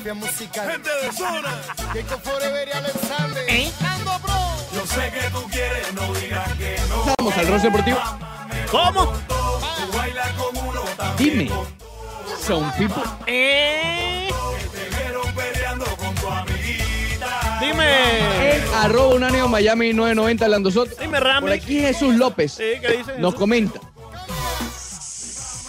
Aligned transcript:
mafia 0.00 0.14
musical. 0.14 0.70
Gente 0.70 0.88
de 1.02 1.12
zona. 1.12 1.60
Keiko 1.92 2.18
Forever 2.20 2.68
y 2.68 2.72
Alexander. 2.72 3.44
¿Eh? 3.48 3.70
Nando 3.80 4.18
Bro. 4.20 4.32
Yo 4.74 4.86
sé 4.86 5.10
que 5.12 5.30
tú 5.30 5.42
quieres, 5.50 5.92
no 5.92 6.12
digas 6.14 6.52
que 6.54 6.76
no. 6.88 7.14
Vamos 7.18 7.36
al 7.36 7.46
roce 7.48 7.66
deportivo. 7.66 7.98
¿Cómo? 8.70 9.12
Tú 9.28 9.96
bailas 9.96 10.30
con 10.32 10.56
uno 10.66 10.80
también. 10.96 11.38
Dime. 11.38 11.50
Son 12.46 12.70
people. 12.72 13.02
¿Eh? 13.26 14.30
Te 14.72 14.96
vieron 14.96 15.34
peleando 15.34 15.84
con 15.96 16.14
tu 16.14 16.28
amiguita. 16.28 17.58
Dime. 17.60 18.56
En 18.56 18.74
arroba 18.74 19.14
unánimo 19.16 19.48
Miami 19.48 19.92
990 19.92 20.48
Lando 20.48 20.70
Soto. 20.70 20.94
Dime, 20.98 21.18
Por 21.18 21.26
Rami. 21.26 21.52
aquí 21.52 21.80
Jesús 21.80 22.14
López 22.14 22.52
Sí, 22.52 22.64
¿qué 22.80 22.96
dice? 22.98 23.18
nos 23.18 23.34
comenta. 23.34 23.80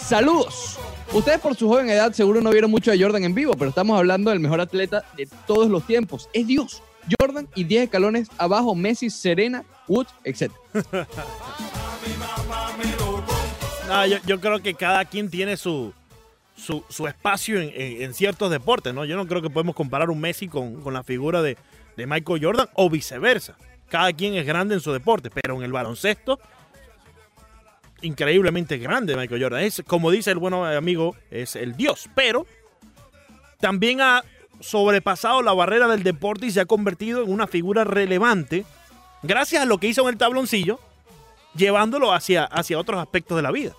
Saludos. 0.08 0.78
Ustedes 1.14 1.40
por 1.40 1.54
su 1.54 1.68
joven 1.68 1.90
edad 1.90 2.10
seguro 2.14 2.40
no 2.40 2.50
vieron 2.50 2.70
mucho 2.70 2.90
a 2.90 2.94
Jordan 2.98 3.22
en 3.24 3.34
vivo, 3.34 3.52
pero 3.52 3.68
estamos 3.68 3.98
hablando 3.98 4.30
del 4.30 4.40
mejor 4.40 4.62
atleta 4.62 5.04
de 5.14 5.28
todos 5.46 5.68
los 5.68 5.86
tiempos. 5.86 6.30
Es 6.32 6.46
Dios. 6.46 6.82
Jordan 7.20 7.46
y 7.54 7.64
10 7.64 7.84
escalones 7.84 8.28
abajo, 8.38 8.74
Messi, 8.74 9.10
Serena, 9.10 9.62
Wood, 9.88 10.06
etc. 10.24 10.50
No, 13.88 14.06
yo, 14.06 14.40
creo 14.40 14.62
que 14.62 14.72
cada 14.72 15.04
quien 15.04 15.28
tiene 15.28 15.58
su, 15.58 15.92
su, 16.56 17.06
espacio 17.06 17.60
en 17.60 18.14
ciertos 18.14 18.50
deportes, 18.50 18.94
¿no? 18.94 19.04
Yo 19.04 19.16
no 19.16 19.26
creo 19.26 19.42
que 19.42 19.50
podemos 19.50 19.74
comparar 19.74 20.08
un 20.08 20.18
Messi 20.18 20.48
con, 20.48 20.80
con 20.80 20.94
la 20.94 21.02
figura 21.02 21.42
de, 21.42 21.58
de 21.96 22.06
Michael 22.06 22.42
Jordan 22.42 22.68
o 22.74 22.88
viceversa. 22.88 23.54
Cada 23.90 24.10
quien 24.14 24.34
es 24.34 24.46
grande 24.46 24.76
en 24.76 24.80
su 24.80 24.92
deporte, 24.92 25.28
pero 25.30 25.56
en 25.56 25.62
el 25.62 25.72
baloncesto, 25.72 26.40
increíblemente 28.02 28.78
grande 28.78 29.16
Michael 29.16 29.42
Jordan. 29.42 29.62
Es, 29.62 29.82
como 29.86 30.10
dice 30.10 30.30
el 30.30 30.38
bueno 30.38 30.64
amigo, 30.66 31.16
es 31.30 31.56
el 31.56 31.76
dios, 31.76 32.08
pero 32.14 32.46
también 33.60 34.00
ha 34.00 34.22
sobrepasado 34.60 35.42
la 35.42 35.52
barrera 35.52 35.88
del 35.88 36.02
deporte 36.02 36.46
y 36.46 36.50
se 36.50 36.60
ha 36.60 36.66
convertido 36.66 37.22
en 37.24 37.32
una 37.32 37.46
figura 37.46 37.84
relevante 37.84 38.64
gracias 39.22 39.62
a 39.62 39.66
lo 39.66 39.78
que 39.78 39.88
hizo 39.88 40.02
en 40.02 40.08
el 40.08 40.16
tabloncillo, 40.18 40.78
llevándolo 41.56 42.12
hacia, 42.12 42.44
hacia 42.44 42.78
otros 42.78 43.00
aspectos 43.00 43.36
de 43.36 43.42
la 43.42 43.50
vida. 43.50 43.72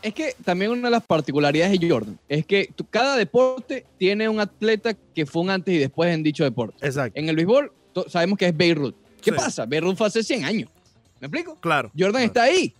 Es 0.00 0.14
que 0.14 0.34
también 0.44 0.70
una 0.70 0.82
de 0.88 0.90
las 0.92 1.04
particularidades 1.04 1.78
de 1.80 1.88
Jordan 1.90 2.18
es 2.28 2.46
que 2.46 2.70
tu- 2.74 2.86
cada 2.88 3.16
deporte 3.16 3.84
tiene 3.98 4.28
un 4.28 4.38
atleta 4.38 4.94
que 4.94 5.26
fue 5.26 5.42
un 5.42 5.50
antes 5.50 5.74
y 5.74 5.78
después 5.78 6.12
en 6.14 6.22
dicho 6.22 6.44
deporte. 6.44 6.86
Exacto. 6.86 7.18
En 7.18 7.28
el 7.28 7.34
béisbol 7.34 7.72
sabemos 8.08 8.38
que 8.38 8.46
es 8.46 8.56
Beirut. 8.56 8.94
¿Qué 9.20 9.32
Sí. 9.32 9.36
pasa? 9.36 9.66
Beirut 9.66 9.96
fue 9.96 10.06
hace 10.06 10.22
100 10.22 10.44
años. 10.44 10.70
¿Me 11.20 11.26
explico? 11.26 11.56
Claro. 11.60 11.90
Jordan 11.96 12.12
claro. 12.12 12.26
está 12.26 12.42
ahí. 12.44 12.74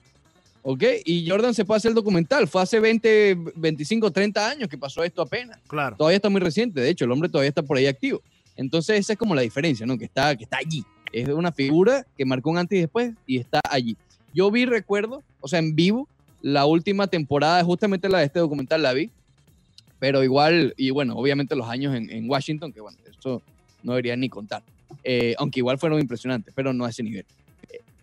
¿Ok? 0.62 0.82
Y 1.04 1.28
Jordan 1.28 1.54
se 1.54 1.64
puede 1.64 1.78
hacer 1.78 1.90
el 1.90 1.94
documental. 1.94 2.46
Fue 2.48 2.62
hace 2.62 2.80
20, 2.80 3.38
25, 3.56 4.10
30 4.10 4.50
años 4.50 4.68
que 4.68 4.76
pasó 4.76 5.02
esto 5.02 5.22
apenas. 5.22 5.58
Claro. 5.66 5.96
Todavía 5.96 6.16
está 6.16 6.28
muy 6.28 6.40
reciente. 6.40 6.80
De 6.80 6.90
hecho, 6.90 7.04
el 7.04 7.12
hombre 7.12 7.28
todavía 7.28 7.48
está 7.48 7.62
por 7.62 7.76
ahí 7.76 7.86
activo. 7.86 8.20
Entonces, 8.56 8.98
esa 8.98 9.12
es 9.12 9.18
como 9.18 9.34
la 9.34 9.42
diferencia, 9.42 9.86
¿no? 9.86 9.96
Que 9.96 10.04
está, 10.04 10.36
que 10.36 10.44
está 10.44 10.58
allí. 10.58 10.84
Es 11.12 11.28
una 11.28 11.52
figura 11.52 12.04
que 12.16 12.24
marcó 12.24 12.50
un 12.50 12.58
antes 12.58 12.76
y 12.76 12.80
después 12.82 13.14
y 13.26 13.38
está 13.38 13.60
allí. 13.70 13.96
Yo 14.34 14.50
vi, 14.50 14.66
recuerdo, 14.66 15.22
o 15.40 15.48
sea, 15.48 15.58
en 15.58 15.74
vivo, 15.74 16.08
la 16.42 16.66
última 16.66 17.06
temporada, 17.06 17.62
justamente 17.64 18.08
la 18.08 18.18
de 18.18 18.26
este 18.26 18.40
documental 18.40 18.82
la 18.82 18.92
vi. 18.92 19.10
Pero 19.98 20.22
igual, 20.22 20.74
y 20.76 20.90
bueno, 20.90 21.16
obviamente 21.16 21.56
los 21.56 21.68
años 21.68 21.94
en, 21.94 22.10
en 22.10 22.28
Washington, 22.28 22.72
que 22.72 22.80
bueno, 22.80 22.98
eso 23.08 23.42
no 23.82 23.92
debería 23.92 24.16
ni 24.16 24.28
contar. 24.28 24.62
Eh, 25.04 25.34
aunque 25.38 25.60
igual 25.60 25.78
fueron 25.78 26.00
impresionantes, 26.00 26.52
pero 26.54 26.72
no 26.72 26.84
a 26.84 26.90
ese 26.90 27.02
nivel. 27.02 27.24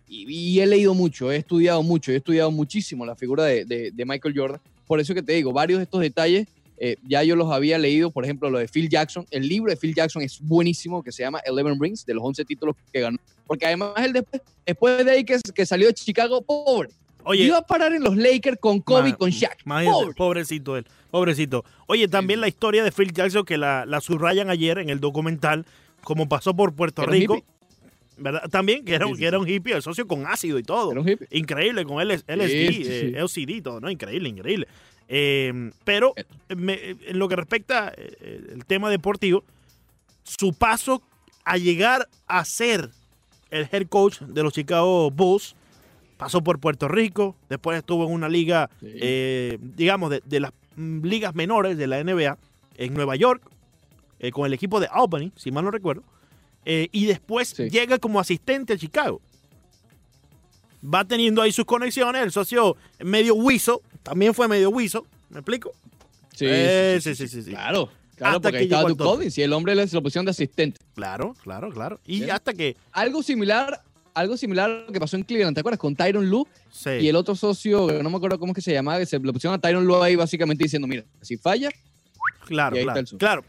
Y, 0.08 0.26
y 0.32 0.60
he 0.60 0.66
leído 0.66 0.94
mucho, 0.94 1.32
he 1.32 1.36
estudiado 1.36 1.82
mucho, 1.82 2.12
he 2.12 2.16
estudiado 2.16 2.50
muchísimo 2.50 3.04
la 3.04 3.16
figura 3.16 3.44
de, 3.44 3.64
de- 3.64 3.90
de 3.90 4.04
Michael 4.04 4.34
Jordan. 4.36 4.60
Por 4.86 5.00
eso 5.00 5.14
que 5.14 5.22
te 5.22 5.32
digo, 5.32 5.52
varios 5.52 5.78
de 5.78 5.84
estos 5.84 6.00
detalles 6.00 6.46
eh, 6.78 6.96
ya 7.08 7.22
yo 7.22 7.36
los 7.36 7.50
había 7.50 7.78
leído, 7.78 8.10
por 8.10 8.22
ejemplo, 8.24 8.50
lo 8.50 8.58
de 8.58 8.68
Phil 8.68 8.88
Jackson. 8.90 9.26
El 9.30 9.48
libro 9.48 9.70
de 9.70 9.76
Phil 9.78 9.94
Jackson 9.94 10.22
es 10.22 10.38
buenísimo, 10.40 11.02
que 11.02 11.10
se 11.10 11.22
llama 11.22 11.40
Eleven 11.46 11.80
Rings, 11.80 12.04
de 12.04 12.12
los 12.14 12.22
11 12.22 12.44
títulos 12.44 12.76
que 12.92 13.00
ganó. 13.00 13.16
Porque 13.46 13.64
además 13.66 13.92
él 14.04 14.12
después, 14.12 14.42
después 14.66 15.04
de 15.04 15.10
ahí 15.10 15.24
que, 15.24 15.38
que 15.54 15.64
salió 15.64 15.86
de 15.86 15.94
Chicago, 15.94 16.42
pobre. 16.42 16.90
Oye, 17.24 17.44
Iba 17.44 17.58
a 17.58 17.62
parar 17.66 17.92
en 17.94 18.04
los 18.04 18.14
Lakers 18.16 18.58
con 18.60 18.80
Kobe 18.80 19.08
y 19.08 19.12
con 19.14 19.30
Shaq. 19.30 19.58
Pobre. 19.90 20.14
pobrecito 20.14 20.76
él, 20.76 20.86
pobrecito. 21.10 21.64
Oye, 21.88 22.06
también 22.08 22.40
la 22.42 22.46
historia 22.48 22.84
de 22.84 22.92
Phil 22.92 23.10
Jackson 23.12 23.44
que 23.44 23.56
la, 23.56 23.84
la 23.86 24.00
subrayan 24.02 24.50
ayer 24.50 24.78
en 24.78 24.90
el 24.90 25.00
documental, 25.00 25.64
como 26.04 26.28
pasó 26.28 26.54
por 26.54 26.74
Puerto 26.74 27.02
Rico, 27.06 27.36
hippie. 27.38 27.46
¿Verdad? 28.16 28.48
También 28.50 28.84
que 28.84 28.94
era, 28.94 29.06
Sí, 29.06 29.14
que 29.14 29.26
era 29.26 29.38
un 29.38 29.48
hippie, 29.48 29.74
el 29.74 29.82
socio 29.82 30.06
con 30.06 30.26
ácido 30.26 30.58
y 30.58 30.62
todo. 30.62 30.92
Era 30.92 31.00
un 31.00 31.08
hippie. 31.08 31.28
Increíble, 31.30 31.84
con 31.84 32.00
LSD, 32.00 32.24
eh. 32.28 33.12
LCD 33.16 33.50
y 33.50 33.62
todo, 33.62 33.80
¿no? 33.80 33.90
Increíble, 33.90 34.28
increíble. 34.28 34.66
Eh, 35.08 35.70
pero 35.84 36.14
me- 36.56 36.90
en 36.90 37.18
lo 37.18 37.28
que 37.28 37.36
respecta 37.36 37.92
eh, 37.96 38.40
el 38.52 38.64
tema 38.64 38.90
deportivo, 38.90 39.44
su 40.24 40.52
paso 40.54 41.02
a 41.44 41.56
llegar 41.58 42.08
a 42.26 42.44
ser 42.44 42.90
el 43.50 43.68
head 43.70 43.86
coach 43.88 44.20
de 44.22 44.42
los 44.42 44.52
Chicago 44.52 45.10
Bulls, 45.10 45.54
pasó 46.16 46.42
por 46.42 46.58
Puerto 46.58 46.88
Rico, 46.88 47.36
después 47.48 47.78
estuvo 47.78 48.04
en 48.06 48.12
una 48.12 48.28
liga, 48.28 48.68
Sí. 48.80 48.86
eh, 49.00 49.58
digamos, 49.60 50.10
de, 50.10 50.22
de 50.24 50.40
las 50.40 50.52
mm, 50.76 51.04
ligas 51.04 51.34
menores 51.34 51.76
de 51.78 51.86
la 51.86 52.02
NBA 52.02 52.36
en 52.78 52.94
Nueva 52.94 53.14
York, 53.16 53.42
eh, 54.18 54.30
con 54.32 54.46
el 54.46 54.52
equipo 54.54 54.80
de 54.80 54.88
Albany, 54.90 55.30
si 55.36 55.52
mal 55.52 55.64
no 55.64 55.70
recuerdo, 55.70 56.02
eh, 56.66 56.88
y 56.92 57.06
después 57.06 57.48
Sí. 57.56 57.70
llega 57.70 57.98
como 57.98 58.20
asistente 58.20 58.74
a 58.74 58.76
Chicago. 58.76 59.22
Va 60.84 61.04
teniendo 61.04 61.40
ahí 61.42 61.52
sus 61.52 61.64
conexiones, 61.64 62.22
el 62.22 62.32
socio 62.32 62.76
medio 63.00 63.34
huizo, 63.34 63.80
también 64.02 64.34
fue 64.34 64.46
medio 64.46 64.70
huizo, 64.70 65.06
¿me 65.30 65.38
explico? 65.38 65.72
Sí, 66.34 66.44
Eh, 66.48 66.98
sí, 67.00 67.14
sí, 67.14 67.26
sí, 67.28 67.42
sí. 67.42 67.50
Claro, 67.50 67.88
claro, 68.14 68.36
Hasta 68.36 68.48
porque 68.50 68.58
que 68.58 68.64
estaba 68.64 68.88
Duke. 68.88 69.02
Collins 69.02 69.38
y 69.38 69.42
el 69.42 69.52
hombre 69.52 69.74
le- 69.74 69.88
se 69.88 69.96
lo 69.96 70.02
pusieron 70.02 70.26
de 70.26 70.30
asistente. 70.30 70.78
Claro, 70.94 71.34
claro, 71.42 71.70
claro. 71.70 71.98
Y 72.06 72.28
hasta 72.28 72.52
que... 72.52 72.76
Algo 72.92 73.22
similar, 73.22 73.82
algo 74.14 74.36
similar 74.36 74.70
a 74.70 74.74
lo 74.86 74.92
que 74.92 75.00
pasó 75.00 75.16
en 75.16 75.22
Cleveland, 75.22 75.54
¿te 75.54 75.60
acuerdas? 75.60 75.80
Con 75.80 75.96
Tyron 75.96 76.28
Lue 76.28 76.44
Sí. 76.70 76.90
y 77.00 77.08
el 77.08 77.16
otro 77.16 77.34
socio, 77.34 77.86
no 78.02 78.10
me 78.10 78.16
acuerdo 78.16 78.38
cómo 78.38 78.52
es 78.52 78.56
que 78.56 78.60
se 78.62 78.72
llamaba, 78.72 78.98
que 78.98 79.06
se 79.06 79.18
lo 79.18 79.32
pusieron 79.32 79.54
a 79.54 79.60
Tyron 79.60 79.84
Lue 79.86 80.04
ahí 80.04 80.14
básicamente 80.14 80.62
diciendo, 80.64 80.86
mira, 80.86 81.04
si 81.22 81.36
falla, 81.36 81.70
Claro, 82.46 82.76
claro. 82.76 83.02
claro. 83.18 83.44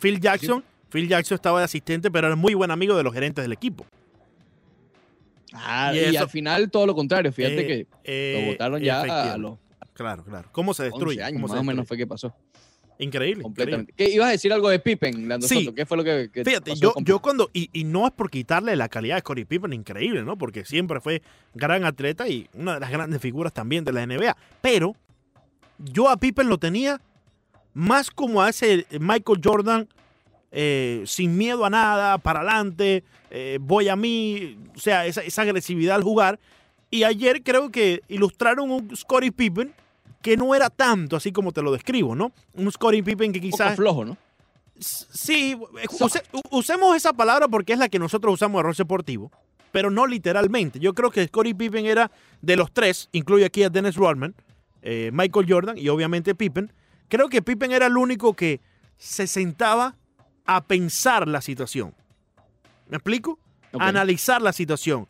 Phil 0.00 0.18
Jackson, 0.20 0.64
Phil 0.90 1.08
Jackson 1.08 1.34
estaba 1.36 1.58
de 1.60 1.64
asistente, 1.64 2.10
pero 2.10 2.26
era 2.28 2.36
muy 2.36 2.54
buen 2.54 2.70
amigo 2.70 2.96
de 2.96 3.02
los 3.02 3.12
gerentes 3.12 3.44
del 3.44 3.52
equipo. 3.52 3.84
Ah, 5.52 5.92
Y 5.94 5.98
y, 5.98 6.00
eso- 6.00 6.20
al 6.24 6.28
final 6.30 6.70
todo 6.70 6.86
lo 6.86 6.94
contrario, 6.94 7.32
fíjate 7.32 7.60
Eh, 7.60 7.66
que 7.66 7.86
eh, 8.04 8.40
lo 8.44 8.52
votaron 8.52 8.80
ya 8.82 8.96
a 9.00 9.04
efectivamente. 9.04 9.38
los 9.38 9.58
Claro, 9.92 10.24
claro. 10.24 10.48
¿Cómo 10.50 10.74
se 10.74 10.82
11 10.84 10.92
destruye? 10.92 11.22
años, 11.22 11.34
¿Cómo 11.40 11.46
más 11.46 11.52
se 11.56 11.60
o 11.60 11.62
menos 11.62 11.82
destruye? 11.82 11.86
fue 11.86 11.96
que 11.98 12.06
pasó, 12.08 12.34
Increíble. 12.98 13.44
completamente. 13.44 13.92
¿Qué, 13.96 14.08
ibas 14.10 14.26
a 14.28 14.30
decir 14.32 14.52
algo 14.52 14.68
de 14.68 14.80
Pippen, 14.80 15.28
Lando 15.28 15.46
Sí. 15.46 15.64
Soto? 15.64 15.74
¿Qué 15.76 15.86
fue 15.86 15.96
lo 15.96 16.02
que, 16.02 16.30
que. 16.32 16.44
Fíjate, 16.44 16.70
pasó 16.72 16.82
yo, 16.82 16.92
con 16.94 17.04
yo 17.04 17.20
cuando, 17.20 17.48
y, 17.52 17.70
y 17.72 17.84
no 17.84 18.04
es 18.06 18.12
por 18.12 18.28
quitarle 18.28 18.74
la 18.74 18.88
calidad 18.88 19.14
de 19.14 19.20
Scottie 19.20 19.46
Pippen, 19.46 19.72
increíble, 19.72 20.24
¿no? 20.24 20.36
Porque 20.36 20.64
siempre 20.64 21.00
fue 21.00 21.22
gran 21.54 21.84
atleta 21.84 22.26
y 22.28 22.48
una 22.54 22.74
de 22.74 22.80
las 22.80 22.90
grandes 22.90 23.20
figuras 23.20 23.52
también 23.52 23.84
de 23.84 23.92
la 23.92 24.04
NBA. 24.04 24.36
Pero 24.60 24.96
yo 25.78 26.08
a 26.10 26.16
Pippen 26.16 26.48
lo 26.48 26.58
tenía 26.58 27.00
más 27.72 28.10
como 28.10 28.42
a 28.42 28.48
ese 28.50 28.86
Michael 28.98 29.40
Jordan 29.44 29.88
eh, 30.56 31.02
sin 31.04 31.36
miedo 31.36 31.64
a 31.64 31.70
nada, 31.70 32.16
para 32.18 32.40
adelante, 32.40 33.02
eh, 33.30 33.58
voy 33.60 33.88
a 33.88 33.96
mí, 33.96 34.56
o 34.76 34.78
sea, 34.78 35.04
esa, 35.04 35.20
esa 35.22 35.42
agresividad 35.42 35.96
al 35.96 36.04
jugar. 36.04 36.38
Y 36.90 37.02
ayer 37.02 37.42
creo 37.42 37.70
que 37.70 38.02
ilustraron 38.08 38.70
un 38.70 38.96
Scottie 38.96 39.32
Pippen 39.32 39.74
que 40.22 40.36
no 40.36 40.54
era 40.54 40.70
tanto 40.70 41.16
así 41.16 41.32
como 41.32 41.50
te 41.52 41.60
lo 41.60 41.72
describo, 41.72 42.14
¿no? 42.14 42.30
Un 42.54 42.70
Scottie 42.70 43.02
Pippen 43.02 43.32
que 43.32 43.40
Un 43.40 43.50
poco 43.50 43.56
quizás... 43.64 43.76
flojo, 43.76 44.04
¿no? 44.04 44.16
Sí, 44.78 45.56
eh, 45.82 45.86
use- 46.00 46.22
usemos 46.50 46.96
esa 46.96 47.12
palabra 47.12 47.48
porque 47.48 47.72
es 47.72 47.78
la 47.78 47.88
que 47.88 47.98
nosotros 47.98 48.34
usamos 48.34 48.60
en 48.60 48.64
rol 48.64 48.74
deportivo, 48.74 49.30
pero 49.72 49.90
no 49.90 50.06
literalmente. 50.06 50.78
Yo 50.78 50.94
creo 50.94 51.10
que 51.10 51.26
Scottie 51.26 51.54
Pippen 51.54 51.86
era 51.86 52.10
de 52.42 52.56
los 52.56 52.72
tres, 52.72 53.08
incluye 53.12 53.44
aquí 53.44 53.62
a 53.64 53.70
Dennis 53.70 53.96
Rodman, 53.96 54.34
eh, 54.82 55.10
Michael 55.12 55.46
Jordan 55.48 55.78
y 55.78 55.88
obviamente 55.88 56.34
Pippen. 56.34 56.72
Creo 57.08 57.28
que 57.28 57.42
Pippen 57.42 57.72
era 57.72 57.86
el 57.86 57.96
único 57.96 58.34
que 58.34 58.60
se 58.96 59.26
sentaba 59.26 59.96
a 60.46 60.62
pensar 60.64 61.26
la 61.28 61.40
situación. 61.40 61.94
¿Me 62.88 62.96
explico? 62.96 63.38
Analizar 63.88 64.40
la 64.42 64.52
situación. 64.52 65.08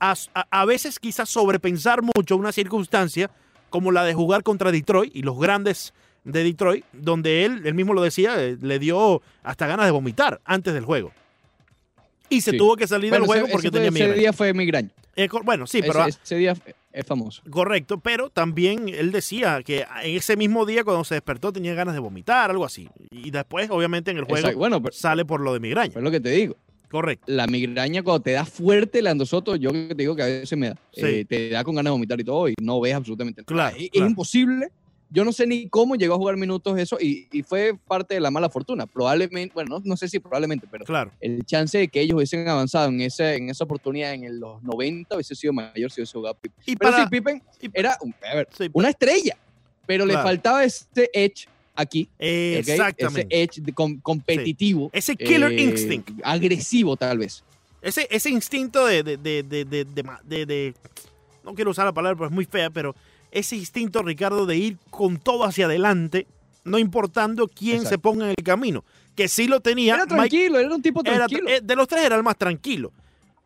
A, 0.00 0.14
a- 0.34 0.46
a 0.50 0.64
veces 0.64 0.98
quizás 0.98 1.28
sobrepensar 1.28 2.02
mucho 2.02 2.36
una 2.36 2.52
circunstancia 2.52 3.30
como 3.68 3.92
la 3.92 4.04
de 4.04 4.14
jugar 4.14 4.42
contra 4.42 4.72
Detroit 4.72 5.14
y 5.14 5.22
los 5.22 5.38
grandes 5.38 5.94
de 6.24 6.42
Detroit, 6.44 6.84
donde 6.92 7.44
él, 7.44 7.62
él 7.66 7.74
mismo 7.74 7.94
lo 7.94 8.02
decía, 8.02 8.42
eh, 8.42 8.56
le 8.60 8.78
dio 8.78 9.22
hasta 9.42 9.66
ganas 9.66 9.86
de 9.86 9.92
vomitar 9.92 10.40
antes 10.44 10.74
del 10.74 10.84
juego. 10.84 11.12
Y 12.30 12.40
se 12.40 12.52
Sí. 12.52 12.56
tuvo 12.56 12.76
que 12.76 12.86
salir 12.86 13.10
Bueno, 13.10 13.24
del 13.24 13.26
juego 13.26 13.46
ese- 13.46 13.52
porque 13.52 13.66
ese 13.68 13.72
tenía 13.74 13.88
Ese 13.90 13.98
migraña. 13.98 14.14
día 14.20 14.32
fue 14.32 14.54
migraña. 14.54 14.88
Eh, 15.16 15.28
bueno, 15.44 15.66
sí, 15.66 15.78
Ese- 15.78 15.88
pero 15.88 16.06
ese, 16.06 16.36
día 16.36 16.56
es 16.92 17.04
famoso. 17.06 17.42
correcto, 17.50 17.98
pero 18.00 18.30
también 18.30 18.88
él 18.88 19.10
decía 19.12 19.62
que 19.64 19.80
en 20.02 20.16
ese 20.16 20.36
mismo 20.36 20.64
día 20.64 20.84
cuando 20.84 21.04
se 21.04 21.14
despertó 21.14 21.52
tenía 21.52 21.74
ganas 21.74 21.94
de 21.94 22.00
vomitar, 22.00 22.50
algo 22.50 22.64
así. 22.64 22.88
Y 23.10 23.30
después, 23.30 23.68
obviamente, 23.70 24.10
en 24.12 24.18
el 24.18 24.24
juego. 24.24 24.52
Bueno, 24.56 24.80
pero, 24.80 24.92
sale 24.94 25.24
por 25.24 25.40
lo 25.40 25.52
de 25.52 25.60
migraña. 25.60 25.92
es 25.96 26.02
lo 26.02 26.10
que 26.10 26.20
te 26.20 26.30
digo. 26.30 26.56
Correcto. 26.88 27.24
La 27.28 27.46
migraña 27.46 28.02
cuando 28.02 28.20
te 28.22 28.32
da 28.32 28.44
fuerte, 28.44 29.00
Lando 29.02 29.24
Soto, 29.26 29.54
yo 29.54 29.70
te 29.70 29.94
digo 29.94 30.16
que 30.16 30.22
a 30.22 30.26
veces 30.26 30.58
me 30.58 30.70
da. 30.70 30.76
Sí. 30.92 31.02
eh, 31.04 31.24
te 31.24 31.48
da 31.50 31.62
con 31.62 31.74
ganas 31.76 31.90
de 31.90 31.92
vomitar 31.92 32.18
y 32.20 32.24
todo 32.24 32.48
y 32.48 32.54
no 32.60 32.80
ves 32.80 32.94
absolutamente 32.94 33.42
nada. 33.42 33.70
Claro, 33.70 33.76
Es, 33.78 33.90
imposible 34.00 34.68
Yo 35.12 35.24
no 35.24 35.32
sé 35.32 35.44
ni 35.46 35.68
cómo 35.68 35.96
llegó 35.96 36.14
a 36.14 36.18
jugar 36.18 36.36
minutos 36.36 36.78
eso 36.78 36.96
y, 37.00 37.26
y 37.32 37.42
fue 37.42 37.74
parte 37.88 38.14
de 38.14 38.20
la 38.20 38.30
mala 38.30 38.48
fortuna. 38.48 38.86
Probablemente, 38.86 39.52
bueno, 39.52 39.78
no, 39.78 39.82
no 39.84 39.96
sé 39.96 40.08
si 40.08 40.20
probablemente, 40.20 40.68
pero 40.70 40.84
Claro. 40.84 41.10
el 41.20 41.44
chance 41.44 41.76
de 41.78 41.88
que 41.88 42.00
ellos 42.00 42.14
hubiesen 42.16 42.46
avanzado 42.48 42.88
en, 42.90 43.00
ese, 43.00 43.34
en 43.34 43.50
esa 43.50 43.64
oportunidad 43.64 44.14
en 44.14 44.38
los 44.38 44.62
90 44.62 45.16
hubiese 45.16 45.34
sido 45.34 45.52
mayor 45.52 45.90
si 45.90 46.00
hubiese 46.00 46.12
jugado 46.12 46.36
Pippen. 46.36 46.62
Y 46.64 46.76
Pero 46.76 46.90
para, 46.92 47.02
sí, 47.04 47.10
Pippen 47.10 47.42
y- 47.60 47.70
era 47.74 47.98
un- 48.00 48.14
a 48.30 48.36
ver, 48.36 48.48
sí, 48.56 48.70
una 48.72 48.90
estrella, 48.90 49.36
pero 49.86 50.06
le 50.06 50.14
faltaba 50.14 50.62
ese 50.64 50.86
edge 51.12 51.48
aquí. 51.74 52.08
exactamente. 52.18 53.26
Ese 53.30 53.42
edge 53.62 53.74
com- 53.74 53.98
competitivo. 54.00 54.90
Ese 54.92 55.16
killer 55.16 55.50
eh, 55.52 55.62
instinct. 55.62 56.10
Agresivo, 56.22 56.96
tal 56.96 57.18
vez. 57.18 57.42
Ese, 57.82 58.06
ese 58.10 58.30
instinto 58.30 58.84
de, 58.86 59.02
de, 59.02 59.16
de, 59.16 59.42
de, 59.44 60.74
No 61.42 61.54
quiero 61.54 61.70
usar 61.70 61.86
la 61.86 61.92
palabra 61.92 62.16
porque 62.16 62.30
es 62.30 62.34
muy 62.34 62.44
fea, 62.44 62.70
pero 62.70 62.94
ese 63.30 63.56
instinto, 63.56 64.02
Ricardo, 64.02 64.46
de 64.46 64.56
ir 64.56 64.76
con 64.90 65.18
todo 65.18 65.44
hacia 65.44 65.66
adelante, 65.66 66.26
no 66.64 66.78
importando 66.78 67.48
quién 67.48 67.84
se 67.86 67.98
ponga 67.98 68.24
en 68.26 68.34
el 68.36 68.44
camino. 68.44 68.84
Que 69.16 69.28
sí 69.28 69.46
lo 69.48 69.60
tenía. 69.60 69.94
Era 69.94 70.04
Mike- 70.04 70.14
tranquilo, 70.16 70.58
era 70.58 70.74
un 70.74 70.82
tipo 70.82 71.02
tranquilo. 71.02 71.48
eh, 71.48 71.60
de 71.62 71.76
los 71.76 71.88
tres 71.88 72.04
era 72.04 72.16
el 72.16 72.22
más 72.22 72.36
tranquilo. 72.36 72.92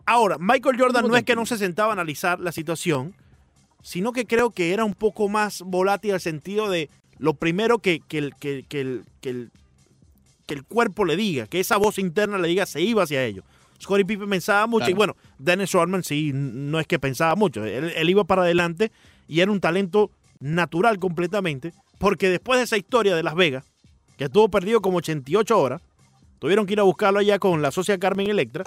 Ahora, 0.07 0.37
Michael 0.39 0.77
Jordan 0.79 1.09
no 1.09 1.17
es 1.17 1.25
que 1.25 1.35
no 1.35 1.47
se 1.47 1.57
sentaba 1.59 1.91
a 1.91 1.93
analizar 1.95 2.39
la 2.41 2.53
situación, 2.53 3.15
sino 3.83 4.13
que 4.13 4.27
creo 4.27 4.51
que 4.51 4.73
era 4.73 4.85
un 4.85 4.95
poco 4.95 5.29
más 5.29 5.63
volátil 5.63 6.13
al 6.13 6.21
sentido 6.21 6.69
de 6.71 6.91
lo 7.19 7.35
primero 7.35 7.79
que, 7.79 8.01
que 8.07 8.19
el, 8.19 8.35
que, 8.35 8.65
que 8.69 8.81
el, 8.81 9.05
que 9.21 9.31
el- 9.31 9.51
que 10.47 10.53
el 10.55 10.63
cuerpo 10.65 11.07
le 11.07 11.17
diga, 11.17 11.47
que 11.47 11.59
esa 11.59 11.79
voz 11.79 11.99
interna 11.99 12.37
le 12.37 12.49
diga, 12.49 12.67
se 12.67 12.83
iba 12.83 13.03
hacia 13.03 13.25
ello. 13.25 13.45
Scottie 13.81 14.05
Pippen 14.05 14.29
pensaba 14.29 14.67
mucho 14.67 14.85
y 14.91 14.95
bueno, 14.95 15.17
Dennis 15.39 15.73
Rodman 15.73 16.05
sí, 16.05 16.33
no 16.35 16.79
es 16.81 16.87
que 16.87 16.99
pensaba 16.99 17.35
mucho, 17.35 17.65
él, 17.65 17.93
él 17.97 18.11
iba 18.11 18.25
para 18.25 18.43
adelante 18.43 18.93
y 19.26 19.41
era 19.41 19.50
un 19.50 19.61
talento 19.61 20.11
natural 20.41 20.99
completamente, 20.99 21.73
porque 21.99 22.29
después 22.29 22.59
de 22.59 22.65
esa 22.65 22.76
historia 22.76 23.17
de 23.17 23.23
Las 23.23 23.35
Vegas, 23.35 23.65
que 24.17 24.25
estuvo 24.25 24.49
perdido 24.49 24.81
como 24.81 24.99
88 24.99 25.59
horas, 25.59 25.82
tuvieron 26.38 26.67
que 26.67 26.75
ir 26.75 26.81
a 26.81 26.85
buscarlo 26.85 27.21
allá 27.21 27.38
con 27.38 27.62
la 27.62 27.71
socia 27.71 27.99
Carmen 27.99 28.29
Electra, 28.29 28.65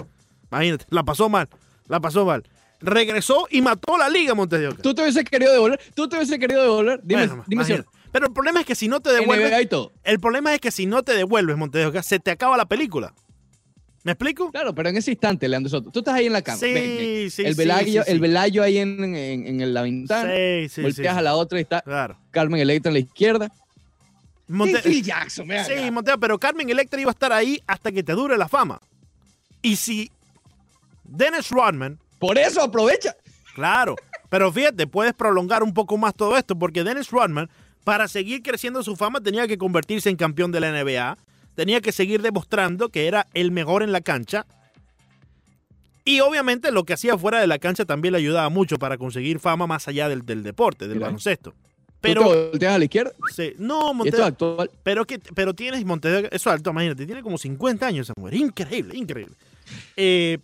imagínate, 0.50 0.86
la 0.90 1.04
pasó 1.04 1.28
mal, 1.28 1.48
la 1.86 2.00
pasó 2.00 2.24
mal. 2.24 2.44
Regresó 2.80 3.46
y 3.50 3.60
mató 3.60 3.98
la 3.98 4.08
liga 4.08 4.34
Montes 4.34 4.60
de 4.60 4.68
Oca. 4.68 4.82
Tú 4.82 4.94
te 4.94 5.02
hubiese 5.02 5.24
querido 5.24 5.52
devolver, 5.52 5.80
tú 5.94 6.08
te 6.08 6.16
hubiese 6.16 6.38
querido 6.38 6.62
devolver. 6.62 7.00
Dime, 7.02 7.26
Bueno, 7.26 7.44
dime 7.46 7.64
si. 7.64 7.74
Pero 8.12 8.26
el 8.26 8.32
problema 8.32 8.60
es 8.60 8.66
que 8.66 8.74
si 8.74 8.88
no 8.88 9.00
te 9.00 9.10
devuelves, 9.10 9.68
el 10.04 10.20
problema 10.20 10.54
es 10.54 10.60
que 10.60 10.70
si 10.70 10.86
no 10.86 11.02
te 11.02 11.12
devuelves 11.12 11.56
Montes 11.56 11.82
de 11.82 11.86
Oca, 11.86 12.02
se 12.02 12.20
te 12.20 12.30
acaba 12.30 12.56
la 12.56 12.66
película. 12.66 13.14
¿Me 14.04 14.12
explico? 14.12 14.50
Claro, 14.50 14.74
pero 14.74 14.88
en 14.88 14.96
ese 14.96 15.10
instante, 15.10 15.48
Leandro 15.48 15.68
Soto, 15.70 15.90
tú 15.90 15.98
estás 15.98 16.14
ahí 16.14 16.26
en 16.26 16.32
la 16.32 16.42
cama. 16.42 16.58
Sí, 16.58 16.72
ven, 16.72 16.96
ven. 16.96 17.30
sí, 17.30 17.42
el 17.44 17.54
sí, 17.54 17.58
velayo, 17.58 18.04
sí, 18.04 18.10
el 18.10 18.20
velayo 18.20 18.62
ahí 18.62 18.78
en, 18.78 19.14
en- 19.14 19.60
en 19.60 19.74
la 19.74 19.82
ventana. 19.82 20.32
Sí, 20.34 20.68
sí, 20.68 20.82
volteas 20.82 21.16
a 21.16 21.22
la 21.22 21.34
otra 21.34 21.58
y 21.58 21.62
está 21.62 21.80
Claro. 21.82 22.16
Carmen 22.30 22.60
Electra 22.60 22.90
en 22.90 22.94
la 22.94 23.00
izquierda. 23.00 23.52
Monte- 24.46 24.78
Y 24.78 24.82
Phil 24.88 25.02
Jackson, 25.04 25.46
ven 25.48 25.64
Sí. 25.64 25.90
Monteo, 25.90 26.18
pero 26.18 26.38
Carmen 26.38 26.70
Electra 26.70 27.00
iba 27.00 27.10
a 27.10 27.12
estar 27.12 27.32
ahí 27.32 27.60
hasta 27.66 27.92
que 27.92 28.02
te 28.02 28.12
dure 28.12 28.38
la 28.38 28.48
fama. 28.48 28.80
Y 29.62 29.76
si 29.76 30.10
Dennis 31.04 31.50
Rodman, 31.50 31.98
Por 32.18 32.38
eso 32.38 32.62
aprovecha. 32.62 33.14
claro, 33.54 33.96
pero 34.30 34.52
fíjate, 34.52 34.86
puedes 34.86 35.12
prolongar 35.12 35.62
un 35.62 35.74
poco 35.74 35.96
más 35.98 36.14
todo 36.14 36.36
esto, 36.36 36.56
porque 36.58 36.84
Dennis 36.84 37.10
Rodman, 37.10 37.50
para 37.84 38.06
seguir 38.08 38.42
creciendo 38.42 38.82
su 38.82 38.94
fama, 38.96 39.20
tenía 39.20 39.46
que 39.48 39.58
convertirse 39.58 40.08
en 40.08 40.16
campeón 40.16 40.52
de 40.52 40.60
la 40.60 40.68
NBA, 40.70 41.18
tenía 41.58 41.80
que 41.80 41.90
seguir 41.90 42.22
demostrando 42.22 42.88
que 42.88 43.08
era 43.08 43.26
el 43.34 43.50
mejor 43.50 43.82
en 43.82 43.90
la 43.90 44.00
cancha. 44.00 44.46
Y 46.04 46.20
obviamente 46.20 46.70
lo 46.70 46.84
que 46.84 46.92
hacía 46.92 47.18
fuera 47.18 47.40
de 47.40 47.48
la 47.48 47.58
cancha 47.58 47.84
también 47.84 48.12
le 48.12 48.18
ayudaba 48.18 48.48
mucho 48.48 48.78
para 48.78 48.96
conseguir 48.96 49.40
fama 49.40 49.66
más 49.66 49.88
allá 49.88 50.08
del, 50.08 50.24
del 50.24 50.44
deporte, 50.44 50.86
del 50.86 51.00
baloncesto. 51.00 51.54
Pero 52.00 52.22
tú 52.22 52.28
te 52.30 52.36
volteas 52.50 52.74
a 52.74 52.78
la 52.78 52.84
izquierda. 52.84 53.10
sí, 53.34 53.54
no, 53.58 53.74
Y 53.74 53.80
esto 53.80 53.88
es 53.88 53.96
Monteo, 53.96 54.24
actual. 54.24 54.70
pero, 54.84 55.04
que, 55.04 55.18
pero 55.18 55.52
tienes 55.52 55.84
Montevideo, 55.84 56.28
eso 56.30 56.48
es 56.48 56.54
alto, 56.54 56.70
imagínate, 56.70 57.04
tiene 57.06 57.22
como 57.24 57.36
50 57.36 57.84
años 57.84 58.06
esa 58.08 58.14
mujer. 58.16 58.34
Increíble, 58.34 58.96
increíble. 58.96 59.34
Eh, 59.96 60.38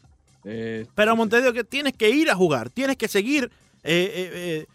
Eh, 0.44 0.84
pero 0.96 1.14
Montevideo, 1.14 1.52
que 1.52 1.62
tienes 1.62 1.93
que 1.93 2.10
ir 2.10 2.28
a 2.28 2.34
jugar, 2.34 2.70
tienes 2.70 2.96
que 2.96 3.06
seguir 3.06 3.44
eh, 3.84 4.12
eh, 4.14 4.31
eh, 4.34 4.67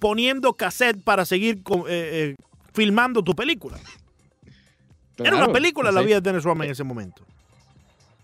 poniendo 0.00 0.54
cassette 0.54 1.02
para 1.04 1.26
seguir 1.26 1.62
filmando 2.72 3.22
tu 3.22 3.34
película. 3.34 3.78
Era 5.18 5.36
una 5.36 5.52
película 5.52 5.90
la 5.92 6.02
vida 6.02 6.20
de 6.20 6.30
Dennis 6.30 6.44
Rodman 6.44 6.66
en 6.66 6.72
ese 6.72 6.84
momento. 6.84 7.22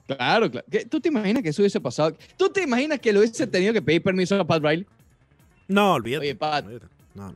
Claro, 0.06 0.50
claro. 0.50 0.66
¿Qué- 0.70 0.86
¿Tú 0.86 1.00
te 1.00 1.08
imaginas 1.08 1.42
que 1.42 1.50
eso 1.50 1.60
hubiese 1.62 1.80
pasado? 1.80 2.16
¿Tú 2.36 2.48
te 2.48 2.62
imaginas 2.62 2.98
que 2.98 3.12
le 3.12 3.18
hubiese 3.18 3.46
tenido 3.46 3.72
que 3.74 3.82
pedir 3.82 4.02
permiso 4.02 4.36
a 4.40 4.44
Pat 4.46 4.62
Riley? 4.62 4.86
No, 5.68 5.92
olvídate. 5.94 6.24
Oye, 6.26 6.34
Pat. 6.34 6.64
No, 7.14 7.28
no. 7.30 7.34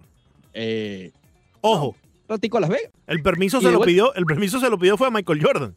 eh, 0.54 1.12
Ojo, 1.60 1.94
ratico 2.28 2.56
a 2.56 2.60
Las 2.62 2.70
Vegas. 2.70 2.90
el 3.06 3.22
permiso 3.22 3.58
Y 3.58 3.60
se 3.60 3.66
lo 3.66 3.78
vuelta- 3.78 3.86
pidió, 3.90 4.14
el 4.14 4.24
permiso 4.24 4.58
se 4.58 4.70
lo 4.70 4.78
pidió 4.78 4.96
fue 4.96 5.08
a 5.08 5.10
Michael 5.10 5.42
Jordan. 5.44 5.74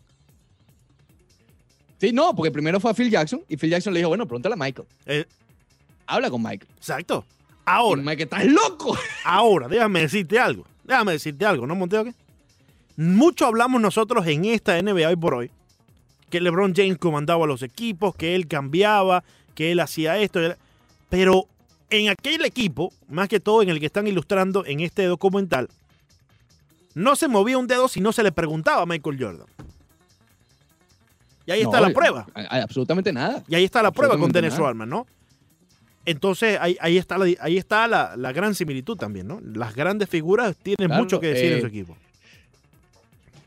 Sí, 1.99 2.11
no, 2.11 2.35
porque 2.35 2.51
primero 2.51 2.79
fue 2.79 2.91
a 2.91 2.93
Phil 2.93 3.09
Jackson 3.09 3.41
y 3.47 3.57
Phil 3.57 3.69
Jackson 3.71 3.93
le 3.93 3.99
dijo, 3.99 4.09
bueno, 4.09 4.25
pregúntale 4.25 4.53
a 4.53 4.57
Michael. 4.57 4.87
Eh, 5.05 5.25
Habla 6.07 6.29
con 6.29 6.41
Michael. 6.41 6.67
exacto. 6.77 7.25
Y 7.27 7.61
Ahora, 7.65 8.01
Michael, 8.01 8.21
¿estás 8.31 8.45
loco? 8.45 8.97
Ahora, 9.23 9.67
déjame 9.67 10.01
decirte 10.01 10.37
algo. 10.39 10.65
Déjame 10.83 11.13
decirte 11.13 11.45
algo, 11.45 11.65
¿no, 11.65 11.73
Monteo? 11.75 12.03
qué? 12.03 12.13
Mucho 12.97 13.45
hablamos 13.45 13.81
nosotros 13.81 14.25
en 14.27 14.45
esta 14.45 14.81
NBA 14.81 15.09
hoy 15.09 15.15
por 15.15 15.33
hoy 15.33 15.51
que 16.29 16.41
LeBron 16.41 16.73
James 16.75 16.97
comandaba 16.97 17.45
los 17.45 17.61
equipos, 17.61 18.15
que 18.15 18.35
él 18.35 18.47
cambiaba, 18.47 19.23
que 19.53 19.71
él 19.71 19.79
hacía 19.79 20.17
esto. 20.17 20.39
Pero 21.09 21.45
en 21.89 22.09
aquel 22.09 22.43
equipo, 22.45 22.91
más 23.07 23.29
que 23.29 23.39
todo 23.39 23.61
en 23.61 23.69
el 23.69 23.79
que 23.79 23.85
están 23.85 24.07
ilustrando 24.07 24.65
en 24.65 24.79
este 24.79 25.03
documental, 25.05 25.69
no 26.93 27.15
se 27.15 27.27
movía 27.27 27.57
un 27.57 27.67
dedo 27.67 27.87
si 27.87 28.01
no 28.01 28.11
se 28.11 28.23
le 28.23 28.31
preguntaba 28.31 28.81
a 28.81 28.85
Michael 28.85 29.17
Jordan. 29.21 29.47
Y 31.45 31.51
ahí 31.51 31.61
está 31.61 31.79
la 31.79 31.91
prueba. 31.91 32.25
a- 32.33 32.41
a- 32.57 32.63
Absolutamente 32.63 33.13
nada. 33.13 33.43
Y 33.47 33.55
ahí 33.55 33.63
está 33.65 33.83
la 33.83 33.91
prueba 33.91 34.17
con 34.17 34.31
Dennis. 34.31 34.57
Rodman, 34.57 34.89
¿no? 34.89 35.05
Entonces 36.05 36.57
ahí, 36.59 36.75
ahí 36.81 36.97
está, 36.97 37.17
la, 37.17 37.25
ahí 37.39 37.57
está 37.57 37.87
la, 37.87 38.15
la 38.17 38.31
gran 38.31 38.55
similitud 38.55 38.95
también, 38.97 39.27
¿no? 39.27 39.39
Las 39.41 39.75
grandes 39.75 40.09
figuras 40.09 40.55
tienen 40.57 40.87
Claro, 40.87 41.03
mucho 41.03 41.19
que 41.19 41.27
decir 41.27 41.51
en 41.51 41.57
eh, 41.59 41.61
su 41.61 41.67
equipo. 41.67 41.97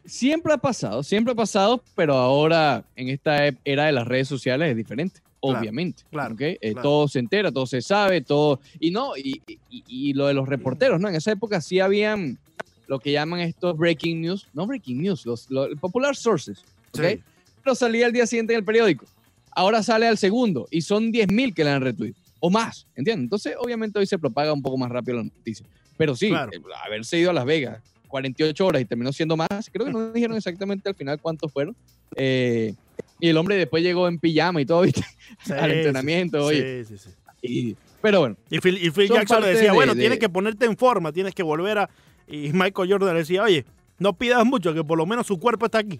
Siempre 0.09 0.53
ha 0.53 0.59
pasado, 0.59 1.03
siempre 1.03 1.33
ha 1.33 1.37
pasado, 1.37 1.83
pero 1.95 2.15
ahora 2.15 2.85
en 2.97 3.09
esta 3.09 3.47
e- 3.47 3.57
era 3.65 3.87
de 3.87 3.93
las 3.93 4.07
redes 4.09 4.27
sociales 4.29 4.71
es 4.71 4.77
diferente, 4.77 5.21
Claro, 5.41 5.59
obviamente. 5.61 6.03
claro, 6.11 6.35
¿ok? 6.35 6.41
Eh, 6.41 6.59
claro. 6.73 6.83
Todo 6.83 7.09
se 7.09 7.19
entera, 7.19 7.53
todo 7.53 7.67
se 7.67 7.83
sabe, 7.83 8.21
todo. 8.23 8.61
Y 8.81 8.91
no, 8.91 9.17
y, 9.17 9.43
y- 9.71 9.85
y 9.87 10.13
lo 10.15 10.27
de 10.27 10.35
los 10.35 10.49
reporteros, 10.49 10.99
¿no? 11.01 11.09
En 11.09 11.15
esa 11.15 11.31
época 11.33 11.61
sí 11.61 11.79
habían 11.81 12.39
lo 12.87 12.99
que 12.99 13.13
llaman 13.13 13.41
estos 13.41 13.77
breaking 13.77 14.23
news, 14.23 14.49
no 14.55 14.67
breaking 14.67 15.03
news, 15.03 15.27
los, 15.27 15.51
los 15.51 15.69
popular 15.79 16.17
sources, 16.17 16.59
¿ok? 16.95 17.00
Sí. 17.07 17.21
Pero 17.62 17.75
salía 17.75 18.07
el 18.07 18.12
día 18.12 18.27
siguiente 18.27 18.55
en 18.55 18.61
el 18.61 18.65
periódico. 18.65 19.05
Ahora 19.50 19.83
sale 19.83 20.07
al 20.07 20.17
segundo 20.17 20.67
y 20.71 20.81
son 20.81 21.12
10.000 21.12 21.53
que 21.53 21.65
le 21.65 21.71
han 21.71 21.83
retweet 21.83 22.15
o 22.41 22.49
más, 22.49 22.87
¿entiendes? 22.97 23.25
Entonces, 23.25 23.55
obviamente 23.61 23.99
hoy 23.99 24.07
se 24.07 24.19
propaga 24.19 24.53
un 24.53 24.62
poco 24.62 24.79
más 24.79 24.91
rápido 24.91 25.19
la 25.19 25.25
noticia. 25.25 25.67
Pero 25.99 26.15
sí, 26.17 26.29
eh, 26.33 26.61
haberse 26.85 27.19
ido 27.19 27.31
a 27.31 27.33
Las 27.35 27.45
Vegas 27.45 27.83
48 28.09 28.67
horas 28.67 28.83
y 28.83 28.85
terminó 28.85 29.12
siendo 29.12 29.37
más, 29.37 29.49
creo 29.73 29.87
que 29.87 29.93
no 29.93 30.11
dijeron 30.12 30.37
exactamente 30.37 30.88
al 30.88 30.95
final 30.95 31.21
cuántos 31.21 31.53
fueron. 31.53 31.77
Eh, 32.17 32.75
y 33.21 33.29
el 33.29 33.37
hombre 33.37 33.57
después 33.57 33.83
llegó 33.83 34.09
en 34.09 34.19
pijama 34.19 34.61
y 34.61 34.67
todo, 34.67 34.81
¿viste? 34.83 35.03
Sí, 35.45 35.53
al 35.53 35.71
sí, 35.71 35.77
entrenamiento, 35.77 36.45
oye. 36.45 36.85
Sí, 36.85 36.97
sí, 36.99 37.11
sí. 37.11 37.11
Y- 37.43 37.77
pero 38.00 38.21
bueno, 38.21 38.37
Y 38.49 38.61
Phil, 38.61 38.77
y 38.79 38.91
Phil 38.91 39.09
Son 39.09 39.17
Jackson 39.17 39.41
le 39.43 39.49
decía, 39.49 39.71
de- 39.71 39.75
bueno, 39.77 39.95
de- 39.95 40.00
tienes 40.00 40.19
que 40.21 40.29
ponerte 40.29 40.67
en 40.67 40.77
forma, 40.77 41.12
tienes 41.12 41.35
que 41.35 41.43
volver 41.43 41.79
a... 41.79 41.91
Y 42.29 42.53
Michael 42.53 42.91
Jordan 42.93 43.12
le 43.15 43.21
decía, 43.21 43.43
oye, 43.43 43.65
no 43.99 44.12
pidas 44.12 44.45
mucho, 44.45 44.73
que 44.73 44.85
por 44.85 44.97
lo 44.97 45.05
menos 45.07 45.27
su 45.27 45.38
cuerpo 45.38 45.67
está 45.67 45.79
aquí. 45.79 45.99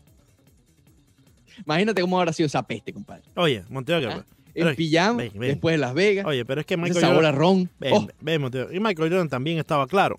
imagínate 1.65 2.00
cómo 2.00 2.19
habrá 2.19 2.33
sido 2.33 2.47
esa 2.47 2.62
peste, 2.62 2.93
compadre. 2.93 3.23
Oye, 3.35 3.65
Monteo, 3.69 4.00
que- 4.00 4.07
Ah, 4.07 4.25
Pero- 4.55 4.71
En 4.71 4.77
pijama, 4.77 5.19
ven, 5.19 5.33
ven. 5.35 5.50
después 5.50 5.75
de 5.75 5.79
Las 5.79 5.95
Vegas, 5.95 6.27
oye, 6.27 6.45
pero 6.45 6.61
es 6.61 6.67
que 6.67 6.77
Michael 6.77 7.05
Jordan... 7.15 7.35
ron. 7.37 7.71
Ven, 7.79 7.93
Oh, 7.95 8.00
ven, 8.07 8.17
ven, 8.21 8.41
Monteo. 8.41 8.73
Y 8.73 8.81
Michael 8.81 9.11
Jordan 9.11 9.29
también 9.29 9.59
estaba 9.59 9.87
claro. 9.87 10.19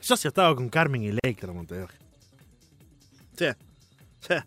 Eso 0.00 0.16
sí 0.16 0.28
estaba 0.28 0.54
con 0.54 0.68
Carmen 0.68 1.02
Electra, 1.02 1.52
Monteo. 1.52 1.84
O 1.84 3.38
sea, 3.38 3.56
o 4.22 4.26
sea, 4.26 4.46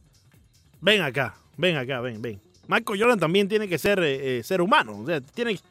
ven 0.82 1.02
acá, 1.02 1.36
ven 1.58 1.78
acá, 1.78 2.02
ven, 2.02 2.22
ven. 2.22 2.42
Michael 2.68 3.00
Jordan 3.00 3.20
también 3.20 3.48
tiene 3.48 3.68
que 3.68 3.78
ser 3.78 4.00
eh, 4.00 4.40
eh, 4.40 4.44
ser 4.44 4.62
humano. 4.62 4.98
O 5.00 5.06
sea, 5.06 5.20
tiene 5.22 5.56
que- 5.56 5.62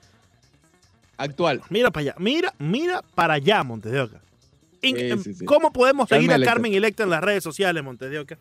actual. 1.16 1.62
Mira 1.70 1.90
para 1.90 2.00
allá, 2.02 2.14
mira, 2.18 2.54
mira 2.58 3.02
para 3.14 3.34
allá, 3.34 3.62
Montes 3.62 3.92
de 3.92 4.00
Oca. 4.00 4.20
In- 4.82 4.96
Sí, 4.96 5.02
em, 5.10 5.22
sí, 5.22 5.34
sí. 5.34 5.44
¿Cómo 5.44 5.70
podemos 5.72 6.08
Carmen 6.08 6.22
seguir 6.22 6.32
a 6.32 6.37
Electra. 6.37 6.54
Carmen 6.54 6.75
Electra 6.75 7.04
en 7.04 7.10
las 7.10 7.22
redes 7.22 7.44
sociales, 7.44 7.82
Montes 7.84 8.10
de 8.10 8.18
Oca? 8.18 8.38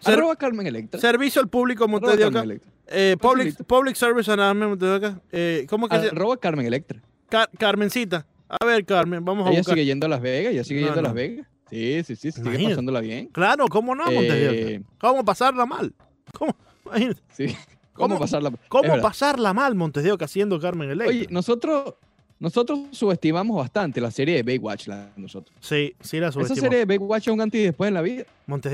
Ser- 0.00 0.20
Carmen 0.38 0.66
Electra. 0.66 1.00
servicio 1.00 1.40
al 1.40 1.48
público, 1.48 1.86
Montes 1.88 2.16
de 2.16 2.24
Oca. 2.24 2.44
Eh, 2.90 3.16
public, 3.20 3.62
public 3.64 3.94
Service 3.96 4.30
Announcement, 4.30 4.70
Montes 4.70 4.88
de 4.88 4.94
Oca. 4.96 5.20
Eh, 5.30 5.66
¿Cómo 5.68 5.88
que 5.88 6.00
se 6.00 6.06
Arroba 6.08 6.36
Carmen 6.38 6.66
Electra. 6.66 7.00
Car- 7.28 7.50
Carmencita. 7.58 8.26
A 8.48 8.64
ver, 8.64 8.84
Carmen, 8.84 9.24
vamos 9.24 9.46
a 9.46 9.50
Ella 9.50 9.60
buscar. 9.60 9.74
sigue 9.74 9.86
yendo 9.86 10.06
a 10.06 10.08
Las 10.08 10.20
Vegas, 10.20 10.52
ella 10.52 10.64
sigue 10.64 10.80
No, 10.80 10.86
yendo 10.86 11.00
a. 11.00 11.02
Las 11.02 11.14
Vegas. 11.14 11.46
Sí, 11.70 12.02
sí, 12.04 12.16
sí, 12.16 12.32
sigue 12.32 12.48
Imagínate. 12.48 12.74
pasándola 12.74 13.00
bien. 13.00 13.26
Claro, 13.26 13.66
¿cómo 13.68 13.94
no, 13.94 14.04
Montes 14.10 14.32
de 14.32 14.48
Oca? 14.48 14.56
Eh, 14.58 14.82
¿Cómo 14.98 15.24
pasarla 15.24 15.66
mal? 15.66 15.92
¿Cómo, 16.32 16.56
imagínate, 16.86 17.20
sí. 17.30 17.46
¿Cómo, 17.92 18.08
¿Cómo- 18.14 18.18
pasarla? 18.20 18.52
¿cómo 18.68 19.00
pasarla 19.02 19.52
mal, 19.52 19.74
Montes 19.74 20.02
de 20.04 20.12
Oca, 20.12 20.26
siendo 20.28 20.58
Carmen 20.60 20.88
Electra? 20.90 21.08
Oye, 21.16 21.26
nosotros, 21.30 21.94
Nosotros 22.40 22.78
subestimamos 22.92 23.56
bastante 23.56 24.00
la 24.00 24.10
serie 24.12 24.36
de 24.36 24.42
Baywatch, 24.44 24.86
la 24.86 25.10
nosotros. 25.16 25.54
Sí, 25.60 25.94
sí 26.00 26.20
la 26.20 26.28
Esa 26.28 26.34
subestimó. 26.34 26.60
serie 26.62 26.78
de 26.78 26.84
Baywatch 26.84 27.26
es 27.26 27.34
un 27.34 27.40
antes 27.40 27.60
y 27.60 27.64
después 27.64 27.88
en 27.88 27.94
la 27.94 28.02
vida. 28.02 28.24
Montes 28.46 28.72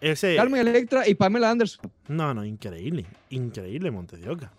ese... 0.00 0.34
Carmen 0.34 0.66
Electra 0.66 1.06
y 1.08 1.14
Pamela 1.14 1.50
Anderson. 1.50 1.90
No, 2.08 2.34
no, 2.34 2.44
increíble. 2.44 3.06
Increíble, 3.28 3.90
Montes 3.92 4.20
de 4.20 4.28
Oca. 4.30 4.52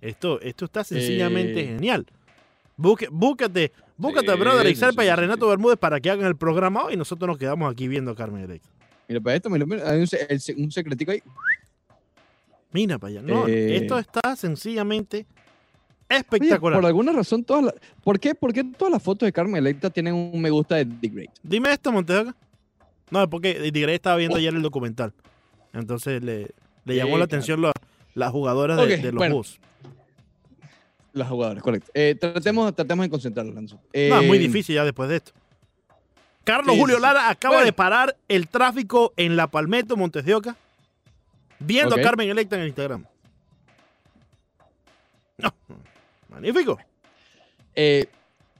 Esto, 0.00 0.40
esto 0.40 0.64
está 0.64 0.82
sencillamente 0.82 1.60
Eh. 1.60 1.66
genial. 1.66 2.06
Búscate, 2.78 3.10
búscate 3.10 4.30
a 4.30 4.34
Sí, 4.34 4.40
Brother 4.40 4.74
sí, 4.74 4.84
y 5.02 5.08
a 5.08 5.16
Renato 5.16 5.44
sí. 5.46 5.50
Bermúdez 5.50 5.76
para 5.78 5.98
que 6.00 6.10
hagan 6.10 6.26
el 6.26 6.36
programa 6.36 6.84
hoy 6.84 6.94
y 6.94 6.96
nosotros 6.96 7.26
nos 7.28 7.36
quedamos 7.36 7.70
aquí 7.70 7.88
viendo 7.88 8.12
a 8.12 8.14
Carmen 8.14 8.44
Electra. 8.44 8.70
Mira, 9.08 9.20
para 9.20 9.36
esto, 9.36 9.50
mira, 9.50 9.66
mira, 9.66 9.90
hay 9.90 10.00
un, 10.00 10.06
el 10.28 10.64
un 10.64 10.70
secretico 10.70 11.10
ahí. 11.10 11.22
Mira 12.72 12.98
para 12.98 13.10
allá. 13.12 13.22
No, 13.22 13.48
Eh. 13.48 13.76
esto 13.76 13.98
está 13.98 14.36
sencillamente 14.36 15.26
Oye, 16.10 16.20
espectacular. 16.20 16.78
por 16.78 16.86
alguna 16.86 17.12
razón, 17.12 17.42
todas 17.44 17.64
las. 17.64 17.74
¿por 18.04 18.20
qué, 18.20 18.34
¿Por 18.34 18.52
qué 18.52 18.62
todas 18.64 18.92
las 18.92 19.02
fotos 19.02 19.26
de 19.26 19.32
Carmen 19.32 19.56
Electra 19.56 19.90
tienen 19.90 20.14
un 20.14 20.40
me 20.40 20.50
gusta 20.50 20.76
de 20.76 20.84
The 20.86 21.08
Great? 21.08 21.30
Dime 21.42 21.72
esto, 21.72 21.90
Montes 21.90 22.14
de 22.16 22.22
Oca. 22.22 22.36
No, 23.10 23.22
es 23.22 23.28
porque 23.28 23.70
Tigre 23.72 23.94
estaba 23.94 24.16
viendo 24.16 24.36
Oh. 24.36 24.38
ayer 24.38 24.54
el 24.54 24.62
documental. 24.62 25.12
Entonces 25.72 26.22
le, 26.22 26.50
le 26.84 26.94
llamó 26.96 27.12
la 27.12 27.16
claro. 27.16 27.24
atención 27.24 27.62
la- 27.62 27.72
las 28.14 28.30
jugadoras 28.30 28.76
de, 28.86 28.98
los 29.02 29.14
bueno. 29.14 29.36
Bulls. 29.36 29.58
Las 31.18 31.28
jugadoras, 31.28 31.62
correcto. 31.62 31.90
Eh, 31.94 32.16
tratemos, 32.18 32.74
tratemos 32.74 33.04
de 33.06 33.10
concentrarnos. 33.10 33.72
No, 33.72 33.80
Eh, 33.92 34.12
muy 34.26 34.38
difícil 34.38 34.74
ya 34.76 34.84
después 34.84 35.08
de 35.08 35.16
esto. 35.16 35.32
Carlos 36.44 36.74
sí, 36.74 36.80
Julio. 36.80 36.98
Lara 36.98 37.28
acaba 37.28 37.56
Bueno. 37.56 37.66
de 37.66 37.72
parar 37.72 38.16
el 38.28 38.48
tráfico 38.48 39.12
en 39.16 39.36
La 39.36 39.48
Palmetto, 39.48 39.96
Montes 39.96 40.24
de 40.24 40.34
Oca, 40.34 40.56
viendo 41.58 41.94
a 41.96 42.00
Carmen 42.00 42.30
Electra 42.30 42.56
en 42.56 42.62
el 42.62 42.68
Instagram. 42.68 43.04
No, 45.36 45.52
magnífico. 46.28 46.78
eh, 47.74 48.06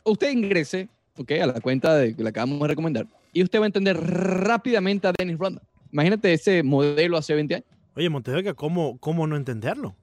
usted 0.04 0.30
ingrese 0.30 0.88
ok, 1.16 1.32
a 1.42 1.46
la 1.46 1.60
cuenta 1.60 1.96
de, 1.96 2.14
que 2.14 2.22
le 2.22 2.28
acabamos 2.28 2.60
de 2.60 2.68
recomendar 2.68 3.06
y 3.32 3.42
usted 3.42 3.58
va 3.58 3.64
a 3.64 3.66
entender 3.66 3.96
rápidamente 3.98 5.08
a 5.08 5.12
Dennis 5.16 5.38
Rodman. 5.38 5.62
Imagínate 5.90 6.32
ese 6.32 6.62
modelo 6.62 7.16
hace 7.16 7.34
20 7.34 7.54
años. 7.56 7.66
Oye, 7.96 8.08
Montes 8.10 8.32
de 8.34 8.40
Oca, 8.40 8.54
¿cómo, 8.54 8.98
¿cómo 8.98 9.26
no 9.26 9.36
entenderlo? 9.36 9.94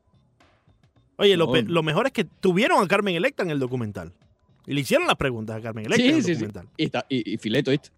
Oye, 1.18 1.38
lo, 1.38 1.48
No, 1.48 1.62
lo 1.62 1.84
mejor 1.84 2.08
es 2.08 2.12
que 2.14 2.24
tuvieron 2.24 2.84
a 2.84 2.88
Carmen 2.88 3.16
Electra 3.16 3.46
en 3.46 3.52
el 3.52 3.60
documental. 3.60 4.14
Y 4.68 4.74
le 4.74 4.82
hicieron 4.82 5.08
las 5.08 5.16
preguntas 5.16 5.58
a 5.58 5.62
Carmen 5.62 5.86
Electra 5.86 6.06
en 6.08 6.16
el 6.16 6.24
Sí, 6.24 6.34
sí, 6.34 6.40
sí. 6.40 6.46
documental. 6.46 7.06
Y, 7.10 7.38
fileto, 7.38 7.72
¿viste? 7.72 7.90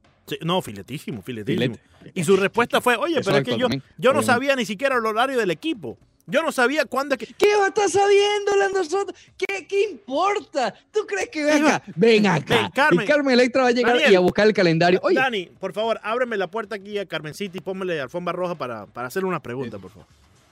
No, 0.41 0.61
filetísimo, 0.61 1.21
filetísimo. 1.21 1.75
Filete. 1.75 2.11
Y 2.13 2.23
su 2.23 2.35
respuesta 2.35 2.81
fue, 2.81 2.97
oye, 2.97 3.19
Eso 3.19 3.29
pero 3.31 3.37
es 3.37 3.43
que 3.45 3.57
yo, 3.57 3.67
yo 3.97 4.13
no 4.13 4.21
sabía 4.21 4.55
ni 4.55 4.65
siquiera 4.65 4.97
el 4.97 5.05
horario 5.05 5.37
del 5.39 5.51
equipo. 5.51 5.97
Yo 6.29 6.43
no 6.43 6.51
sabía 6.51 6.83
cuándo 6.83 7.15
es 7.15 7.19
que... 7.19 7.33
¿Qué 7.33 7.55
va 7.55 7.65
a 7.65 7.67
estar 7.69 7.89
sabiendo 7.89 8.51
nosotros? 8.73 9.17
¿Qué, 9.37 9.65
¿Qué 9.65 9.83
importa? 9.91 10.73
¿Tú 10.91 11.07
crees 11.07 11.29
que 11.29 11.41
ven 11.41 11.65
acá? 11.65 11.83
Ven 11.95 12.27
acá. 12.27 12.55
Ven, 12.63 12.71
Carmen. 12.71 13.05
y 13.05 13.07
Carmen 13.07 13.33
Electra 13.33 13.61
va 13.63 13.69
a 13.69 13.71
llegar 13.71 13.93
Daniel. 13.93 14.11
y 14.11 14.15
a 14.15 14.19
buscar 14.19 14.45
el 14.45 14.53
calendario. 14.53 14.99
Oye, 15.03 15.15
Dani, 15.15 15.45
por 15.57 15.71
favor, 15.71 16.01
ábreme 16.03 16.35
la 16.35 16.47
puerta 16.51 16.75
aquí 16.75 16.97
a 16.97 17.05
Carmencita 17.05 17.57
y 17.57 17.61
pónmele 17.61 18.01
alfombra 18.01 18.33
roja 18.33 18.55
para, 18.55 18.85
para 18.87 19.07
hacerle 19.07 19.29
una 19.29 19.41
pregunta, 19.41 19.79
por 19.79 19.89
favor. 19.91 20.05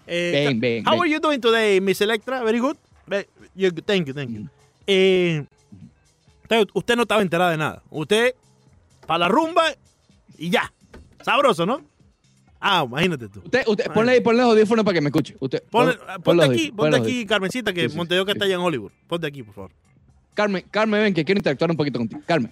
Eh, 0.07 0.45
Ca- 0.51 0.59
ven. 0.59 0.83
How 0.85 1.01
are 1.01 1.09
you 1.09 1.19
doing 1.19 1.39
today, 1.39 1.79
Miss 1.81 1.99
Electra? 2.01 2.43
Very 2.43 2.59
good. 2.59 2.77
Thank 3.85 4.07
you, 4.07 4.13
thank 4.13 4.31
you. 4.31 4.41
Mm. 4.41 4.49
Eh, 4.87 5.45
usted- 6.73 6.95
no 6.95 7.03
estaba 7.03 7.21
enterada 7.21 7.51
de 7.51 7.57
nada. 7.57 7.81
Usted, 7.89 8.33
para 9.07 9.19
la 9.19 9.27
rumba 9.27 9.63
y 10.37 10.49
ya. 10.49 10.71
Sabroso, 11.23 11.65
¿no? 11.65 11.81
Ah, 12.59 12.83
imagínate 12.87 13.27
tú. 13.29 13.41
Usted, 13.43 13.63
usted, 13.67 13.91
ponle, 13.93 14.13
ahí- 14.13 14.21
ponle 14.21 14.41
los 14.41 14.51
audífonos 14.51 14.83
para 14.85 14.95
que 14.95 15.01
me 15.01 15.09
escuche. 15.09 15.35
Usted, 15.39 15.63
Ponle- 15.71 15.97
aquí, 16.43 16.71
ponle 16.71 16.97
aquí, 16.97 17.25
Carmencita, 17.25 17.73
que 17.73 17.81
Sí, 17.83 17.89
sí, 17.89 17.97
Montevideo 17.97 18.25
que 18.25 18.31
sí. 18.31 18.37
está 18.37 18.45
allá 18.45 18.55
en 18.55 18.61
Hollywood. 18.61 18.91
Ponte 19.07 19.27
aquí, 19.27 19.43
por 19.43 19.53
favor. 19.53 19.71
Carmen, 20.33 20.63
Carmen, 20.71 21.01
ven, 21.01 21.13
que 21.13 21.23
quiero 21.23 21.39
interactuar 21.39 21.69
un 21.71 21.77
poquito 21.77 21.99
contigo. 21.99 22.21
Carmen, 22.25 22.51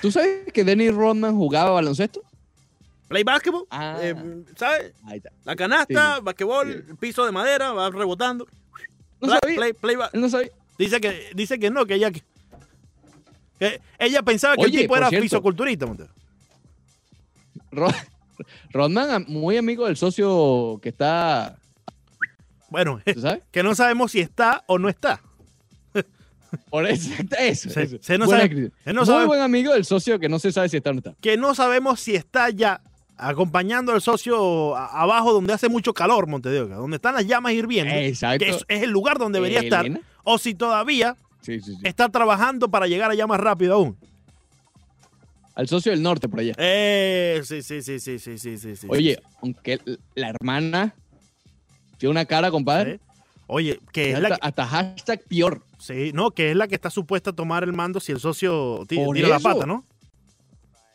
¿tú 0.00 0.10
sabes 0.12 0.52
que 0.52 0.62
Dennis 0.64 0.94
Rodman 0.94 1.36
jugaba 1.36 1.70
baloncesto? 1.70 2.22
Play 3.08 3.24
basketball, 3.24 3.66
Ah. 3.70 3.96
eh, 4.00 4.14
¿sabes? 4.56 4.92
Ahí 5.06 5.16
está. 5.16 5.30
La 5.44 5.56
canasta, 5.56 6.16
Sí. 6.16 6.20
basquetbol, 6.22 6.84
Sí. 6.88 6.94
piso 7.00 7.24
de 7.24 7.32
madera, 7.32 7.72
va 7.72 7.90
rebotando. 7.90 8.46
No 9.20 9.28
Play- 9.40 9.58
sabía. 9.58 9.74
play- 9.80 9.96
no 10.12 10.28
sabía. 10.28 10.50
Dice 10.78 11.00
que, 11.00 11.30
dice 11.34 11.58
que 11.58 11.70
no, 11.70 11.86
que 11.86 11.94
ella, 11.94 12.10
que 12.12 12.22
ella 13.98 14.22
pensaba 14.22 14.54
que 14.56 14.62
Oye, 14.64 14.76
el 14.76 14.82
tipo 14.82 14.96
era 14.96 15.08
cierto. 15.08 15.22
fisiculturista, 15.24 15.86
Montero. 15.86 16.10
Ro- 17.72 17.88
Rodman, 18.70 19.24
muy 19.28 19.56
amigo 19.56 19.86
del 19.86 19.96
socio 19.96 20.78
que 20.82 20.90
está, 20.90 21.56
Bueno, 22.70 23.00
que 23.50 23.62
no 23.62 23.74
sabemos 23.74 24.12
si 24.12 24.20
está 24.20 24.62
o 24.66 24.78
no 24.78 24.88
está. 24.88 25.20
Por 26.70 26.86
eso, 26.86 27.10
eso. 27.38 27.70
Se- 27.70 27.82
eso. 27.82 27.96
se 28.00 28.18
no 28.18 28.26
sabe- 28.26 28.70
se 28.84 28.92
no 28.92 29.00
muy 29.00 29.06
sabe- 29.06 29.26
buen 29.26 29.40
amigo 29.40 29.72
del 29.72 29.84
socio 29.84 30.18
que 30.20 30.28
no 30.28 30.38
se 30.38 30.52
sabe 30.52 30.68
si 30.68 30.76
está 30.76 30.90
o 30.90 30.92
no 30.92 30.98
está. 30.98 31.14
Que 31.20 31.36
no 31.36 31.54
sabemos 31.54 31.98
si 32.00 32.14
está 32.14 32.50
ya 32.50 32.80
acompañando 33.18 33.92
al 33.92 34.00
socio 34.00 34.76
abajo 34.76 35.32
donde 35.32 35.52
hace 35.52 35.68
mucho 35.68 35.92
calor, 35.92 36.26
Montedioca, 36.26 36.76
donde 36.76 36.96
están 36.96 37.14
las 37.14 37.26
llamas 37.26 37.52
hirviendo, 37.52 37.92
Exacto. 37.94 38.44
que 38.44 38.50
es, 38.50 38.82
el 38.82 38.90
lugar 38.90 39.18
donde 39.18 39.38
debería 39.38 39.60
Elena. 39.60 39.82
estar, 39.82 40.00
o 40.24 40.38
si 40.38 40.54
todavía 40.54 41.16
está 41.82 42.08
trabajando 42.08 42.70
para 42.70 42.86
llegar 42.86 43.10
allá 43.10 43.26
más 43.26 43.40
rápido 43.40 43.74
aún. 43.74 43.96
Al 45.54 45.66
socio 45.66 45.90
del 45.90 46.02
norte 46.02 46.28
por 46.28 46.38
allá. 46.38 46.54
Eh, 46.56 47.40
sí, 47.44 47.62
sí, 47.62 47.82
sí, 47.82 47.98
sí, 47.98 48.18
sí, 48.18 48.38
sí, 48.38 48.56
sí. 48.58 48.86
Oye, 48.88 49.20
aunque 49.42 49.80
la 50.14 50.28
hermana 50.28 50.94
tiene 51.98 52.12
una 52.12 52.24
cara, 52.26 52.52
compadre. 52.52 53.00
Oye, 53.48 53.80
que 53.92 54.14
hasta, 54.40 54.66
hashtag 54.66 55.24
peor. 55.24 55.62
Sí, 55.78 56.12
no, 56.14 56.30
que 56.30 56.50
es 56.50 56.56
la 56.56 56.68
que 56.68 56.76
está 56.76 56.90
supuesta 56.90 57.30
a 57.30 57.32
tomar 57.32 57.64
el 57.64 57.72
mando 57.72 57.98
si 57.98 58.12
el 58.12 58.20
socio 58.20 58.84
tira 58.86 59.28
la 59.28 59.40
pata, 59.40 59.66
¿no? 59.66 59.84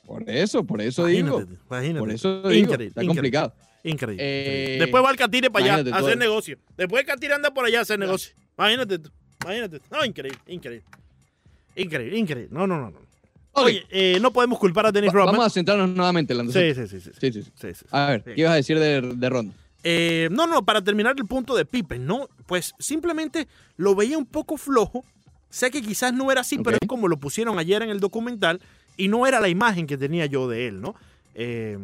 Por 0.05 0.29
eso, 0.29 0.63
por 0.63 0.81
eso 0.81 1.05
digo. 1.05 1.39
Imagínate, 1.39 1.60
imagínate. 1.69 2.00
Por 2.00 2.12
eso 2.12 2.41
digo. 2.43 2.51
Increíble, 2.53 2.86
está 2.88 3.03
increíble. 3.03 3.07
complicado. 3.07 3.53
Increíble. 3.83 4.24
Eh. 4.25 4.77
Después 4.79 5.03
va 5.03 5.12
el 5.12 5.17
Catire 5.17 5.50
para 5.50 5.65
allá 5.65 5.74
imagínate 5.79 5.95
a 5.98 6.05
hacer 6.07 6.17
negocio. 6.17 6.57
Después 6.77 7.01
el 7.01 7.07
Catire 7.07 7.33
anda 7.33 7.53
por 7.53 7.65
allá 7.65 7.79
a 7.79 7.81
hacer 7.81 8.00
negocio. 8.00 8.33
Imagínate 8.57 9.00
tú. 9.00 9.12
Imagínate. 9.43 9.81
No, 9.91 10.05
increíble, 10.05 10.39
increíble. 10.48 10.86
Increíble, 11.75 12.17
increíble. 12.17 12.50
No, 12.51 12.67
no, 12.67 12.79
no. 12.79 12.91
no. 12.91 12.98
Ok, 13.55 13.65
Oye, 13.65 13.86
eh, 13.91 14.17
no 14.19 14.31
podemos 14.31 14.57
culpar 14.57 14.88
a 14.88 14.91
Dennis 14.91 15.12
va- 15.12 15.19
Rodman. 15.19 15.36
vamos 15.36 15.45
a 15.48 15.50
centrarnos 15.50 15.89
nuevamente, 15.89 16.33
Lando. 16.33 16.51
Sí, 16.51 16.74
sí, 16.74 16.88
sí, 16.88 17.00
sí. 17.00 17.12
sí. 17.12 17.12
sí, 17.19 17.31
sí, 17.33 17.43
sí. 17.43 17.51
sí, 17.53 17.74
sí. 17.74 17.86
A 17.91 18.07
ver. 18.07 18.24
¿qué 18.24 18.33
ibas 18.38 18.53
a 18.53 18.55
decir 18.55 18.79
de, 18.79 19.01
de 19.01 19.29
Ronda? 19.29 19.53
Eh, 19.83 20.29
no, 20.31 20.48
no, 20.48 20.63
para 20.63 20.81
terminar 20.81 21.13
el 21.17 21.25
punto 21.25 21.55
de 21.55 21.65
Pippen, 21.65 22.05
¿no? 22.05 22.29
Pues 22.48 22.74
simplemente 22.79 23.48
lo 23.75 23.95
veía 23.95 24.17
un 24.17 24.25
poco 24.25 24.57
flojo. 24.57 25.05
Sé 25.50 25.69
que 25.69 25.81
quizás 25.83 26.13
no 26.13 26.31
era 26.31 26.41
así, 26.41 26.57
pero 26.57 26.77
es 26.81 26.88
como 26.88 27.07
lo 27.07 27.17
pusieron 27.17 27.60
ayer 27.60 27.83
en 27.83 27.89
el 27.89 28.00
documental 28.00 28.60
y 28.97 29.07
no 29.07 29.25
era 29.27 29.39
la 29.39 29.50
imagen 29.50 29.88
que 29.88 29.97
tenía 29.97 30.25
yo 30.25 30.47
de 30.47 30.67
él, 30.67 30.81
¿no? 30.81 30.95
Eh, 31.35 31.77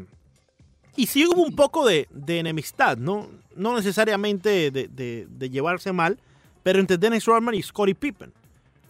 y 0.95 1.05
sí 1.07 1.25
hubo 1.25 1.43
un 1.43 1.55
poco 1.55 1.87
de, 1.87 2.07
de 2.11 2.39
enemistad, 2.39 2.97
¿no? 2.97 3.27
No 3.55 3.75
necesariamente 3.75 4.71
de, 4.71 4.87
de- 4.87 5.27
de 5.29 5.49
llevarse 5.49 5.91
mal, 5.93 6.19
pero 6.63 6.79
entre 6.79 6.97
Dennis 6.97 7.25
Rodman 7.25 7.55
y 7.55 7.61
Scottie 7.61 7.95
Pippen. 7.95 8.31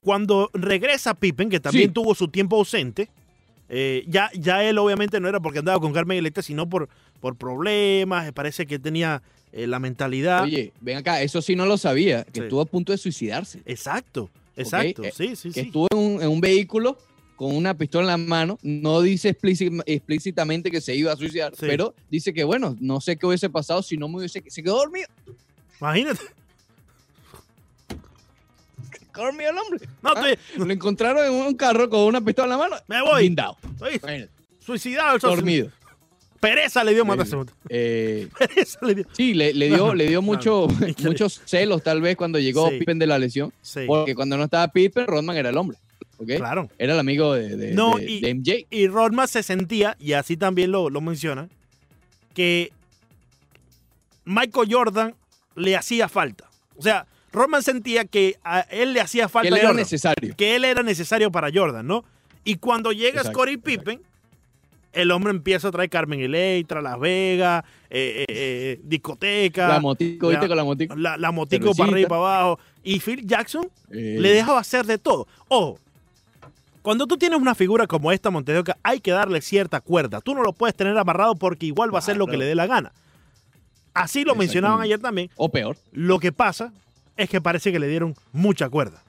Cuando 0.01 0.49
regresa 0.53 1.13
Pippen, 1.13 1.49
que 1.49 1.59
también 1.59 1.89
Sí. 1.89 1.93
tuvo 1.93 2.15
su 2.15 2.27
tiempo 2.29 2.55
ausente, 2.57 3.09
eh, 3.67 4.03
ya, 4.07 4.31
ya 4.33 4.63
él 4.63 4.77
obviamente 4.79 5.19
no 5.19 5.27
era 5.29 5.39
porque 5.39 5.59
andaba 5.59 5.79
con 5.79 5.93
Carmen 5.93 6.17
Electra, 6.17 6.41
sino 6.41 6.67
por, 6.67 6.89
por 7.19 7.35
problemas, 7.35 8.25
me 8.25 8.33
parece 8.33 8.65
que 8.65 8.79
tenía 8.79 9.21
eh, 9.51 9.67
la 9.67 9.77
mentalidad. 9.79 10.43
Oye, 10.43 10.71
ven 10.81 10.97
acá, 10.97 11.21
eso 11.21 11.41
sí 11.41 11.55
no 11.55 11.65
lo 11.65 11.77
sabía, 11.77 12.23
que 12.23 12.39
Sí. 12.39 12.41
estuvo 12.41 12.61
a 12.61 12.65
punto 12.65 12.91
de 12.91 12.97
suicidarse. 12.97 13.61
Exacto, 13.65 14.29
exacto, 14.55 15.03
eh, 15.03 15.11
sí, 15.15 15.35
sí, 15.35 15.49
que 15.49 15.61
sí. 15.61 15.67
estuvo 15.67 15.87
en 15.91 15.97
un, 15.97 16.21
en 16.23 16.29
un 16.29 16.41
vehículo 16.41 16.97
con 17.39 17.55
una 17.55 17.73
pistola 17.73 18.01
en 18.03 18.07
la 18.07 18.17
mano. 18.17 18.59
No 18.63 18.99
dice 19.01 19.33
explíci- 19.33 19.81
explícitamente 19.85 20.69
que 20.69 20.81
se 20.81 20.93
iba 20.93 21.13
a 21.13 21.15
suicidar, 21.15 21.53
Sí. 21.55 21.65
pero 21.67 21.95
dice 22.11 22.33
que, 22.33 22.43
bueno, 22.43 22.75
no 22.81 22.99
sé 22.99 23.15
qué 23.15 23.25
hubiese 23.25 23.49
pasado 23.49 23.81
si 23.81 23.95
no 23.95 24.09
me 24.09 24.17
hubiese... 24.17 24.43
Se 24.47 24.61
quedó 24.61 24.75
dormido. 24.75 25.07
Imagínate. 25.79 26.19
Dormido 29.15 29.51
el 29.51 29.57
hombre. 29.57 29.87
No, 30.01 30.09
Ah, 30.15 30.29
estoy- 30.31 30.65
Lo 30.65 30.73
encontraron 30.73 31.25
en 31.25 31.31
un 31.33 31.53
carro 31.55 31.89
con 31.89 32.01
una 32.01 32.19
pistola 32.19 32.53
en 32.53 32.59
la 32.59 32.69
mano. 32.69 32.75
me 32.87 33.01
voy. 33.01 33.21
Blindado. 33.23 33.57
Suicidado. 34.59 35.15
el. 35.15 35.21
Dormido. 35.21 35.71
Pereza 36.41 36.83
le 36.83 36.93
dio 36.93 37.05
matarse. 37.05 37.37
Eh, 37.69 38.27
Pereza 38.39 38.79
le 38.85 38.95
dio. 38.95 39.05
sí, 39.13 39.33
le, 39.33 39.53
le 39.53 39.67
dio, 39.67 39.93
le 39.93 40.07
dio 40.07 40.21
mucho, 40.21 40.67
muchos 41.05 41.41
celos 41.45 41.83
tal 41.83 42.01
vez 42.01 42.15
cuando 42.17 42.37
llegó 42.39 42.69
Sí. 42.69 42.79
Pippen 42.79 42.99
de 42.99 43.07
la 43.07 43.17
lesión. 43.17 43.51
Sí, 43.61 43.81
Porque 43.87 44.13
cuando 44.15 44.35
no 44.37 44.43
estaba 44.45 44.67
Pippen, 44.69 45.07
Rodman 45.07 45.35
era 45.37 45.49
el 45.49 45.57
hombre. 45.57 45.77
Claro. 46.25 46.69
Era 46.77 46.93
el 46.93 46.99
amigo 46.99 47.33
de, 47.33 47.55
de- 47.55 47.71
No, 47.73 47.97
de- 47.97 48.09
y- 48.11 48.21
de 48.21 48.33
MJ. 48.35 48.67
Y 48.69 48.87
Rodman 48.87 49.27
se 49.27 49.43
sentía, 49.43 49.95
y 49.99 50.13
así 50.13 50.37
también 50.37 50.71
lo, 50.71 50.89
lo 50.89 51.01
menciona, 51.01 51.49
que 52.33 52.71
Michael 54.25 54.67
Jordan 54.71 55.15
le 55.55 55.75
hacía 55.75 56.07
falta. 56.07 56.49
O 56.77 56.81
sea, 56.81 57.05
Rodman 57.31 57.63
sentía 57.63 58.05
que 58.05 58.37
a 58.43 58.61
él 58.61 58.93
le 58.93 59.01
hacía 59.01 59.23
Que 59.23 59.29
falta 59.29 59.47
él 59.49 59.53
era 59.55 59.67
Jordan. 59.67 59.77
necesario. 59.83 60.35
que 60.35 60.55
él 60.55 60.65
era 60.65 60.83
necesario 60.83 61.31
para 61.31 61.49
Jordan, 61.53 61.85
¿no? 61.85 62.03
Y 62.43 62.55
cuando 62.55 62.91
llega 62.91 63.19
Exacto, 63.21 63.31
Scottie 63.39 63.53
exacto. 63.55 63.65
Pippen, 63.83 64.01
el 64.93 65.11
hombre 65.11 65.31
empieza 65.31 65.67
a 65.67 65.71
traer 65.71 65.89
Carmen 65.89 66.19
Electra, 66.21 66.81
Las 66.81 66.99
Vegas, 66.99 67.63
eh, 67.89 68.25
eh, 68.27 68.33
eh, 68.33 68.79
discoteca, 68.83 69.67
La 69.67 69.79
motico, 69.79 70.29
¿viste 70.29 70.47
con 70.47 70.57
la 70.57 70.63
motico? 70.63 70.95
la, 70.95 71.17
la 71.17 71.31
motico 71.31 71.73
Cervecita. 71.73 71.83
para 71.83 71.91
arriba 71.91 72.05
y 72.05 72.09
para 72.09 72.21
abajo. 72.21 72.59
Y 72.83 72.99
Phil 72.99 73.25
Jackson 73.27 73.69
Eh, 73.91 74.17
le 74.19 74.33
dejaba 74.33 74.59
hacer 74.59 74.85
de 74.85 74.97
todo. 74.97 75.27
Ojo, 75.47 75.79
cuando 76.81 77.07
tú 77.07 77.17
tienes 77.17 77.39
una 77.39 77.55
figura 77.55 77.87
como 77.87 78.11
esta, 78.11 78.29
Montedoca, 78.29 78.77
hay 78.83 78.99
que 78.99 79.11
darle 79.11 79.41
cierta 79.41 79.81
cuerda. 79.81 80.21
Tú 80.21 80.33
no 80.33 80.43
lo 80.43 80.53
puedes 80.53 80.75
tener 80.75 80.97
amarrado 80.97 81.35
porque 81.35 81.65
igual 81.65 81.93
va 81.93 81.97
a 81.97 81.99
hacer 81.99 82.17
lo 82.17 82.27
que 82.27 82.37
le 82.37 82.45
dé 82.45 82.55
la 82.55 82.67
gana. 82.67 82.91
Así 83.93 84.23
lo 84.23 84.35
mencionaban 84.35 84.81
ayer 84.81 84.99
también. 84.99 85.29
O 85.35 85.49
peor. 85.49 85.77
Lo 85.91 86.19
que 86.19 86.31
pasa 86.31 86.71
es 87.17 87.29
que 87.29 87.41
parece 87.41 87.71
que 87.71 87.79
le 87.79 87.87
dieron 87.87 88.15
mucha 88.31 88.69
cuerda. 88.69 89.03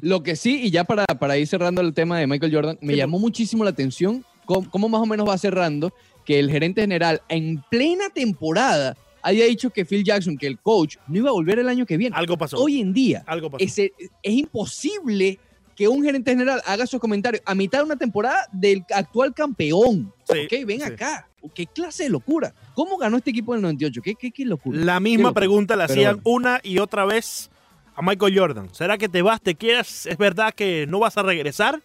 Lo 0.00 0.22
que 0.22 0.36
sí, 0.36 0.60
y 0.62 0.70
ya 0.70 0.84
para, 0.84 1.06
para 1.06 1.38
ir 1.38 1.46
cerrando 1.46 1.80
el 1.80 1.94
tema 1.94 2.18
de 2.18 2.26
Michael 2.26 2.54
Jordan, 2.54 2.78
me 2.80 2.92
Sí, 2.92 2.98
llamó 2.98 3.18
muchísimo 3.18 3.64
la 3.64 3.70
atención 3.70 4.24
cómo, 4.44 4.68
cómo 4.70 4.88
más 4.88 5.00
o 5.00 5.06
menos 5.06 5.28
va 5.28 5.38
cerrando 5.38 5.92
que 6.24 6.38
el 6.38 6.50
gerente 6.50 6.82
general 6.82 7.22
en 7.28 7.64
plena 7.70 8.10
temporada 8.10 8.96
haya 9.22 9.46
dicho 9.46 9.70
que 9.70 9.84
Phil 9.84 10.04
Jackson, 10.04 10.36
que 10.36 10.46
el 10.46 10.58
coach, 10.58 10.96
no 11.08 11.16
iba 11.18 11.30
a 11.30 11.32
volver 11.32 11.58
el 11.58 11.68
año 11.68 11.86
que 11.86 11.96
viene. 11.96 12.14
Algo 12.14 12.36
pasó. 12.36 12.58
Hoy 12.58 12.80
en 12.80 12.92
día 12.92 13.24
Algo 13.26 13.50
pasó. 13.50 13.64
es, 13.64 13.78
es 13.78 13.92
imposible 14.22 15.38
que 15.78 15.86
un 15.86 16.02
gerente 16.02 16.32
general 16.32 16.60
haga 16.66 16.82
esos 16.82 16.98
comentarios 16.98 17.40
a 17.46 17.54
mitad 17.54 17.78
de 17.78 17.84
una 17.84 17.94
temporada 17.94 18.48
del 18.50 18.84
actual 18.92 19.32
campeón. 19.32 20.12
Sí, 20.24 20.40
ok, 20.44 20.66
ven 20.66 20.80
sí. 20.80 20.82
acá. 20.82 21.28
¿Qué 21.54 21.68
clase 21.68 22.02
de 22.02 22.10
locura? 22.10 22.52
¿Cómo 22.74 22.98
ganó 22.98 23.16
este 23.16 23.30
equipo 23.30 23.54
en 23.54 23.58
el 23.58 23.62
98? 23.62 24.02
¿Qué, 24.02 24.16
qué, 24.16 24.32
qué 24.32 24.44
locura? 24.44 24.76
La 24.76 24.98
misma 24.98 25.28
locura. 25.28 25.40
pregunta 25.40 25.76
la 25.76 25.84
hacían 25.84 26.20
bueno. 26.20 26.36
una 26.36 26.60
y 26.64 26.80
otra 26.80 27.04
vez 27.04 27.48
a 27.94 28.02
Michael 28.02 28.36
Jordan. 28.36 28.74
¿Será 28.74 28.98
que 28.98 29.08
te 29.08 29.22
vas, 29.22 29.40
te 29.40 29.54
quieres? 29.54 30.06
¿Es 30.06 30.18
verdad 30.18 30.52
que 30.52 30.84
no 30.88 30.98
vas 30.98 31.16
a 31.16 31.22
regresar? 31.22 31.80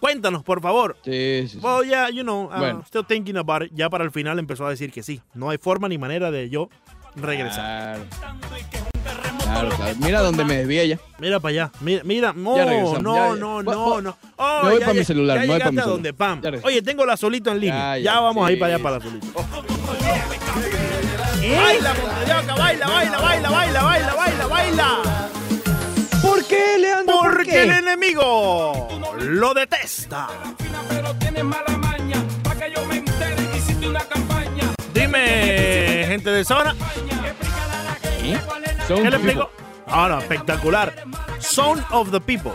Cuéntanos, 0.00 0.44
por 0.44 0.60
favor. 0.60 0.98
Sí, 1.02 1.44
sí, 1.44 1.48
sí. 1.48 1.58
Well, 1.62 1.88
yeah, 1.88 2.10
you 2.10 2.22
know, 2.22 2.50
uh, 2.52 2.58
Bueno. 2.58 2.84
still 2.86 3.06
thinking 3.06 3.38
about 3.38 3.62
it. 3.62 3.72
Ya 3.74 3.88
para 3.88 4.04
el 4.04 4.10
final 4.10 4.38
empezó 4.38 4.66
a 4.66 4.70
decir 4.70 4.92
que 4.92 5.02
sí. 5.02 5.22
No 5.32 5.48
hay 5.48 5.56
forma 5.56 5.88
ni 5.88 5.96
manera 5.96 6.30
de 6.30 6.50
yo 6.50 6.68
regresar. 7.16 8.06
Claro. 8.20 9.37
Claro, 9.50 9.68
claro. 9.70 9.94
Mira 9.98 10.20
dónde 10.20 10.44
me 10.44 10.56
desvía 10.58 10.84
ya. 10.84 10.98
Mira 11.18 11.40
para 11.40 11.50
allá. 11.50 11.70
Mira, 11.80 12.02
mira. 12.04 12.32
No, 12.34 12.56
regresamos, 12.56 13.02
no, 13.02 13.36
no, 13.36 13.62
no, 13.62 14.00
no. 14.00 14.16
Oh, 14.36 14.60
me 14.64 14.70
voy 14.70 14.80
ya 14.80 14.86
pa' 14.86 14.94
mi 14.94 15.04
celular, 15.04 15.36
Ya 15.36 15.40
me 15.42 15.46
voy 15.48 15.58
pa' 15.58 15.70
llegaste 15.70 15.72
mi 15.72 15.78
a 15.78 15.82
celular. 15.82 15.88
donde 15.88 16.12
Pam. 16.14 16.42
Oye, 16.64 16.82
tengo 16.82 17.06
la 17.06 17.16
solito 17.16 17.50
en 17.50 17.60
línea. 17.60 17.96
Ya, 17.96 18.04
Ya, 18.04 18.14
ya, 18.14 18.20
vamos 18.20 18.46
a 18.48 18.52
ir 18.52 18.58
para 18.58 18.74
allá 18.74 18.82
para 18.82 18.98
la 18.98 19.04
solito. 19.04 19.26
Baila, 21.40 21.94
Montevideo, 21.94 22.56
baila, 22.56 22.86
baila, 22.86 23.18
baila, 23.18 23.50
baila, 23.50 23.82
baila, 23.82 24.14
baila, 24.14 24.46
baila. 24.46 25.28
¿Por 26.20 26.44
qué, 26.44 26.78
Leandro? 26.78 27.16
¿Por 27.20 27.36
Porque 27.36 27.50
qué? 27.50 27.62
el 27.62 27.70
enemigo 27.72 28.88
lo 29.20 29.54
detesta. 29.54 30.28
pero 30.88 31.14
tienes 31.14 31.44
mala 31.44 31.76
maña. 31.78 32.22
Pa' 32.42 32.54
que 32.56 32.72
yo 32.74 32.84
me 32.86 32.96
entere, 32.96 33.36
hiciste 33.56 33.88
una 33.88 34.00
campaña. 34.00 34.64
Dime, 34.92 36.04
gente 36.08 36.30
de 36.30 36.44
zona, 36.44 36.74
¿Eh? 38.32 38.40
Son 38.86 39.02
¿qué 39.02 39.10
le 39.10 39.16
explico? 39.16 39.50
Ahora, 39.86 40.18
espectacular. 40.18 40.92
Son 41.38 41.84
of 41.90 42.10
the 42.10 42.20
people. 42.20 42.52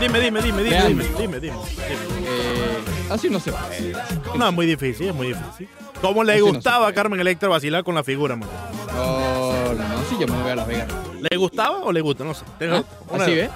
Dime, 0.00 0.20
dime, 0.20 0.42
dime, 0.42 0.62
dime, 0.62 0.82
dime, 0.88 1.04
dime, 1.04 1.18
dime, 1.18 1.40
dime. 1.40 1.56
Eh, 1.88 2.78
así 3.10 3.30
no 3.30 3.38
se 3.40 3.52
puede. 3.52 3.94
No, 4.36 4.48
es 4.48 4.54
muy 4.54 4.66
difícil, 4.66 5.08
es 5.08 5.14
muy 5.14 5.28
difícil. 5.28 5.68
¿Cómo 6.00 6.24
le 6.24 6.34
Así 6.34 6.42
no 6.42 6.48
gustaba 6.48 6.88
a 6.88 6.92
Carmen 6.92 7.20
Electra 7.20 7.48
vacilar 7.48 7.84
con 7.84 7.94
la 7.94 8.02
figura, 8.04 8.36
man? 8.36 8.48
No, 8.94 9.72
no. 9.72 9.84
Sí, 10.10 10.16
yo 10.20 10.26
me 10.26 10.42
voy 10.42 10.50
a 10.50 10.56
Las 10.56 10.66
Vegas. 10.66 10.88
¿Le 11.20 11.36
gustaba 11.36 11.78
o 11.78 11.92
le 11.92 12.00
gusta? 12.00 12.24
No 12.24 12.34
sé. 12.34 12.44
Ah, 12.62 12.82
Así, 13.12 13.34
¿ves? 13.34 13.50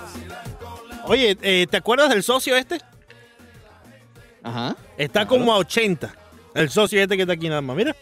Oye, 1.05 1.37
eh, 1.43 1.67
¿te 1.71 1.77
acuerdas 1.77 2.09
del 2.11 2.23
socio 2.23 2.57
este? 2.57 2.81
Ajá. 4.43 4.77
Está 4.97 5.27
como 5.27 5.53
a 5.53 5.59
80. 5.59 6.15
El 6.55 6.71
socio 6.71 7.01
este 7.03 7.17
que 7.17 7.23
está 7.23 7.35
aquí 7.35 7.49
nada 7.49 7.61
más, 7.61 7.77
mira. 7.77 7.95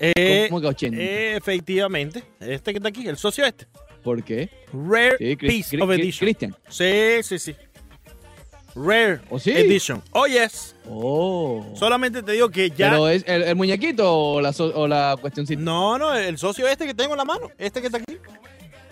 Eh, 0.00 0.46
¿Cómo 0.48 0.60
que 0.62 0.66
80? 0.66 0.96
eh, 0.98 1.36
efectivamente, 1.36 2.24
este 2.40 2.72
que 2.72 2.78
está 2.78 2.88
aquí, 2.88 3.06
el 3.06 3.16
socio 3.18 3.44
este. 3.44 3.66
¿Por 4.02 4.22
qué? 4.24 4.48
Rare 4.72 5.16
Sí, 5.18 5.36
Piece 5.36 5.80
of 5.82 5.90
Edition. 5.90 6.26
Christian. 6.26 6.56
Sí, 6.70 7.22
sí, 7.22 7.38
sí. 7.38 7.54
Rare 8.74 9.20
¿Oh, 9.28 9.38
sí? 9.38 9.50
Edition. 9.50 10.00
Oh, 10.12 10.26
yes. 10.26 10.74
Oh. 10.88 11.72
Solamente 11.76 12.22
te 12.22 12.32
digo 12.32 12.48
que 12.50 12.70
ya. 12.70 12.90
¿Pero 12.90 13.08
es 13.08 13.24
el, 13.26 13.42
el 13.42 13.56
muñequito 13.56 14.10
o 14.16 14.40
la, 14.40 14.52
so- 14.52 14.72
o 14.74 14.86
la 14.88 15.16
cuestioncita? 15.20 15.60
No, 15.60 15.98
no, 15.98 16.14
el 16.14 16.38
socio 16.38 16.66
este 16.68 16.86
que 16.86 16.94
tengo 16.94 17.12
en 17.14 17.18
la 17.18 17.24
mano. 17.24 17.50
Este 17.58 17.80
que 17.80 17.88
está 17.88 17.98
aquí. 17.98 18.16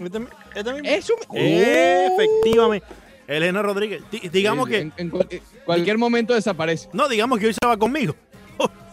Este, 0.01 0.19
este 0.57 0.73
mismo. 0.75 0.89
Eso 0.89 1.15
me- 1.33 2.07
Efectivamente. 2.07 2.87
Elena 3.29 3.63
Rodríguez. 3.63 4.03
Di- 4.11 4.29
digamos 4.31 4.67
Sí, 4.67 4.73
que. 4.73 4.79
En, 4.81 4.93
en 4.97 5.11
cual- 5.11 5.29
en 5.31 5.41
cualquier 5.65 5.97
momento 5.97 6.35
desaparece. 6.35 6.89
No, 6.93 7.09
digamos 7.09 7.39
que 7.39 7.47
hoy 7.47 7.53
se 7.55 7.67
va 7.67 7.77
conmigo. 7.77 8.15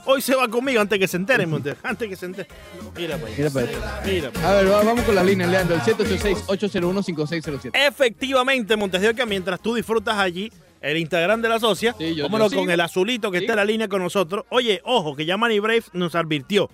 Hoy 0.05 0.21
se 0.21 0.35
va 0.35 0.47
conmigo 0.47 0.79
antes 0.81 0.99
que 0.99 1.07
se 1.07 1.17
entere, 1.17 1.45
Monte. 1.47 1.75
Antes 1.83 2.07
que 2.07 2.15
se 2.15 2.25
entere. 2.27 2.47
Mira, 2.95 3.17
pues. 3.17 3.37
Mira 3.37 3.49
allá. 3.49 4.01
Mira. 4.05 4.31
A 4.43 4.53
ver, 4.53 4.71
va- 4.71 4.83
vamos 4.83 5.03
con 5.03 5.15
las 5.15 5.25
líneas, 5.25 5.49
Leandro. 5.49 5.75
El 5.75 5.81
786-801-5607. 5.81 7.71
Efectivamente, 7.73 8.75
Montes 8.75 9.01
de 9.01 9.09
Oca, 9.09 9.25
mientras 9.25 9.59
tú 9.59 9.73
disfrutas 9.73 10.15
allí 10.17 10.51
el 10.81 10.97
Instagram 10.97 11.41
de 11.41 11.49
la 11.49 11.59
socia, 11.59 11.95
Sí, 11.97 12.13
yo- 12.15 12.25
vámonos 12.25 12.53
con 12.53 12.69
el 12.69 12.79
azulito 12.81 13.31
que 13.31 13.39
Sí. 13.39 13.45
está 13.45 13.53
en 13.53 13.57
la 13.57 13.65
línea 13.65 13.87
con 13.87 14.01
nosotros. 14.03 14.45
Oye, 14.49 14.81
ojo, 14.83 15.15
que 15.15 15.25
ya 15.25 15.37
Manny 15.37 15.59
Brave 15.59 15.83
nos 15.93 16.13
advirtió. 16.13 16.69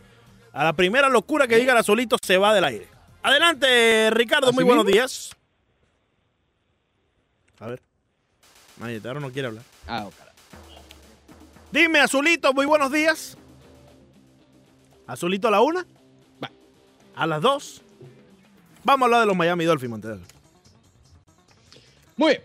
A 0.53 0.65
la 0.65 0.73
primera 0.73 1.07
locura 1.07 1.47
que 1.47 1.55
diga 1.55 1.71
el 1.71 1.79
azulito 1.79 2.17
se 2.21 2.37
va 2.37 2.53
del 2.53 2.65
aire. 2.65 2.87
Adelante, 3.23 4.09
Ricardo, 4.11 4.47
¿Así 4.47 4.55
muy 4.55 4.65
buenos 4.65 4.85
días. 4.85 5.31
A 7.59 7.67
ver. 7.67 7.79
Mayetaro 8.77 9.19
no 9.21 9.31
quiere 9.31 9.47
hablar. 9.47 9.63
Ah, 9.87 10.09
cara. 10.17 10.30
Dime, 11.71 11.99
Azulito, 11.99 12.53
muy 12.53 12.65
buenos 12.65 12.91
días. 12.91 13.37
Azulito 15.07 15.47
a 15.47 15.51
la 15.51 15.61
una. 15.61 15.85
Va. 16.43 16.51
A 17.15 17.25
las 17.25 17.41
dos. 17.41 17.81
Vamos 18.83 19.03
a 19.03 19.05
hablar 19.05 19.21
de 19.21 19.27
los 19.27 19.37
Miami 19.37 19.63
Dolphins, 19.63 19.89
Montes. 19.89 20.19
Muy 22.17 22.31
bien. 22.31 22.41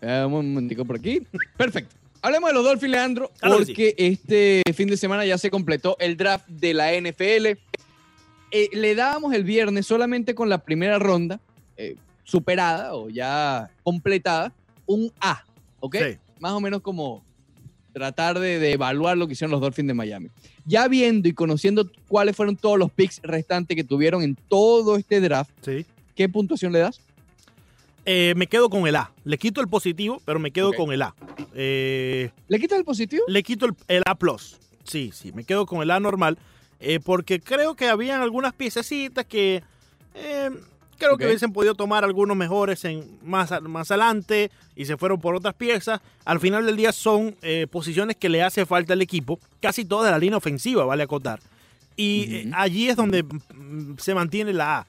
Eh, 0.00 0.24
un 0.24 0.32
momentico 0.32 0.84
por 0.86 0.96
aquí. 0.96 1.20
Perfecto. 1.58 1.94
Hablemos 2.22 2.50
de 2.50 2.54
los 2.54 2.64
Dolphins, 2.64 2.90
Leandro, 2.90 3.30
que 3.40 3.48
porque 3.48 3.94
este 3.98 4.62
fin 4.74 4.88
de 4.88 4.96
semana 4.96 5.24
ya 5.26 5.36
se 5.36 5.50
completó 5.50 5.96
el 5.98 6.16
draft 6.16 6.46
de 6.48 6.74
la 6.74 6.92
NFL. 6.92 7.58
Eh, 8.52 8.68
le 8.72 8.94
dábamos 8.94 9.34
el 9.34 9.44
viernes 9.44 9.86
solamente 9.86 10.34
con 10.34 10.48
la 10.48 10.58
primera 10.58 10.98
ronda 10.98 11.40
eh, 11.76 11.96
superada 12.24 12.94
o 12.94 13.08
ya 13.08 13.70
completada, 13.82 14.52
un 14.86 15.12
A, 15.20 15.44
¿ok? 15.80 15.96
Sí. 15.96 16.18
Más 16.40 16.52
o 16.52 16.60
menos 16.60 16.80
como 16.82 17.22
tratar 17.92 18.38
de, 18.38 18.58
de 18.58 18.72
evaluar 18.72 19.16
lo 19.16 19.26
que 19.26 19.32
hicieron 19.34 19.50
los 19.52 19.60
Dolphins 19.60 19.88
de 19.88 19.94
Miami. 19.94 20.30
Ya 20.64 20.88
viendo 20.88 21.28
y 21.28 21.32
conociendo 21.32 21.90
cuáles 22.08 22.36
fueron 22.36 22.56
todos 22.56 22.78
los 22.78 22.90
picks 22.90 23.20
restantes 23.22 23.76
que 23.76 23.84
tuvieron 23.84 24.22
en 24.22 24.36
todo 24.48 24.96
este 24.96 25.20
draft, 25.20 25.50
Sí. 25.62 25.84
¿qué 26.14 26.28
puntuación 26.28 26.72
le 26.72 26.80
das? 26.80 27.00
Eh, 28.06 28.32
me 28.36 28.46
quedo 28.46 28.70
con 28.70 28.86
el 28.86 28.96
A. 28.96 29.12
Le 29.24 29.36
quito 29.38 29.60
el 29.60 29.68
positivo, 29.68 30.22
pero 30.24 30.38
me 30.38 30.50
quedo 30.50 30.72
con 30.72 30.90
el 30.92 31.02
A. 31.02 31.14
Eh, 31.54 32.30
¿Le 32.48 32.58
quitas 32.58 32.78
el 32.78 32.84
positivo? 32.84 33.22
le 33.28 33.42
quito 33.42 33.66
el, 33.66 33.74
el 33.88 34.02
A. 34.06 34.16
Sí, 34.84 35.10
sí, 35.12 35.32
me 35.32 35.44
quedo 35.44 35.66
con 35.66 35.82
el 35.82 35.90
A 35.90 36.00
normal. 36.00 36.38
eh, 36.80 36.98
porque 36.98 37.40
creo 37.40 37.74
que 37.74 37.88
habían 37.88 38.22
algunas 38.22 38.54
piececitas 38.54 39.26
que 39.26 39.62
creo 41.00 41.18
que 41.18 41.26
hubiesen 41.26 41.52
podido 41.52 41.74
tomar 41.74 42.04
algunos 42.04 42.36
mejores 42.36 42.84
en, 42.84 43.18
más, 43.24 43.50
más 43.62 43.90
adelante 43.90 44.50
y 44.76 44.84
se 44.84 44.96
fueron 44.96 45.20
por 45.20 45.34
otras 45.34 45.54
piezas. 45.54 46.00
Al 46.24 46.38
final 46.38 46.64
del 46.66 46.76
día 46.76 46.92
son 46.92 47.34
eh, 47.42 47.66
posiciones 47.68 48.16
que 48.16 48.28
le 48.28 48.42
hace 48.42 48.66
falta 48.66 48.92
al 48.92 49.02
equipo, 49.02 49.40
casi 49.60 49.84
toda 49.84 50.04
de 50.04 50.10
la 50.12 50.18
línea 50.18 50.36
ofensiva, 50.36 50.84
vale 50.84 51.02
acotar. 51.02 51.40
Y 51.96 52.34
eh, 52.34 52.50
allí 52.54 52.88
es 52.88 52.96
donde 52.96 53.24
mm, 53.24 53.96
se 53.98 54.14
mantiene 54.14 54.52
la 54.52 54.78
A. 54.78 54.86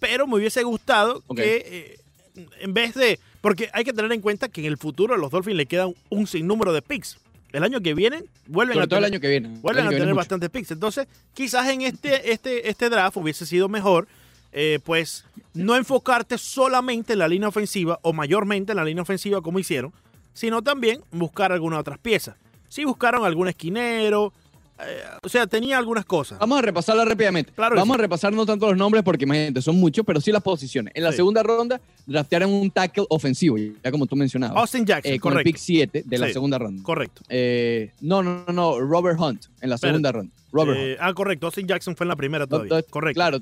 Pero 0.00 0.26
me 0.26 0.34
hubiese 0.36 0.64
gustado 0.64 1.22
que 1.36 1.96
eh, 2.34 2.42
en 2.60 2.74
vez 2.74 2.94
de. 2.94 3.20
Porque 3.40 3.70
hay 3.72 3.84
que 3.84 3.92
tener 3.92 4.12
en 4.12 4.20
cuenta 4.20 4.48
que 4.48 4.60
en 4.60 4.66
el 4.66 4.76
futuro 4.76 5.14
a 5.14 5.16
los 5.18 5.30
Dolphins 5.30 5.56
le 5.56 5.66
quedan 5.66 5.94
un 6.10 6.26
sinnúmero 6.26 6.72
de 6.72 6.82
picks. 6.82 7.18
El 7.52 7.64
año 7.64 7.80
que 7.80 7.92
viene 7.94 8.24
vuelven 8.46 8.74
Sobre 8.74 8.84
a 8.84 8.88
todo 8.88 8.98
el 8.98 9.04
tener, 9.04 9.14
año 9.14 9.20
que 9.20 9.28
viene. 9.28 9.60
vuelven 9.60 9.86
El 9.86 9.94
a 9.94 9.98
tener 9.98 10.14
bastantes 10.14 10.48
picks. 10.50 10.70
Entonces, 10.70 11.06
quizás 11.34 11.68
en 11.68 11.82
este, 11.82 12.32
este, 12.32 12.68
este 12.68 12.88
draft 12.88 13.16
hubiese 13.16 13.44
sido 13.46 13.68
mejor, 13.68 14.08
eh, 14.52 14.78
pues, 14.84 15.24
no 15.54 15.76
enfocarte 15.76 16.38
solamente 16.38 17.14
en 17.14 17.18
la 17.20 17.28
línea 17.28 17.48
ofensiva 17.48 17.98
o 18.02 18.12
mayormente 18.12 18.72
en 18.72 18.76
la 18.76 18.84
línea 18.84 19.02
ofensiva 19.02 19.40
como 19.40 19.58
hicieron, 19.58 19.92
sino 20.34 20.62
también 20.62 21.00
buscar 21.10 21.52
algunas 21.52 21.80
otras 21.80 21.98
piezas. 21.98 22.36
Sí 22.68 22.84
buscaron 22.84 23.24
algún 23.24 23.48
esquinero, 23.48 24.32
eh, 24.80 25.02
o 25.22 25.28
sea, 25.28 25.46
tenía 25.46 25.76
algunas 25.78 26.04
cosas. 26.06 26.38
Vamos 26.38 26.58
a 26.58 26.62
repasarla 26.62 27.04
rápidamente. 27.04 27.52
Claro 27.52 27.76
Vamos 27.76 27.94
sí. 27.96 27.98
a 28.00 28.02
repasar 28.02 28.32
no 28.32 28.46
tanto 28.46 28.66
los 28.68 28.76
nombres 28.76 29.04
porque 29.04 29.24
imagínate, 29.24 29.60
son 29.60 29.76
muchos, 29.76 30.04
pero 30.06 30.20
sí 30.20 30.32
las 30.32 30.42
posiciones. 30.42 30.92
En 30.96 31.04
la 31.04 31.10
Sí. 31.10 31.16
segunda 31.18 31.42
ronda 31.42 31.80
draftearon 32.06 32.50
un 32.50 32.70
tackle 32.70 33.04
ofensivo, 33.10 33.56
ya 33.58 33.90
como 33.90 34.06
tú 34.06 34.16
mencionabas. 34.16 34.56
Austin 34.56 34.86
Jackson, 34.86 35.12
eh, 35.12 35.20
con 35.20 35.32
el 35.32 35.34
correcto. 35.36 35.48
pick 35.48 35.56
7 35.58 36.02
de 36.06 36.18
la 36.18 36.32
segunda 36.32 36.58
ronda. 36.58 36.82
Correcto. 36.82 37.22
Eh, 37.28 37.92
no, 38.00 38.22
no, 38.22 38.44
no, 38.52 38.80
Robert 38.80 39.20
Hunt 39.20 39.44
en 39.60 39.68
la 39.70 39.76
segunda 39.78 40.10
ronda. 40.12 40.32
Robert 40.50 40.78
Hunt. 40.78 40.96
ah, 41.00 41.12
correcto. 41.14 41.46
Austin 41.46 41.66
Jackson 41.66 41.94
fue 41.94 42.04
en 42.04 42.08
la 42.08 42.16
primera 42.16 42.46
todavía. 42.46 42.74
no, 42.76 42.82
correcto. 42.90 43.14
Claro, 43.18 43.38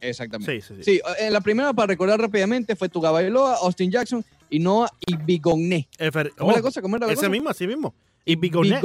exactamente. 0.00 0.60
Sí, 0.60 0.66
sí, 0.66 0.82
sí. 0.82 0.82
Sí, 0.96 1.00
en 1.18 1.32
la 1.32 1.40
primera, 1.40 1.72
para 1.72 1.86
recordar 1.88 2.20
rápidamente, 2.20 2.76
fue 2.76 2.88
Tuga 2.88 3.10
Bailoa, 3.10 3.56
Austin 3.62 3.90
Jackson 3.90 4.24
y 4.50 4.58
Noah 4.58 4.90
Ibigogne. 5.06 5.88
Efer- 5.98 6.32
¿Cómo 6.36 6.50
era 6.50 6.54
oh, 6.54 6.58
la 6.58 6.62
cosa? 6.62 6.82
¿Cómo 6.82 6.96
era 6.96 7.06
la 7.06 7.12
ese 7.12 7.20
cosa? 7.20 7.30
mismo, 7.30 7.50
así 7.50 7.66
mismo. 7.66 7.94
Y. 8.24 8.36
Bigogne. 8.36 8.80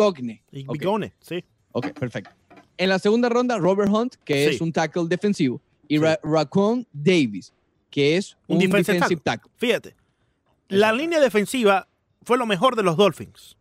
Y 0.51 0.65
Ok. 0.67 0.77
Bigonet, 0.77 1.13
sí. 1.19 1.43
Ok, 1.71 1.91
perfecto. 1.97 2.31
En 2.77 2.89
la 2.89 2.99
segunda 2.99 3.29
ronda, 3.29 3.57
Robert 3.57 3.91
Hunt, 3.91 4.15
que 4.23 4.47
es 4.49 4.61
un 4.61 4.71
tackle 4.71 5.05
defensivo, 5.07 5.61
y. 5.87 5.97
Ra- 5.97 6.19
Davis, 6.93 7.53
que 7.89 8.17
es 8.17 8.37
Un 8.47 8.57
un, 8.57 8.63
defensive 8.63 8.93
defensive, 8.95 9.21
tackle. 9.23 9.51
Fíjate, 9.57 9.95
la 10.69 10.93
línea 10.93 11.19
defensiva 11.19 11.87
fue 12.23 12.37
lo 12.37 12.45
mejor 12.45 12.75
de 12.75 12.83
los 12.83 12.95
Dolphins 12.97 13.57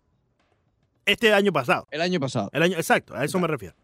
este 1.06 1.32
año 1.32 1.52
pasado. 1.52 1.86
El 1.90 2.00
año 2.00 2.20
pasado. 2.20 2.50
El 2.52 2.62
año, 2.62 2.76
exacto, 2.76 3.14
a 3.14 3.24
eso 3.24 3.38
me 3.38 3.46
refiero. 3.48 3.74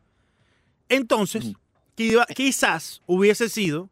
Entonces. 0.88 1.52
Qui- 1.96 2.24
quizás 2.34 3.02
hubiese 3.06 3.48
sido 3.48 3.88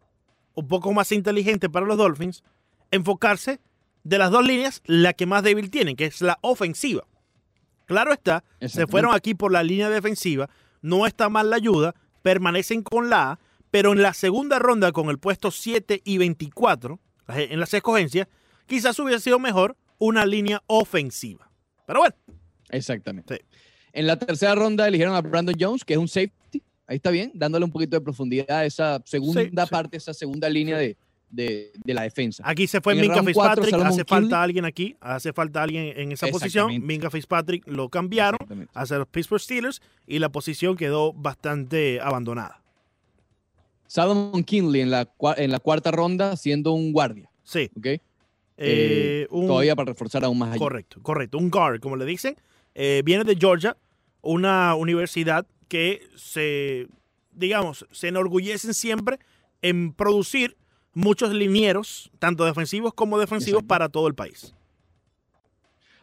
un 0.54 0.68
poco 0.68 0.92
más 0.92 1.10
inteligente 1.12 1.68
para 1.68 1.86
los 1.86 1.96
Dolphins 1.96 2.42
enfocarse 2.90 3.60
de 4.04 4.18
las 4.18 4.30
dos 4.30 4.46
líneas 4.46 4.82
la 4.84 5.12
que 5.14 5.26
más 5.26 5.42
débil 5.42 5.70
tienen, 5.70 5.96
que 5.96 6.04
es 6.06 6.20
la 6.20 6.38
ofensiva. 6.42 7.04
Claro 7.86 8.12
está, 8.12 8.44
se 8.60 8.86
fueron 8.86 9.14
aquí 9.14 9.34
por 9.34 9.52
la 9.52 9.62
línea 9.62 9.90
defensiva, 9.90 10.48
no 10.82 11.06
está 11.06 11.28
mal 11.28 11.50
la 11.50 11.56
ayuda, 11.56 11.94
permanecen 12.22 12.82
con 12.82 13.10
la 13.10 13.32
A, 13.32 13.38
pero 13.70 13.92
en 13.92 14.02
la 14.02 14.14
segunda 14.14 14.58
ronda 14.58 14.92
con 14.92 15.10
el 15.10 15.18
puesto 15.18 15.50
7 15.50 16.00
y 16.04 16.18
24, 16.18 17.00
las- 17.26 17.38
en 17.38 17.60
las 17.60 17.74
escogencias, 17.74 18.28
quizás 18.66 18.98
hubiese 18.98 19.20
sido 19.24 19.38
mejor 19.38 19.76
una 19.98 20.24
línea 20.26 20.62
ofensiva. 20.66 21.50
Pero 21.86 22.00
bueno, 22.00 22.14
Exactamente. 22.70 23.34
Sí. 23.36 23.58
En 23.92 24.06
la 24.06 24.18
tercera 24.18 24.54
ronda 24.54 24.88
eligieron 24.88 25.14
a 25.14 25.20
Brandon 25.20 25.54
Jones, 25.58 25.84
que 25.84 25.92
es 25.94 25.98
un 25.98 26.08
safety. 26.08 26.32
Ahí 26.86 26.96
está 26.96 27.10
bien, 27.10 27.30
dándole 27.34 27.64
un 27.64 27.70
poquito 27.72 27.96
de 27.96 28.00
profundidad 28.02 28.50
a 28.58 28.64
esa 28.66 29.00
segunda 29.06 29.42
Sí, 29.42 29.50
sí. 29.50 29.70
parte, 29.70 29.96
esa 29.96 30.12
segunda 30.12 30.48
línea 30.50 30.76
de, 30.76 30.96
de- 31.30 31.72
de 31.82 31.94
la 31.94 32.02
defensa. 32.02 32.42
Aquí 32.46 32.66
se 32.66 32.80
fue 32.80 32.94
Minka 32.94 33.22
Fitzpatrick, 33.22 33.72
hace 33.74 34.04
falta 34.04 34.42
alguien 34.42 34.64
aquí, 34.66 34.94
hace 35.00 35.32
falta 35.32 35.62
alguien 35.62 35.92
en 35.98 36.12
esa 36.12 36.26
posición. 36.28 36.84
Minka 36.86 37.10
Fitzpatrick 37.10 37.66
lo 37.66 37.88
cambiaron 37.88 38.38
hacia 38.74 38.98
los 38.98 39.08
Pittsburgh 39.08 39.40
Steelers 39.40 39.80
y 40.06 40.18
la 40.18 40.28
posición 40.30 40.76
quedó 40.76 41.12
bastante 41.14 42.00
abandonada. 42.00 42.60
Salomon 43.86 44.42
Kinley 44.44 44.80
en 44.82 44.90
la, 44.90 45.06
cua- 45.16 45.34
en 45.38 45.50
la 45.50 45.60
cuarta 45.60 45.90
ronda 45.90 46.36
siendo 46.36 46.72
un 46.72 46.92
guardia, 46.92 47.30
Sí, 47.44 47.70
¿ok? 47.76 47.86
eh, 47.86 48.00
Eh, 48.58 49.26
un- 49.30 49.46
Todavía 49.46 49.74
para 49.76 49.92
reforzar 49.92 50.24
aún 50.24 50.38
más 50.38 50.50
allá. 50.50 50.58
correcto, 50.58 51.00
correcto, 51.02 51.38
un 51.38 51.50
guard, 51.50 51.80
como 51.80 51.96
le 51.96 52.04
dicen. 52.04 52.36
Eh, 52.74 53.02
viene 53.04 53.24
de 53.24 53.36
Georgia, 53.36 53.76
una 54.22 54.74
universidad 54.74 55.46
que 55.74 56.06
se, 56.14 56.86
digamos, 57.32 57.84
se 57.90 58.06
enorgullecen 58.06 58.74
siempre 58.74 59.18
en 59.60 59.92
producir 59.92 60.56
muchos 60.92 61.34
linieros, 61.34 62.12
tanto 62.20 62.44
defensivos 62.44 62.94
como 62.94 63.18
defensivos, 63.18 63.62
Exacto. 63.62 63.66
para 63.68 63.88
todo 63.88 64.06
el 64.06 64.14
país. 64.14 64.54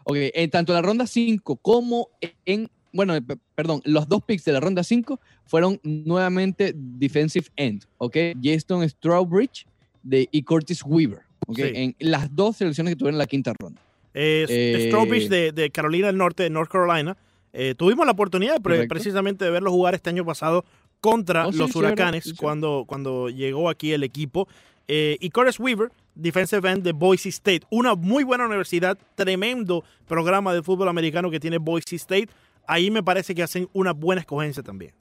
Ok, 0.03 0.17
en 0.19 0.49
tanto 0.49 0.73
la 0.73 0.81
ronda 0.81 1.07
5 1.07 1.55
como 1.55 2.10
en, 2.45 2.69
bueno, 2.91 3.15
eh, 3.15 3.21
perdón, 3.55 3.81
los 3.86 4.10
dos 4.10 4.21
picks 4.25 4.43
de 4.43 4.51
la 4.51 4.60
ronda 4.60 4.84
5 4.84 5.21
fueron 5.45 5.79
nuevamente 5.84 6.73
defensive 6.75 7.47
end, 7.55 7.86
¿ok? 7.97 8.17
Jason 8.43 8.89
Strawbridge 8.89 9.67
de, 10.03 10.27
y 10.34 10.43
Curtis 10.43 10.84
Weaver, 10.86 11.21
¿ok? 11.47 11.55
Sí. 11.55 11.63
En 11.75 11.95
las 11.99 12.36
dos 12.36 12.57
selecciones 12.57 12.91
que 12.91 12.97
tuvieron 12.97 13.15
en 13.15 13.19
la 13.19 13.25
quinta 13.27 13.53
ronda. 13.57 13.81
Eh, 14.13 14.45
Eh, 14.49 14.88
Strawbridge 14.89 15.29
de, 15.29 15.53
de 15.53 15.69
Carolina 15.69 16.07
del 16.07 16.17
Norte, 16.17 16.43
de 16.43 16.49
North 16.49 16.69
Carolina. 16.69 17.15
Eh, 17.53 17.75
tuvimos 17.77 18.05
la 18.05 18.13
oportunidad 18.13 18.61
pre- 18.61 18.87
precisamente 18.87 19.43
de 19.45 19.51
verlo 19.51 19.71
jugar 19.71 19.93
este 19.95 20.09
año 20.09 20.23
pasado 20.25 20.63
contra 21.01 21.47
Oh, 21.47 21.51
sí, 21.51 21.57
los 21.57 21.71
sí, 21.71 21.77
huracanes 21.79 22.23
sí, 22.23 22.35
cuando, 22.35 22.85
cuando 22.87 23.29
llegó 23.29 23.69
aquí 23.69 23.91
el 23.91 24.03
equipo. 24.03 24.47
Eh, 24.87 25.17
y 25.19 25.29
Curtis 25.29 25.59
Weaver, 25.59 25.91
defensive 26.15 26.69
end 26.69 26.83
de 26.83 26.91
Boise 26.91 27.29
State. 27.29 27.61
Una 27.69 27.95
muy 27.95 28.23
buena 28.23 28.45
universidad, 28.45 28.97
tremendo 29.15 29.83
programa 30.07 30.53
de 30.53 30.61
fútbol 30.63 30.87
americano 30.89 31.29
que 31.31 31.39
tiene 31.39 31.57
Boise 31.57 31.95
State. 31.95 32.29
Ahí 32.67 32.91
me 32.91 33.01
parece 33.03 33.33
que 33.35 33.43
hacen 33.43 33.67
una 33.73 33.93
buena 33.93 34.21
escogencia 34.21 34.61
también. 34.63 34.93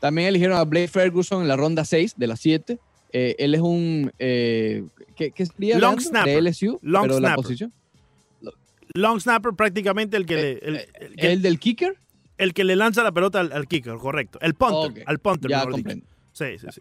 También 0.00 0.28
eligieron 0.28 0.56
a 0.56 0.64
Blake 0.64 0.88
Ferguson 0.88 1.42
en 1.42 1.48
la 1.48 1.56
ronda 1.56 1.84
6 1.84 2.14
de 2.16 2.26
las 2.26 2.40
7. 2.40 2.78
Eh, 3.12 3.36
él 3.38 3.54
es 3.54 3.60
un, 3.60 4.12
¿qué, 4.18 4.84
qué 5.14 5.46
sería? 5.46 5.78
Long 5.78 6.00
snapper. 6.00 6.42
De 6.42 6.50
LSU, 6.50 6.78
Long 6.82 7.02
pero 7.02 7.14
la 7.20 7.28
snapper. 7.28 7.36
posición. 7.42 7.72
Long 8.94 9.20
snapper 9.20 9.52
prácticamente 9.54 10.16
el 10.16 10.24
que, 10.24 10.34
le, 10.36 10.50
Eh, 10.52 10.60
el, 10.62 10.76
eh, 10.76 10.88
el 11.00 11.16
que, 11.16 11.32
¿El 11.32 11.42
del 11.42 11.58
kicker? 11.58 11.98
el 12.38 12.54
que 12.54 12.62
le 12.64 12.76
lanza 12.76 13.02
la 13.02 13.10
pelota 13.12 13.40
al, 13.40 13.52
al 13.52 13.66
kicker, 13.66 13.96
correcto. 13.96 14.38
El 14.40 14.54
punter, 14.54 15.02
al 15.06 15.18
punter, 15.18 15.50
Ya 15.50 15.64
comprendo. 15.66 16.06
Sí, 16.32 16.58
sí, 16.58 16.66
sí. 16.72 16.80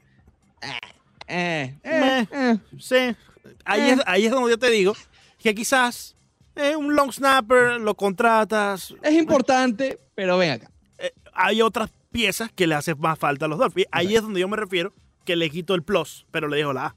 Eh. 1.28 1.76
Sí, 2.80 2.96
ahí, 3.66 3.90
es, 3.92 4.00
ahí 4.06 4.26
es 4.26 4.32
donde 4.32 4.52
yo 4.52 4.58
te 4.60 4.70
digo 4.70 4.94
que 5.40 5.56
quizás 5.56 6.16
eh, 6.56 6.76
un 6.76 6.96
long 6.96 7.12
snapper 7.12 7.80
lo 7.82 7.96
contratas. 7.96 8.94
Es 9.02 9.14
importante, 9.14 10.00
pero 10.16 10.38
ven 10.38 10.52
acá. 10.52 10.70
eh, 11.00 11.12
hay 11.34 11.62
otras 11.62 11.90
piezas 12.12 12.52
que 12.52 12.68
le 12.68 12.76
hacen 12.76 13.00
más 13.00 13.18
falta 13.18 13.46
a 13.46 13.48
los 13.48 13.58
Dolphins. 13.58 13.88
Ahí 13.92 14.16
es 14.16 14.22
donde 14.22 14.40
yo 14.40 14.48
me 14.48 14.58
refiero 14.58 14.94
que 15.26 15.36
le 15.36 15.50
quito 15.50 15.74
el 15.74 15.82
plus, 15.84 16.26
pero 16.32 16.48
le 16.48 16.58
dejo 16.58 16.74
la 16.74 16.86
A. 16.88 16.96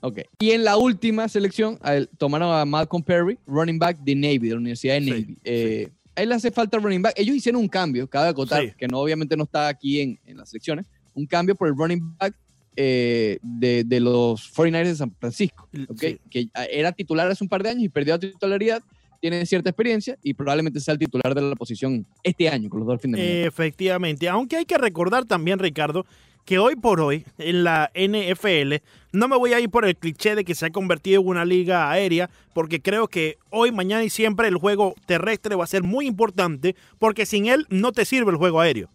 Ok. 0.00 0.20
Y 0.38 0.50
en 0.52 0.64
la 0.64 0.76
última 0.76 1.28
selección 1.28 1.78
él, 1.84 2.08
tomaron 2.18 2.52
a 2.54 2.64
Malcolm 2.64 3.02
Perry, 3.02 3.38
running 3.46 3.78
back 3.78 3.98
de 4.00 4.14
Navy, 4.14 4.38
de 4.38 4.50
la 4.50 4.56
Universidad 4.56 4.94
de 4.94 5.00
Sí, 5.02 5.10
Navy. 5.10 5.36
Eh, 5.44 5.88
A 6.16 6.22
él 6.22 6.28
le 6.30 6.34
hace 6.36 6.50
falta 6.50 6.78
running 6.78 7.02
back. 7.02 7.14
Ellos 7.16 7.34
hicieron 7.36 7.60
un 7.60 7.68
cambio, 7.68 8.08
cabe 8.08 8.28
acotar, 8.28 8.62
Sí. 8.64 8.72
que 8.76 8.86
no 8.88 8.98
obviamente 9.00 9.36
no 9.36 9.44
está 9.44 9.68
aquí 9.68 10.00
en, 10.00 10.18
en 10.26 10.36
las 10.36 10.50
selecciones, 10.50 10.86
un 11.14 11.26
cambio 11.26 11.54
por 11.54 11.68
el 11.68 11.74
running 11.76 12.16
back 12.18 12.34
eh, 12.76 13.38
de, 13.42 13.82
de 13.84 13.98
los 14.00 14.52
49ers 14.54 14.84
de 14.86 14.94
San 14.94 15.12
Francisco, 15.18 15.68
¿ok? 15.88 15.98
Sí. 16.00 16.20
que 16.30 16.48
era 16.70 16.92
titular 16.92 17.28
hace 17.28 17.42
un 17.42 17.48
par 17.48 17.62
de 17.64 17.70
años 17.70 17.82
y 17.82 17.88
perdió 17.88 18.14
la 18.14 18.20
titularidad, 18.20 18.82
tiene 19.20 19.44
cierta 19.46 19.70
experiencia 19.70 20.16
y 20.22 20.32
probablemente 20.34 20.78
sea 20.78 20.92
el 20.92 20.98
titular 21.00 21.34
de 21.34 21.42
la 21.42 21.56
posición 21.56 22.06
este 22.22 22.48
año 22.48 22.68
con 22.70 22.78
los 22.78 22.86
Dolphins 22.86 23.16
de. 23.16 23.46
Efectivamente, 23.46 24.28
aunque 24.28 24.54
hay 24.58 24.64
que 24.64 24.78
recordar 24.78 25.24
también, 25.24 25.58
Ricardo, 25.58 26.06
que 26.48 26.58
hoy 26.58 26.76
por 26.76 26.98
hoy 27.02 27.26
en 27.36 27.62
la 27.62 27.90
NFL 27.94 28.76
no 29.12 29.28
me 29.28 29.36
voy 29.36 29.52
a 29.52 29.60
ir 29.60 29.68
por 29.68 29.84
el 29.84 29.94
cliché 29.96 30.34
de 30.34 30.44
que 30.46 30.54
se 30.54 30.64
ha 30.64 30.70
convertido 30.70 31.20
en 31.20 31.28
una 31.28 31.44
liga 31.44 31.90
aérea, 31.90 32.30
porque 32.54 32.80
creo 32.80 33.06
que 33.06 33.36
hoy, 33.50 33.70
mañana 33.70 34.02
y 34.02 34.08
siempre 34.08 34.48
el 34.48 34.56
juego 34.56 34.94
terrestre 35.04 35.56
va 35.56 35.64
a 35.64 35.66
ser 35.66 35.82
muy 35.82 36.06
importante, 36.06 36.74
porque 36.98 37.26
sin 37.26 37.44
él 37.48 37.66
no 37.68 37.92
te 37.92 38.06
sirve 38.06 38.30
el 38.30 38.38
juego 38.38 38.60
aéreo. 38.62 38.88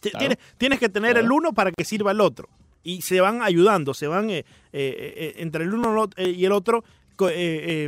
Claro. 0.00 0.18
Tienes, 0.18 0.38
tienes 0.56 0.78
que 0.78 0.88
tener 0.88 1.14
Claro. 1.14 1.26
el 1.26 1.32
uno 1.32 1.52
para 1.52 1.72
que 1.72 1.84
sirva 1.84 2.12
el 2.12 2.20
otro. 2.20 2.48
Y 2.84 3.02
se 3.02 3.20
van 3.20 3.42
ayudando, 3.42 3.92
se 3.92 4.06
van 4.06 4.30
eh, 4.30 4.38
eh, 4.38 4.44
eh, 4.72 5.34
entre 5.38 5.64
el 5.64 5.74
uno 5.74 6.08
y 6.16 6.44
el 6.44 6.52
otro 6.52 6.84
eh, 7.28 7.32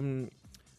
eh, 0.02 0.28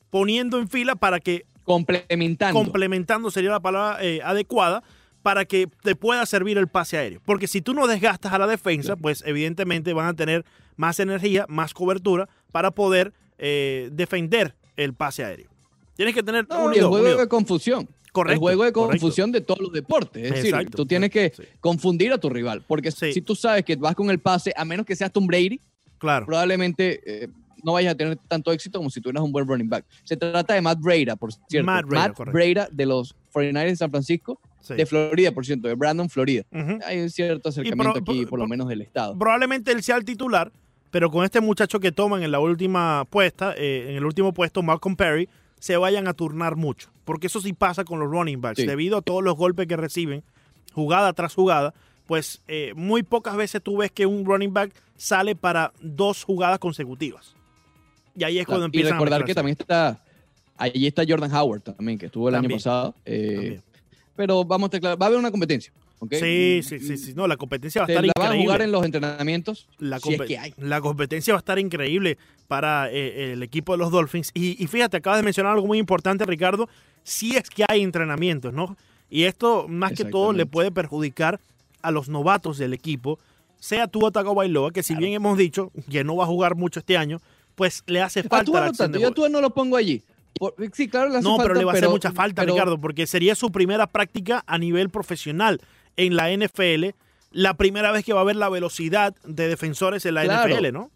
poniendo 0.10 0.60
en 0.60 0.67
fila 0.67 0.95
para 0.95 1.21
que 1.21 1.45
Complementando. 1.63 2.60
complementando 2.60 3.32
sería 3.32 3.52
la 3.52 3.62
palabra 3.62 3.99
adecuada 4.26 4.84
para 5.24 5.46
que 5.46 5.68
te 5.82 5.96
pueda 5.96 6.26
servir 6.28 6.58
el 6.60 6.68
pase 6.68 6.98
aéreo. 6.98 7.22
Porque 7.26 7.48
si 7.48 7.62
tú 7.62 7.74
no 7.74 7.88
desgastas 7.88 8.34
a 8.34 8.38
la 8.38 8.46
defensa, 8.46 8.96
pues 8.96 9.24
evidentemente 9.26 9.94
van 9.94 10.08
a 10.08 10.14
tener 10.14 10.46
más 10.76 11.00
energía, 11.00 11.46
más 11.50 11.74
cobertura 11.74 12.30
para 12.52 12.72
poder 12.72 13.14
eh, 13.40 13.90
defender 13.92 14.54
el 14.78 14.94
pase 14.94 15.24
aéreo. 15.24 15.50
Tienes 15.96 16.14
que 16.14 16.22
tener 16.24 16.46
No, 16.50 16.66
un 16.66 16.74
el 16.74 16.84
juego 16.86 17.18
de 17.18 17.28
confusión. 17.28 17.88
Correcto, 18.12 18.34
el 18.34 18.40
juego 18.40 18.64
de 18.66 18.72
correcto. 18.74 19.00
confusión 19.02 19.32
de 19.32 19.42
todos 19.42 19.60
los 19.62 19.72
deportes. 19.74 20.24
Es 20.24 20.44
decir, 20.44 20.70
tú 20.70 20.86
tienes 20.86 21.10
que 21.10 21.32
sí. 21.36 21.44
confundir 21.60 22.14
a 22.14 22.20
tu 22.20 22.30
rival. 22.30 22.64
Porque 22.68 22.92
Sí. 22.92 23.12
si 23.14 23.22
tú 23.22 23.34
sabes 23.36 23.64
que 23.66 23.76
vas 23.76 23.96
con 23.96 24.10
el 24.12 24.20
pase, 24.20 24.54
a 24.56 24.66
menos 24.66 24.86
que 24.86 24.96
seas 24.96 25.12
Tom 25.12 25.26
Brady, 25.26 25.60
Claro. 25.98 26.26
probablemente 26.26 27.02
eh, 27.24 27.28
no 27.64 27.74
vayas 27.74 27.94
a 27.94 27.98
tener 27.98 28.18
tanto 28.28 28.52
éxito 28.52 28.78
como 28.78 28.90
si 28.90 29.00
tuvieras 29.02 29.24
un 29.24 29.32
buen 29.32 29.48
running 29.48 29.70
back. 29.70 29.86
Se 30.04 30.18
trata 30.18 30.54
de 30.54 30.62
Matt 30.62 30.80
Breida, 30.80 31.16
por 31.16 31.32
cierto. 31.34 31.66
Matt. 31.66 32.18
Breida 32.32 32.68
de 32.72 32.86
los 32.86 33.16
49ers 33.34 33.70
de 33.70 33.76
San 33.78 33.90
Francisco, 33.90 34.40
sí. 34.63 34.73
de 34.73 34.86
Florida, 34.88 35.32
por 35.32 35.45
cierto, 35.45 35.67
de 35.67 35.76
Brandon, 35.76 36.10
Florida. 36.10 36.43
Hay 36.88 36.99
un 36.99 37.10
cierto 37.12 37.49
acercamiento 37.49 38.04
pro- 38.04 38.13
aquí, 38.13 38.26
por 38.26 38.39
lo 38.39 38.47
menos 38.47 38.67
del 38.67 38.82
estado. 38.82 39.15
Probablemente 39.17 39.71
él 39.71 39.84
sea 39.84 39.97
el 39.97 40.06
titular, 40.06 40.52
pero 40.89 41.12
con 41.12 41.23
este 41.23 41.39
muchacho 41.41 41.80
que 41.80 41.91
toman 41.91 42.23
en 42.23 42.32
la 42.32 42.39
última 42.39 43.06
puesta, 43.06 43.54
eh, 43.56 43.86
en 43.89 43.95
el 43.97 44.06
último 44.06 44.34
puesto, 44.34 44.63
Malcolm 44.63 44.95
Perry, 44.95 45.30
se 45.60 45.78
vayan 45.78 46.08
a 46.08 46.13
turnar 46.13 46.56
mucho. 46.56 46.89
Porque 47.06 47.28
eso 47.28 47.39
sí 47.39 47.54
pasa 47.54 47.84
con 47.84 47.99
los 47.99 48.10
running 48.10 48.41
backs. 48.41 48.58
Sí. 48.62 48.65
Debido 48.65 48.97
a 48.97 49.02
todos 49.02 49.23
los 49.23 49.36
golpes 49.36 49.67
que 49.67 49.78
reciben, 49.78 50.23
jugada 50.73 51.13
tras 51.13 51.36
jugada, 51.36 51.73
pues 52.08 52.41
eh, 52.47 52.73
muy 52.76 53.04
pocas 53.04 53.36
veces 53.38 53.62
tú 53.62 53.78
ves 53.78 53.91
que 53.91 54.06
un 54.06 54.26
running 54.26 54.54
back 54.54 54.73
sale 54.97 55.36
para 55.36 55.71
dos 55.82 56.23
jugadas 56.23 56.60
consecutivas. 56.60 57.36
Y 58.15 58.23
ahí 58.26 58.39
es 58.39 58.45
cuando 58.45 58.65
y 58.65 58.67
empiezan 58.67 58.93
recordar 58.93 59.21
a 59.21 59.26
que 59.26 59.34
también 59.34 59.58
está, 59.60 59.99
allí 60.58 60.86
está 60.86 61.04
Jordan 61.08 61.34
Howard 61.34 61.62
también, 61.62 61.97
que 61.97 62.06
estuvo 62.08 62.28
el 62.30 62.34
También, 62.36 62.52
año 62.52 62.58
pasado. 62.58 62.95
eh. 63.06 63.60
Pero 64.15 64.43
vamos 64.45 64.73
a 64.73 64.80
claros, 64.80 64.99
va 65.02 65.06
a 65.06 65.08
haber 65.08 65.19
una 65.19 65.32
competencia. 65.32 65.73
Sí, 66.12 66.62
sí, 66.63 66.80
sí, 66.80 66.97
sí. 66.97 67.13
No, 67.15 67.28
la 67.28 67.38
competencia 67.38 67.82
va 67.82 67.88
a 67.88 67.89
estar 67.89 68.06
la 68.06 68.12
van 68.17 68.23
a 68.23 68.28
increíble. 68.32 68.45
jugar 68.45 68.62
en 68.62 68.71
los 68.73 68.84
entrenamientos, 68.84 69.67
la, 69.78 69.99
si 69.99 70.13
es 70.13 70.21
que 70.21 70.38
hay. 70.38 70.54
la 70.58 70.82
competencia 70.82 71.34
va 71.34 71.38
a 71.38 71.39
estar 71.39 71.60
increíble 71.60 72.17
para 72.49 72.91
eh, 72.91 73.32
el 73.34 73.43
equipo 73.43 73.71
de 73.71 73.78
los 73.78 73.89
Dolphins. 73.89 74.32
Y, 74.34 74.62
y 74.62 74.67
fíjate, 74.67 74.97
acabas 74.97 75.19
de 75.19 75.23
mencionar 75.23 75.54
algo 75.54 75.65
muy 75.65 75.78
importante, 75.78 76.26
Ricardo. 76.26 76.67
Si 77.04 77.38
es 77.38 77.49
que 77.49 77.63
hay 77.69 77.84
entrenamientos, 77.84 78.54
¿no? 78.54 78.76
Y 79.10 79.23
esto, 79.23 79.67
más 79.69 79.93
que 79.93 80.04
todo, 80.04 80.34
le 80.34 80.45
puede 80.45 80.71
perjudicar 80.71 81.39
a 81.82 81.91
los 81.91 82.10
novatos 82.10 82.58
del 82.58 82.73
equipo 82.73 83.19
sea 83.63 83.88
Tua 83.88 84.12
Tagovailoa, 84.12 84.71
que 84.71 84.84
si 84.84 84.93
bien 84.93 85.13
hemos 85.13 85.38
dicho 85.38 85.71
que 85.89 86.04
no 86.04 86.17
va 86.17 86.26
a 86.26 86.28
jugar 86.28 86.56
mucho 86.56 86.82
este 86.82 86.97
año, 86.97 87.21
pues 87.56 87.82
le 87.88 88.02
hace 88.02 88.19
A 88.19 88.23
falta 88.23 88.52
la 88.52 88.65
acción 88.65 88.91
tanto, 88.91 88.97
de 88.97 89.02
yo 89.04 89.08
a. 89.08 89.13
Tua 89.13 89.30
no 89.30 89.39
lo 89.39 89.52
pongo 89.52 89.78
allí. 89.78 90.04
Por- 90.39 90.56
sí, 90.74 90.88
claro, 90.88 91.10
le 91.10 91.17
hace 91.17 91.24
No, 91.24 91.32
falta, 91.38 91.43
pero 91.43 91.56
le 91.60 91.65
va 91.65 91.72
a 91.74 91.76
hacer 91.76 91.89
mucha 91.89 92.12
falta, 92.12 92.41
pero- 92.41 92.54
Ricardo, 92.54 92.80
porque 92.82 93.08
sería 93.08 93.36
su 93.36 93.52
primera 93.52 93.88
práctica 93.88 94.43
a 94.48 94.58
nivel 94.58 94.89
profesional 94.89 95.62
en 95.96 96.15
la 96.15 96.32
NFL, 96.32 96.96
la 97.32 97.56
primera 97.56 97.91
vez 97.91 98.04
que 98.04 98.13
va 98.13 98.22
a 98.22 98.26
ver 98.26 98.36
la 98.36 98.50
velocidad 98.50 99.15
de 99.26 99.48
defensores 99.48 100.06
en 100.06 100.15
la 100.15 100.24
Claro. 100.24 100.56
NFL, 100.56 100.72
¿no? 100.72 100.91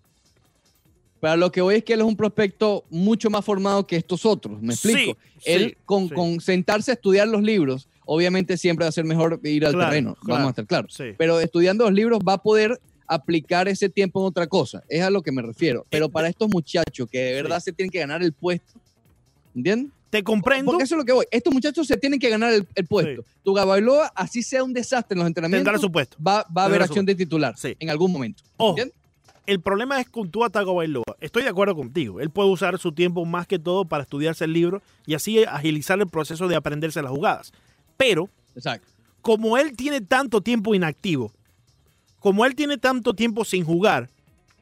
Pero 1.19 1.35
lo 1.37 1.51
que 1.51 1.61
voy 1.61 1.75
es 1.75 1.83
que 1.83 1.93
él 1.93 2.01
es 2.01 2.05
un 2.05 2.15
prospecto 2.15 2.83
mucho 2.91 3.29
más 3.31 3.43
formado 3.43 3.87
que 3.87 3.95
estos 3.95 4.23
otros, 4.25 4.61
¿me 4.61 4.73
explico? 4.73 5.17
sí, 5.39 5.51
él 5.51 5.77
con, 5.85 6.09
sí. 6.09 6.13
con 6.13 6.39
sentarse 6.41 6.91
a 6.91 6.93
estudiar 6.93 7.27
los 7.27 7.41
libros, 7.41 7.87
obviamente 8.05 8.55
siempre 8.55 8.83
va 8.85 8.89
a 8.89 8.91
ser 8.91 9.03
mejor 9.05 9.39
ir 9.43 9.65
al 9.65 9.73
Claro, 9.73 9.89
terreno, 9.89 10.15
claro, 10.15 10.33
vamos 10.33 10.47
a 10.47 10.49
estar 10.51 10.67
claros. 10.67 10.95
Pero 11.17 11.39
estudiando 11.39 11.85
los 11.85 11.93
libros 11.93 12.19
va 12.27 12.33
a 12.33 12.37
poder 12.43 12.79
aplicar 13.07 13.67
ese 13.67 13.89
tiempo 13.89 14.19
en 14.19 14.27
otra 14.27 14.45
cosa, 14.45 14.83
es 14.89 15.01
a 15.01 15.09
lo 15.09 15.23
que 15.23 15.31
me 15.31 15.41
refiero. 15.41 15.87
Pero 15.89 16.07
para 16.09 16.27
estos 16.27 16.49
muchachos 16.49 17.07
que 17.09 17.17
de 17.19 17.33
verdad 17.41 17.61
se 17.61 17.71
tienen 17.73 17.89
que 17.89 17.99
ganar 17.99 18.21
el 18.21 18.33
puesto, 18.33 18.79
¿entiendes? 19.57 19.91
Te 20.09 20.23
comprendo. 20.23 20.71
Porque 20.71 20.85
eso 20.85 20.95
es 20.95 20.99
lo 20.99 21.05
que 21.05 21.11
voy. 21.11 21.25
Estos 21.31 21.53
muchachos 21.53 21.85
se 21.85 21.97
tienen 21.97 22.17
que 22.19 22.29
ganar 22.29 22.53
el, 22.53 22.65
el 22.75 22.87
puesto. 22.87 23.25
Tu 23.43 23.53
Gabailoa, 23.53 24.11
así 24.15 24.41
sea 24.41 24.63
un 24.63 24.71
desastre 24.73 25.15
en 25.15 25.19
los 25.19 25.27
entrenamientos, 25.27 25.65
Tendrá 25.65 25.81
su 25.81 25.91
puesto. 25.91 26.15
va, 26.25 26.45
va 26.55 26.61
a 26.61 26.65
haber 26.65 26.81
acción 26.81 27.05
de 27.05 27.13
titular 27.15 27.57
Sí. 27.57 27.75
en 27.79 27.89
algún 27.89 28.11
momento. 28.13 28.41
¿entiendes? 28.57 28.95
el 29.47 29.61
problema 29.61 29.99
es 30.01 30.09
con 30.09 30.29
Tua 30.29 30.49
Tagovailoa. 30.49 31.03
Estoy 31.21 31.43
de 31.43 31.49
acuerdo 31.49 31.73
contigo. 31.75 32.19
Él 32.19 32.29
puede 32.29 32.49
usar 32.49 32.77
su 32.79 32.91
tiempo 32.91 33.23
más 33.25 33.47
que 33.47 33.57
todo 33.59 33.85
para 33.85 34.03
estudiarse 34.03 34.43
el 34.45 34.51
libro 34.53 34.81
y 35.05 35.13
así 35.13 35.43
agilizar 35.45 35.97
el 35.99 36.07
proceso 36.07 36.47
de 36.49 36.55
aprenderse 36.57 37.01
las 37.01 37.11
jugadas. 37.11 37.53
Pero 37.95 38.29
Exacto. 38.55 38.85
como 39.21 39.57
él 39.57 39.75
tiene 39.77 40.01
tanto 40.01 40.41
tiempo 40.41 40.75
inactivo, 40.75 41.31
como 42.19 42.45
él 42.45 42.55
tiene 42.55 42.77
tanto 42.77 43.13
tiempo 43.13 43.45
sin 43.45 43.63
jugar, 43.63 44.09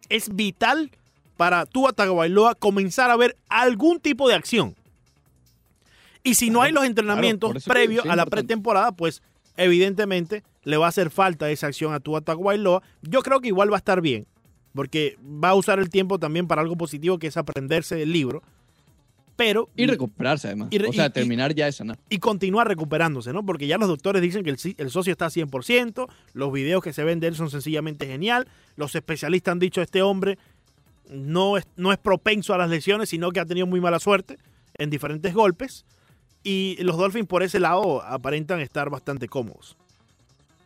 es 0.09 0.35
vital 0.35 0.91
para 1.35 1.65
Tua 1.65 1.91
Tagovailoa 1.93 2.53
comenzar 2.55 3.09
a 3.09 3.15
ver 3.17 3.35
algún 3.49 3.99
tipo 3.99 4.27
de 4.29 4.35
acción. 4.35 4.75
Y 6.25 6.35
si 6.35 6.47
no 6.49 6.59
Claro, 6.59 6.65
hay 6.65 6.71
los 6.73 6.83
entrenamientos 6.85 7.53
digo, 7.53 7.63
previos 7.73 8.03
sí, 8.03 8.09
a 8.09 8.15
la 8.17 8.25
pretemporada, 8.25 8.91
pues 8.91 9.21
evidentemente 9.55 10.43
le 10.63 10.75
va 10.77 10.87
a 10.87 10.89
hacer 10.89 11.09
falta 11.11 11.49
esa 11.51 11.67
acción 11.67 11.93
a 11.93 11.99
Tua 12.01 12.19
Tagovailoa. 12.21 12.81
Yo 13.03 13.21
creo 13.21 13.39
que 13.39 13.47
igual 13.47 13.71
va 13.71 13.77
a 13.77 13.77
estar 13.77 14.01
bien, 14.01 14.25
porque 14.73 15.17
va 15.23 15.49
a 15.49 15.55
usar 15.55 15.79
el 15.79 15.89
tiempo 15.89 16.19
también 16.19 16.47
para 16.47 16.61
algo 16.61 16.75
positivo 16.75 17.17
que 17.19 17.27
es 17.27 17.37
aprenderse 17.37 18.01
el 18.01 18.11
libro. 18.11 18.41
Pero 19.35 19.69
Y 19.75 19.85
recuperarse 19.85 20.47
además. 20.47 20.69
Y 20.71 20.81
o 20.81 20.93
sea, 20.93 21.07
y- 21.07 21.09
terminar 21.09 21.53
ya 21.53 21.65
de 21.65 21.73
sanar. 21.73 21.99
y 22.09 22.19
continuar 22.19 22.67
recuperándose, 22.69 23.33
¿no? 23.33 23.45
Porque 23.45 23.67
ya 23.67 23.77
los 23.77 23.89
doctores 23.89 24.21
dicen 24.21 24.43
que 24.43 24.49
el, 24.49 24.57
el 24.77 24.89
socio 24.89 25.11
está 25.11 25.27
100%, 25.27 26.07
los 26.33 26.53
videos 26.53 26.81
que 26.81 26.93
se 26.93 27.03
ven 27.03 27.19
de 27.19 27.27
él 27.27 27.35
son 27.35 27.49
sencillamente 27.49 28.07
genial, 28.07 28.47
los 28.77 28.95
especialistas 28.95 29.51
han 29.51 29.59
dicho 29.59 29.81
este 29.81 30.01
hombre 30.01 30.37
no 31.09 31.57
es, 31.57 31.67
no 31.75 31.91
es 31.91 31.97
propenso 31.99 32.53
a 32.53 32.57
las 32.57 32.69
lesiones, 32.69 33.09
sino 33.09 33.31
que 33.31 33.39
ha 33.41 33.45
tenido 33.45 33.67
muy 33.67 33.79
mala 33.81 33.99
suerte 33.99 34.37
en 34.77 34.89
diferentes 34.89 35.33
golpes, 35.33 35.85
y 36.45 36.77
los 36.83 36.95
Dolphins 36.97 37.27
por 37.27 37.43
ese 37.43 37.59
lado 37.59 38.01
aparentan 38.03 38.61
estar 38.61 38.89
bastante 38.89 39.27
cómodos. 39.27 39.75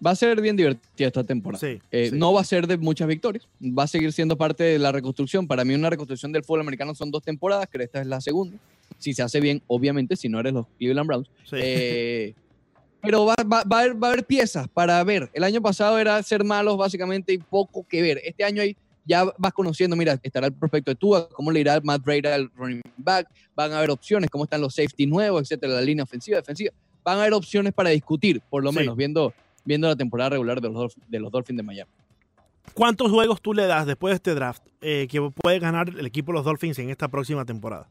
Va 0.06 0.12
a 0.12 0.15
ser 0.15 0.39
bien 0.39 0.56
divertida 0.56 1.08
esta 1.08 1.24
temporada. 1.24 1.60
Sí, 1.60 1.82
Eh, 1.92 2.10
sí. 2.12 2.15
No 2.18 2.32
va 2.32 2.42
a 2.42 2.44
ser 2.44 2.68
de 2.68 2.78
muchas 2.78 3.08
victorias. 3.08 3.48
Va 3.62 3.84
a 3.84 3.88
seguir 3.88 4.13
siendo 4.13 4.38
parte 4.38 4.63
de 4.63 4.80
la 4.80 4.92
reconstrucción. 4.92 5.48
Para 5.48 5.65
mí, 5.65 5.74
una 5.74 5.89
reconstrucción 5.89 6.32
del 6.32 6.44
fútbol 6.44 6.62
americano 6.62 6.94
son 6.96 7.10
dos 7.12 7.24
temporadas, 7.24 7.68
que 7.68 7.84
esta 7.84 8.00
es 8.00 8.08
la 8.08 8.22
segunda. 8.22 8.56
Si 8.98 9.13
se 9.13 9.24
hace 9.24 9.39
bien, 9.42 9.62
obviamente, 9.68 10.15
si 10.15 10.30
no 10.30 10.39
eres 10.39 10.54
los 10.54 10.68
Cleveland 10.78 11.08
Browns. 11.08 11.28
Sí. 11.44 11.56
Eh, 11.60 12.34
pero 13.02 13.26
va, 13.26 13.36
va- 13.44 13.63
va 13.63 13.78
a 13.78 13.82
haber, 13.82 14.02
va 14.04 14.08
a 14.08 14.12
haber 14.12 14.26
piezas 14.26 14.68
para 14.70 15.04
ver. 15.04 15.30
El 15.34 15.44
año 15.44 15.62
pasado 15.62 15.98
era 16.00 16.22
ser 16.24 16.44
malos, 16.44 16.78
básicamente, 16.78 17.34
y 17.34 17.38
poco 17.38 17.86
que 17.88 18.02
ver. 18.02 18.22
Este 18.24 18.44
año 18.44 18.62
hay, 18.62 18.76
ya 19.10 19.26
vas 19.38 19.52
conociendo, 19.54 19.95
mira, 19.95 20.19
estará 20.22 20.48
el 20.48 20.54
prospecto 20.54 20.91
de 20.91 20.95
Tua, 20.95 21.28
cómo 21.30 21.52
le 21.52 21.60
irá 21.62 21.82
Matt 21.84 22.04
Breda 22.04 22.36
al 22.36 22.50
running 22.56 22.82
back, 22.95 23.28
van 23.56 23.74
a 23.74 23.80
haber 23.80 23.89
opciones, 23.89 24.30
cómo 24.30 24.43
están 24.43 24.62
los 24.62 24.76
safety 24.76 25.08
nuevos, 25.08 25.41
etcétera, 25.41 25.74
la 25.74 25.82
línea 25.82 26.04
ofensiva, 26.04 26.38
defensiva. 26.38 26.72
Van 27.04 27.17
a 27.17 27.22
haber 27.22 27.34
opciones 27.34 27.74
para 27.74 27.89
discutir, 27.89 28.39
por 28.50 28.63
lo 28.63 28.72
Sí. 28.72 28.78
menos, 28.80 28.95
viendo, 28.95 29.34
viendo 29.65 29.88
la 29.88 29.95
temporada 29.95 30.30
regular 30.32 30.62
de 30.62 30.69
los, 30.69 30.93
de 31.08 31.19
los 31.19 31.32
Dolphins 31.32 31.58
de 31.58 31.63
Miami. 31.63 31.91
¿Cuántos 32.76 33.12
juegos 33.12 33.41
tú 33.41 33.54
le 33.56 33.65
das 33.65 33.88
después 33.88 34.12
de 34.12 34.15
este 34.17 34.36
draft 34.36 34.62
eh, 34.82 35.08
que 35.10 35.19
puede 35.32 35.58
ganar 35.58 35.89
el 35.89 36.06
equipo 36.06 36.32
de 36.32 36.38
los 36.38 36.45
Dolphins 36.45 36.78
en 36.78 36.91
esta 36.91 37.08
próxima 37.08 37.43
temporada? 37.45 37.89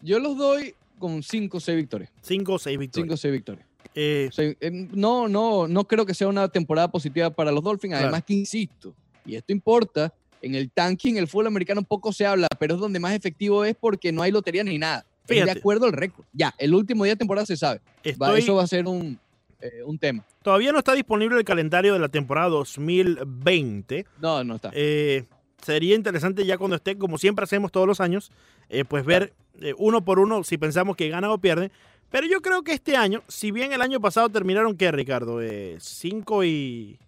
Yo 0.00 0.18
los 0.20 0.36
doy 0.36 0.74
con 0.98 1.22
5 1.22 1.56
o 1.56 1.60
6 1.60 1.76
victorias. 1.76 2.10
Cinco 2.22 2.54
o 2.54 2.58
seis 2.58 2.74
5 2.74 2.80
victorias. 2.80 3.12
o 3.14 3.16
6 3.16 3.32
victorias. 3.32 3.66
Eh, 3.94 4.26
O 4.28 4.32
sea, 4.32 4.44
eh, 4.60 4.70
no, 4.92 5.28
no, 5.28 5.66
no 5.68 5.84
creo 5.84 6.06
que 6.06 6.14
sea 6.14 6.28
una 6.28 6.48
temporada 6.48 6.88
positiva 6.88 7.30
para 7.30 7.50
los 7.52 7.62
Dolphins. 7.64 7.92
Claro. 7.92 8.04
Además 8.06 8.24
que 8.24 8.34
insisto, 8.34 8.94
y 9.24 9.36
esto 9.36 9.52
importa, 9.52 10.12
en 10.42 10.54
el 10.54 10.70
tanking, 10.70 11.16
el 11.16 11.26
fútbol 11.28 11.46
americano 11.46 11.82
poco 11.82 12.12
se 12.12 12.26
habla, 12.26 12.48
pero 12.58 12.74
es 12.74 12.80
donde 12.80 13.00
más 13.00 13.14
efectivo 13.14 13.64
es 13.64 13.74
porque 13.74 14.12
no 14.12 14.22
hay 14.22 14.30
lotería 14.30 14.62
ni 14.64 14.78
nada. 14.78 15.04
Es 15.22 15.28
de 15.28 15.34
Fíjate. 15.42 15.58
acuerdo 15.58 15.86
al 15.86 15.92
récord. 15.92 16.26
Ya, 16.34 16.54
el 16.58 16.74
último 16.74 17.04
día 17.04 17.14
de 17.14 17.18
temporada 17.18 17.46
se 17.46 17.56
sabe. 17.56 17.80
Va- 18.20 18.36
eso 18.38 18.54
va 18.56 18.62
a 18.62 18.66
ser 18.66 18.86
un, 18.86 19.18
eh, 19.60 19.82
un 19.86 19.98
tema. 19.98 20.22
Todavía 20.42 20.70
no 20.72 20.78
está 20.78 20.92
disponible 20.92 21.38
el 21.38 21.44
calendario 21.44 21.94
de 21.94 21.98
la 21.98 22.08
temporada 22.10 22.50
2020. 22.50 24.04
No, 24.20 24.44
no 24.44 24.56
está. 24.56 24.70
Eh, 24.74 25.24
sería 25.62 25.94
interesante 25.94 26.44
ya 26.44 26.58
cuando 26.58 26.76
esté, 26.76 26.98
como 26.98 27.16
siempre 27.18 27.44
hacemos 27.44 27.72
todos 27.72 27.86
los 27.86 28.00
años, 28.00 28.30
eh, 28.68 28.84
pues 28.84 29.04
ver 29.04 29.32
uno 29.78 30.04
por 30.04 30.18
uno 30.18 30.44
si 30.44 30.58
pensamos 30.58 30.96
que 30.96 31.08
gana 31.08 31.32
o 31.32 31.38
pierde. 31.38 31.70
Pero 32.10 32.26
yo 32.26 32.42
creo 32.42 32.62
que 32.62 32.72
este 32.72 32.96
año, 32.96 33.22
si 33.28 33.50
bien 33.50 33.72
el 33.72 33.80
año 33.80 34.00
pasado 34.00 34.28
terminaron, 34.28 34.76
¿qué, 34.76 34.92
Ricardo? 34.92 35.40
5 35.78 36.44
y 36.44 36.98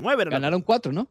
9, 0.00 0.24
Ganaron 0.28 0.60
4, 0.60 0.92
¿no? 0.92 1.06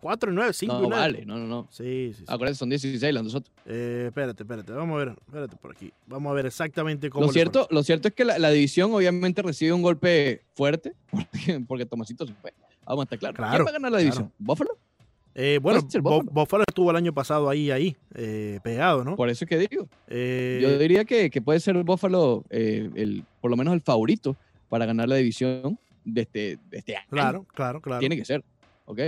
4 0.00 0.32
y 0.32 0.34
9, 0.34 0.52
5 0.52 0.72
No, 0.72 0.78
y 0.78 0.88
9. 0.88 0.96
vale, 1.00 1.26
no, 1.26 1.38
no, 1.38 1.46
no. 1.46 1.68
Sí, 1.70 2.12
sí, 2.14 2.20
sí. 2.20 2.24
Acuérdense, 2.26 2.58
son 2.58 2.70
16 2.70 3.12
los 3.14 3.24
nosotros. 3.24 3.54
Eh, 3.66 4.04
espérate, 4.08 4.42
espérate, 4.42 4.72
vamos 4.72 4.96
a 4.96 5.04
ver, 5.04 5.14
espérate 5.26 5.56
por 5.56 5.72
aquí. 5.72 5.92
Vamos 6.06 6.30
a 6.30 6.34
ver 6.34 6.46
exactamente 6.46 7.10
cómo. 7.10 7.26
Lo 7.26 7.32
cierto, 7.32 7.66
lo 7.70 7.82
cierto 7.82 8.08
es 8.08 8.14
que 8.14 8.24
la, 8.24 8.38
la 8.38 8.50
división 8.50 8.92
obviamente 8.94 9.42
recibe 9.42 9.72
un 9.72 9.82
golpe 9.82 10.42
fuerte 10.54 10.94
porque, 11.10 11.60
porque 11.66 11.86
Tomasito 11.86 12.26
se 12.26 12.34
fue. 12.34 12.52
Vamos 12.86 13.02
a 13.02 13.04
estar 13.04 13.18
claros. 13.18 13.36
Claro, 13.36 13.52
¿Quién 13.52 13.66
va 13.66 13.70
a 13.70 13.72
ganar 13.72 13.92
la 13.92 13.98
claro. 13.98 14.02
división? 14.02 14.32
¿Buffalo? 14.38 14.70
fue. 14.70 14.90
Eh, 15.34 15.58
bueno, 15.62 15.80
Buffalo. 15.82 16.22
Buffalo 16.24 16.64
estuvo 16.66 16.90
el 16.90 16.96
año 16.96 17.12
pasado 17.14 17.48
ahí, 17.48 17.70
ahí, 17.70 17.96
eh, 18.14 18.58
pegado, 18.64 19.04
¿no? 19.04 19.14
Por 19.16 19.28
eso 19.28 19.44
es 19.44 19.48
que 19.48 19.58
digo. 19.58 19.88
Eh, 20.08 20.58
Yo 20.60 20.76
diría 20.76 21.04
que, 21.04 21.30
que 21.30 21.40
puede 21.40 21.60
ser 21.60 21.80
Buffalo 21.84 22.44
eh, 22.50 22.90
el, 22.96 23.24
por 23.40 23.50
lo 23.50 23.56
menos 23.56 23.74
el 23.74 23.80
favorito 23.80 24.36
para 24.68 24.86
ganar 24.86 25.08
la 25.08 25.16
división 25.16 25.78
de 26.04 26.22
este, 26.22 26.58
de 26.68 26.78
este 26.78 26.96
año. 26.96 27.06
claro, 27.10 27.46
claro, 27.54 27.80
claro. 27.80 28.00
Tiene 28.00 28.16
que 28.16 28.24
ser. 28.24 28.42
¿Ok? 28.86 28.98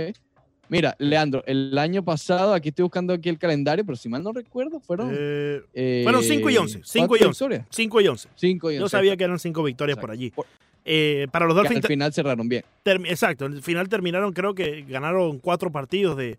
Mira, 0.73 0.95
Leandro, 0.97 1.43
el 1.45 1.77
año 1.77 2.03
pasado, 2.03 2.51
aquí 2.55 2.69
estoy 2.69 2.81
buscando 2.81 3.13
aquí 3.13 3.29
el 3.29 3.37
calendario, 3.37 3.85
pero 3.85 3.95
si 3.95 4.09
mal 4.09 4.23
no 4.23 4.31
recuerdo, 4.33 4.79
fueron. 4.79 5.11
Eh, 5.13 5.61
eh, 5.73 6.01
fueron 6.03 6.23
cinco 6.23 6.49
y 6.49 6.57
once, 6.57 6.81
cinco 6.83 7.09
¿cuántas 7.09 7.21
y 7.21 7.27
once. 7.27 7.43
victorias? 7.45 7.67
5 7.69 8.01
y 8.01 8.07
11. 8.07 8.29
5 8.35 8.71
y 8.71 8.75
11. 8.77 8.81
Yo 8.81 8.89
sabía 8.89 9.15
que 9.15 9.23
eran 9.23 9.37
5 9.37 9.61
victorias 9.63 9.97
por 9.99 10.09
Exacto. 10.09 10.19
allí. 10.19 10.31
Por- 10.31 10.47
Eh, 10.85 11.27
para 11.31 11.45
los 11.45 11.55
Dolphins, 11.55 11.85
al 11.85 11.87
final 11.87 12.11
cerraron 12.11 12.49
bien. 12.49 12.63
exacto, 12.85 13.45
al 13.45 13.61
final 13.61 13.87
terminaron, 13.87 14.33
creo 14.33 14.53
que 14.55 14.81
ganaron 14.81 15.37
cuatro 15.39 15.71
partidos 15.71 16.17
de, 16.17 16.37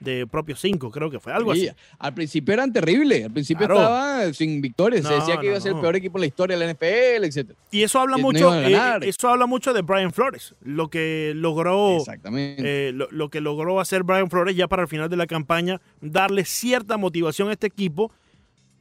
de 0.00 0.26
propios 0.26 0.60
cinco, 0.60 0.90
creo 0.90 1.10
que 1.10 1.18
fue 1.18 1.32
algo 1.32 1.52
así. 1.52 1.62
Sí, 1.68 1.70
Al 1.98 2.14
principio 2.14 2.54
eran 2.54 2.72
terribles. 2.72 3.24
Al 3.24 3.32
principio 3.32 3.66
Claro. 3.66 3.80
estaba 3.80 4.32
sin 4.32 4.60
victorias. 4.60 5.06
Se 5.06 5.12
decía 5.14 5.38
que 5.38 5.46
iba 5.46 5.56
a 5.56 5.60
ser 5.60 5.72
no. 5.72 5.78
el 5.78 5.82
peor 5.82 5.96
equipo 5.96 6.18
en 6.18 6.20
la 6.20 6.26
historia 6.26 6.56
de 6.56 6.64
la 6.66 6.70
NFL, 6.72 7.24
etc. 7.24 7.50
Y 7.70 7.82
eso 7.82 7.98
habla 8.00 8.16
Que 8.16 8.22
mucho, 8.22 8.54
eh, 8.54 8.98
eso 9.02 9.28
habla 9.28 9.46
mucho 9.46 9.72
de 9.72 9.82
Brian 9.82 10.12
Flores, 10.12 10.54
lo 10.62 10.88
que 10.88 11.32
logró, 11.34 11.96
Exactamente. 11.98 12.88
eh, 12.88 12.92
lo, 12.92 13.08
lo 13.10 13.28
que 13.28 13.40
logró 13.40 13.80
hacer 13.80 14.02
Brian 14.04 14.30
Flores 14.30 14.54
ya 14.56 14.68
para 14.68 14.82
el 14.82 14.88
final 14.88 15.08
de 15.10 15.16
la 15.16 15.26
campaña, 15.26 15.80
darle 16.00 16.44
cierta 16.44 16.96
motivación 16.96 17.48
a 17.48 17.52
este 17.52 17.66
equipo. 17.66 18.12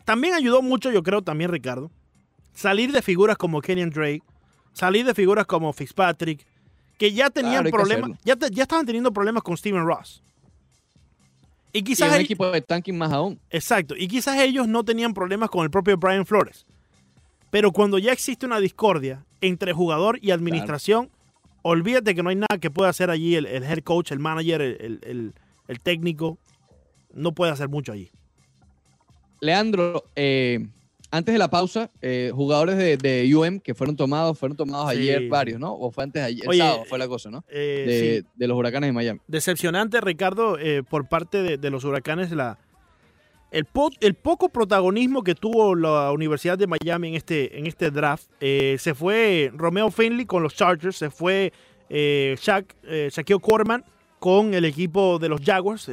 También 0.06 0.34
ayudó 0.36 0.62
mucho, 0.62 0.92
yo 0.92 1.04
creo, 1.04 1.22
también 1.22 1.52
Ricardo, 1.52 1.92
salir 2.54 2.92
de 2.92 3.02
figuras 3.02 3.38
como 3.38 3.62
Kenyon 3.62 3.90
Drake, 3.90 4.22
salir 4.74 5.06
de 5.06 5.14
figuras 5.14 5.46
como 5.46 5.74
Fitzpatrick, 5.74 6.46
que 6.98 7.12
ya 7.14 7.30
tenían 7.30 7.64
Claro, 7.64 7.78
problemas, 7.78 8.12
ya, 8.24 8.36
te- 8.36 8.50
ya 8.52 8.64
estaban 8.64 8.86
teniendo 8.86 9.12
problemas 9.12 9.44
con 9.44 9.58
Steven 9.58 9.86
Ross. 9.86 10.24
Y 11.74 11.80
y 11.80 11.84
quizás 11.84 12.14
un 12.14 12.22
equipo 12.22 12.50
de 12.50 12.62
tanking 12.62 12.98
más 12.98 13.12
aún. 13.12 13.40
Exacto. 13.50 13.96
Y 13.98 14.08
quizás 14.08 14.40
ellos 14.40 14.68
no 14.68 14.84
tenían 14.84 15.14
problemas 15.14 15.50
con 15.50 15.64
el 15.64 15.70
propio 15.70 15.98
Brian 15.98 16.26
Flores. 16.26 16.66
Pero 17.52 17.72
cuando 17.72 17.98
ya 18.00 18.12
existe 18.12 18.46
una 18.46 18.60
discordia 18.60 19.26
entre 19.42 19.74
jugador 19.74 20.18
y 20.22 20.32
administración, 20.32 21.10
olvídate 21.62 22.16
que 22.16 22.24
no 22.24 22.30
hay 22.30 22.36
nada 22.38 22.58
que 22.60 22.72
pueda 22.72 22.90
hacer 22.90 23.10
allí 23.10 23.36
el, 23.36 23.46
el 23.46 23.64
head 23.64 23.80
coach, 23.80 24.12
el 24.12 24.20
manager, 24.20 24.62
el, 24.62 24.78
el- 24.82 25.00
el- 25.04 25.34
el 25.68 25.80
técnico. 25.80 26.38
No 27.14 27.34
puede 27.34 27.52
hacer 27.52 27.68
mucho 27.70 27.92
allí. 27.92 28.12
Leandro, 29.40 30.04
eh, 30.16 30.68
antes 31.10 31.34
de 31.34 31.40
la 31.40 31.50
pausa, 31.50 31.90
eh, 32.02 32.32
jugadores 32.34 32.78
de, 32.78 32.98
de 32.98 33.34
UM 33.36 33.60
que 33.60 33.74
fueron 33.74 33.96
tomados, 33.96 34.38
fueron 34.38 34.58
tomados 34.58 34.92
Sí, 34.92 34.98
ayer 35.00 35.30
varios, 35.30 35.60
¿no? 35.60 35.74
O 35.74 35.90
fue 35.92 36.04
antes 36.04 36.22
de 36.22 36.28
ayer, 36.28 36.44
el 36.44 36.50
Oye, 36.50 36.60
sábado 36.60 36.84
fue 36.86 36.98
la 37.00 37.08
cosa, 37.08 37.30
¿no? 37.30 37.44
Eh, 37.50 37.84
De, 37.88 38.22
sí. 38.22 38.28
de 38.36 38.48
los 38.48 38.58
huracanes 38.58 38.90
de 38.90 38.92
Miami. 38.94 39.20
Decepcionante, 39.28 40.02
Ricardo, 40.02 40.58
eh, 40.60 40.84
por 40.84 41.08
parte 41.08 41.42
de, 41.44 41.58
de 41.58 41.70
los 41.70 41.84
huracanes, 41.86 42.32
la, 42.32 42.58
el, 43.52 43.64
po- 43.66 43.92
el 44.02 44.16
poco 44.16 44.50
protagonismo 44.50 45.24
que 45.24 45.34
tuvo 45.34 45.76
la 45.76 46.12
Universidad 46.12 46.58
de 46.58 46.68
Miami 46.68 47.08
en 47.10 47.16
este, 47.16 47.58
en 47.58 47.68
este 47.68 47.90
draft. 47.90 48.26
Eh, 48.42 48.76
se 48.78 48.94
fue 48.94 49.52
Romeo 49.56 49.90
Finley 49.92 50.26
con 50.26 50.44
los 50.44 50.54
Chargers, 50.56 50.98
se 50.98 51.10
fue 51.10 51.54
eh, 51.90 52.36
Shaq, 52.42 52.76
eh, 52.84 53.10
Shaquille 53.12 53.40
Quarterman 53.40 53.86
con 54.20 54.54
el 54.54 54.66
equipo 54.66 55.20
de 55.20 55.30
los 55.30 55.40
Jaguars. 55.42 55.90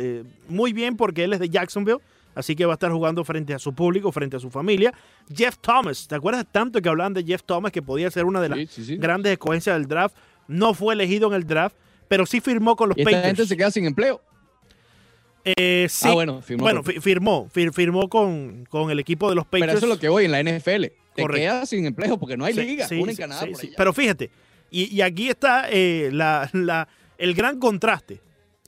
muy 0.49 0.73
bien 0.73 0.97
porque 0.97 1.23
él 1.25 1.35
es 1.35 1.39
de 1.41 1.49
Jacksonville, 1.51 1.99
así 2.35 2.55
que 2.57 2.67
va 2.67 2.73
a 2.73 2.75
estar 2.75 2.91
jugando 2.91 3.25
frente 3.25 3.55
a 3.55 3.59
su 3.59 3.75
público, 3.75 4.11
frente 4.13 4.37
a 4.37 4.41
su 4.41 4.51
familia. 4.51 4.93
Jeff 5.35 5.57
Thomas, 5.61 6.07
¿te 6.09 6.15
acuerdas 6.15 6.47
tanto 6.51 6.81
que 6.83 6.89
hablaban 6.89 7.15
de 7.15 7.25
Jeff 7.25 7.43
Thomas 7.45 7.73
que 7.73 7.83
podía 7.83 8.11
ser 8.11 8.25
una 8.25 8.41
de 8.41 8.49
las 8.49 8.59
Sí, 8.59 8.67
sí, 8.69 8.85
sí. 8.85 8.97
grandes 8.97 9.33
escogencias 9.33 9.77
del 9.77 9.87
draft? 9.87 10.17
No 10.49 10.75
fue 10.75 10.95
elegido 10.95 11.29
en 11.29 11.35
el 11.35 11.47
draft, 11.47 11.77
pero 12.09 12.27
sí 12.27 12.41
firmó 12.41 12.77
con 12.77 12.89
los 12.91 12.99
Y 12.99 13.03
esta 13.03 13.23
gente 13.23 13.47
se 13.47 13.57
queda 13.57 13.71
sin 13.71 13.87
empleo. 13.87 14.21
Eh, 15.45 15.87
sí. 15.91 16.09
Ah, 16.09 16.15
bueno, 16.15 16.41
firmó 16.41 16.63
Bueno, 16.63 16.83
con- 16.83 17.03
firmó, 17.03 17.51
fir- 17.55 17.73
firmó 17.73 18.09
con, 18.09 18.65
con 18.67 18.91
el 18.91 18.99
equipo 18.99 19.29
de 19.29 19.35
los 19.35 19.45
Pero 19.47 19.63
Patriots. 19.63 19.77
eso 19.79 19.87
es 19.87 19.91
lo 19.97 20.01
que 20.01 20.09
voy 20.09 20.25
en 20.25 20.33
la 20.33 20.41
NFL. 20.43 20.87
Te 21.15 21.23
Correcto. 21.23 21.35
quedas 21.35 21.69
sin 21.69 21.85
empleo 21.87 22.19
porque 22.19 22.37
no 22.37 22.45
hay 22.47 22.55
liga. 22.55 22.87
una 22.91 23.11
en 23.13 23.17
Canadá 23.17 23.41
por 23.47 23.61
allá. 23.61 23.73
Pero 23.77 23.93
fíjate, 23.93 24.31
y, 24.71 24.95
y 24.95 25.03
aquí 25.03 25.29
está 25.29 25.67
eh, 25.71 26.09
la- 26.13 26.49
la- 26.53 26.89
el 27.19 27.35
gran 27.35 27.59
contraste. 27.61 28.21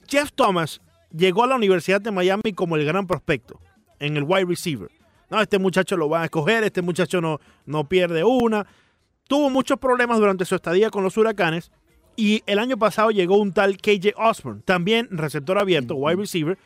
Jeff 0.07 0.31
Thomas 0.33 0.79
llegó 1.11 1.43
a 1.43 1.47
la 1.47 1.55
Universidad 1.55 2.01
de 2.01 2.11
Miami 2.11 2.53
como 2.53 2.75
el 2.75 2.85
gran 2.85 3.07
prospecto 3.07 3.59
en 3.99 4.17
el 4.17 4.23
wide 4.23 4.45
receiver. 4.45 4.89
No, 5.29 5.41
este 5.41 5.59
muchacho 5.59 5.97
lo 5.97 6.07
van 6.07 6.21
a 6.21 6.25
escoger, 6.25 6.63
este 6.63 6.81
muchacho 6.81 7.19
no, 7.21 7.39
no 7.65 7.87
pierde 7.89 8.23
una. 8.23 8.65
Tuvo 9.27 9.49
muchos 9.49 9.77
problemas 9.77 10.19
durante 10.19 10.45
su 10.45 10.55
estadía 10.55 10.89
con 10.89 11.03
los 11.03 11.17
huracanes. 11.17 11.71
Y 12.15 12.41
el 12.47 12.57
año 12.59 12.77
pasado 12.77 13.11
llegó 13.11 13.37
un 13.37 13.53
tal 13.53 13.77
KJ 13.77 14.13
Osborne, 14.15 14.61
también 14.65 15.07
receptor 15.11 15.59
abierto, 15.59 15.95
wide 15.95 16.15
receiver, 16.15 16.57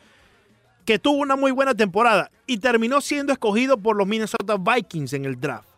que 0.86 0.98
tuvo 0.98 1.18
una 1.18 1.36
muy 1.36 1.50
buena 1.50 1.74
temporada 1.74 2.30
y 2.46 2.58
terminó 2.58 3.02
siendo 3.02 3.32
escogido 3.32 3.76
por 3.76 3.96
los 3.96 4.06
Minnesota 4.06 4.56
Vikings 4.56 5.12
en 5.12 5.26
el 5.26 5.38
draft 5.38 5.71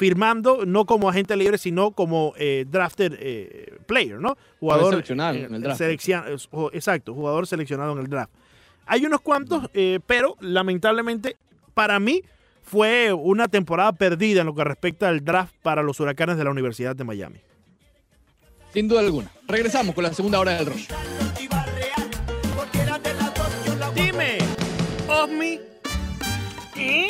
firmando 0.00 0.64
no 0.64 0.86
como 0.86 1.10
agente 1.10 1.36
libre, 1.36 1.58
sino 1.58 1.90
como 1.90 2.32
eh, 2.38 2.64
drafted 2.66 3.12
eh, 3.18 3.76
player, 3.84 4.18
¿no? 4.18 4.38
Jugador 4.58 4.92
seleccionado 4.92 5.34
en 5.36 5.54
el 5.56 5.60
draft. 5.62 5.78
eh, 5.82 6.36
o- 6.52 6.70
exacto, 6.72 7.12
jugador 7.12 7.46
seleccionado 7.46 7.92
en 7.92 7.98
el 7.98 8.06
draft. 8.08 8.32
Hay 8.86 9.04
unos 9.04 9.20
cuantos, 9.20 9.68
eh, 9.74 10.00
pero 10.06 10.36
lamentablemente 10.40 11.36
para 11.74 12.00
mí 12.00 12.22
fue 12.62 13.12
una 13.12 13.46
temporada 13.48 13.92
perdida 13.92 14.40
en 14.40 14.46
lo 14.46 14.54
que 14.54 14.64
respecta 14.64 15.06
al 15.10 15.22
draft 15.22 15.54
para 15.60 15.82
los 15.82 16.00
huracanes 16.00 16.38
de 16.38 16.44
la 16.44 16.50
Universidad 16.50 16.96
de 16.96 17.04
Miami. 17.04 17.40
Sin 18.72 18.88
duda 18.88 19.00
alguna. 19.00 19.30
Regresamos 19.48 19.94
con 19.94 20.04
la 20.04 20.14
segunda 20.14 20.40
hora 20.40 20.52
del 20.54 20.64
rush. 20.64 20.88
Dime, 23.94 24.38
Osmi. 25.08 25.60
¿Eh? 26.76 27.08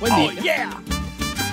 Buen 0.00 0.12
Oh, 0.12 0.30
día. 0.32 0.42
yeah. 0.42 0.70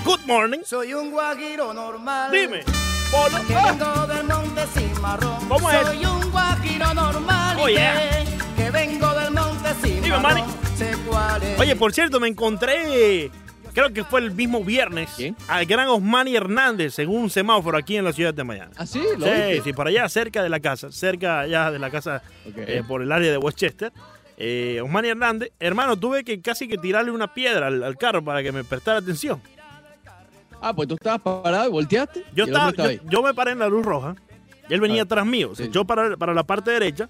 Good 0.03 0.21
morning. 0.25 0.59
Soy 0.65 0.93
un 0.93 1.11
guajiro 1.11 1.73
normal. 1.73 2.31
Dime, 2.31 2.63
Polo. 3.11 3.37
Que 3.47 3.55
Ah, 3.55 3.71
vengo 3.71 4.07
del 4.07 4.23
monte 4.27 4.61
Cimarrón. 4.73 5.47
¿Cómo 5.47 5.69
es? 5.71 5.87
Soy 5.87 6.05
un 6.05 6.31
guajiro 6.31 6.93
normal. 6.93 7.57
y 7.57 7.61
Oh, 7.61 7.67
yeah. 7.69 8.23
que, 8.55 8.71
vengo 8.71 9.13
del 9.19 9.31
monte 9.33 9.69
Cimarrón. 9.81 10.21
Manny. 10.21 10.43
Sé 10.75 10.91
cuál 11.07 11.43
es. 11.43 11.59
Oye, 11.59 11.75
por 11.75 11.93
cierto, 11.93 12.19
me 12.19 12.27
encontré, 12.27 13.29
creo 13.73 13.93
que 13.93 14.03
fue 14.03 14.21
el 14.21 14.31
mismo 14.31 14.63
viernes, 14.63 15.09
¿Quién? 15.15 15.35
al 15.47 15.65
gran 15.67 15.87
Osmani 15.89 16.35
Hernández 16.35 16.97
en 16.99 17.09
un 17.09 17.29
semáforo 17.29 17.77
aquí 17.77 17.97
en 17.97 18.05
la 18.05 18.13
ciudad 18.13 18.33
de 18.33 18.43
Miami. 18.43 18.73
¿Ah, 18.77 18.85
sí? 18.87 18.99
¿Lo 19.17 19.25
Sí, 19.27 19.31
viste? 19.31 19.61
sí, 19.65 19.73
por 19.73 19.87
allá 19.87 20.09
cerca 20.09 20.41
de 20.41 20.49
la 20.49 20.59
casa, 20.59 20.91
cerca 20.91 21.41
allá 21.41 21.69
de 21.69 21.77
la 21.77 21.91
casa, 21.91 22.23
eh, 22.55 22.81
por 22.87 23.03
el 23.03 23.11
área 23.11 23.29
de 23.31 23.37
Westchester. 23.37 23.93
Eh, 24.37 24.81
Osmani 24.83 25.09
Hernández, 25.09 25.51
hermano, 25.59 25.95
tuve 25.97 26.23
que 26.23 26.41
casi 26.41 26.67
que 26.67 26.79
tirarle 26.79 27.11
una 27.11 27.31
piedra 27.31 27.67
al, 27.67 27.83
al 27.83 27.95
carro 27.97 28.23
para 28.23 28.41
que 28.41 28.51
me 28.51 28.63
prestara 28.63 28.97
atención. 28.97 29.39
Ah, 30.61 30.73
pues 30.73 30.87
tú 30.87 30.93
estabas 30.95 31.21
parado 31.21 31.67
y 31.67 31.71
volteaste. 31.71 32.23
Yo, 32.33 32.45
y 32.45 32.49
el 32.49 32.55
estaba, 32.55 32.71
yo, 32.71 33.01
yo 33.09 33.23
me 33.23 33.33
paré 33.33 33.51
en 33.51 33.59
la 33.59 33.67
luz 33.67 33.85
roja 33.85 34.15
y 34.69 34.73
él 34.73 34.79
venía 34.79 35.01
Ah, 35.01 35.05
atrás 35.05 35.25
mío, 35.25 35.53
sí. 35.55 35.63
echó 35.63 35.83
para, 35.85 36.15
para 36.17 36.33
la 36.33 36.43
parte 36.43 36.71
derecha 36.71 37.09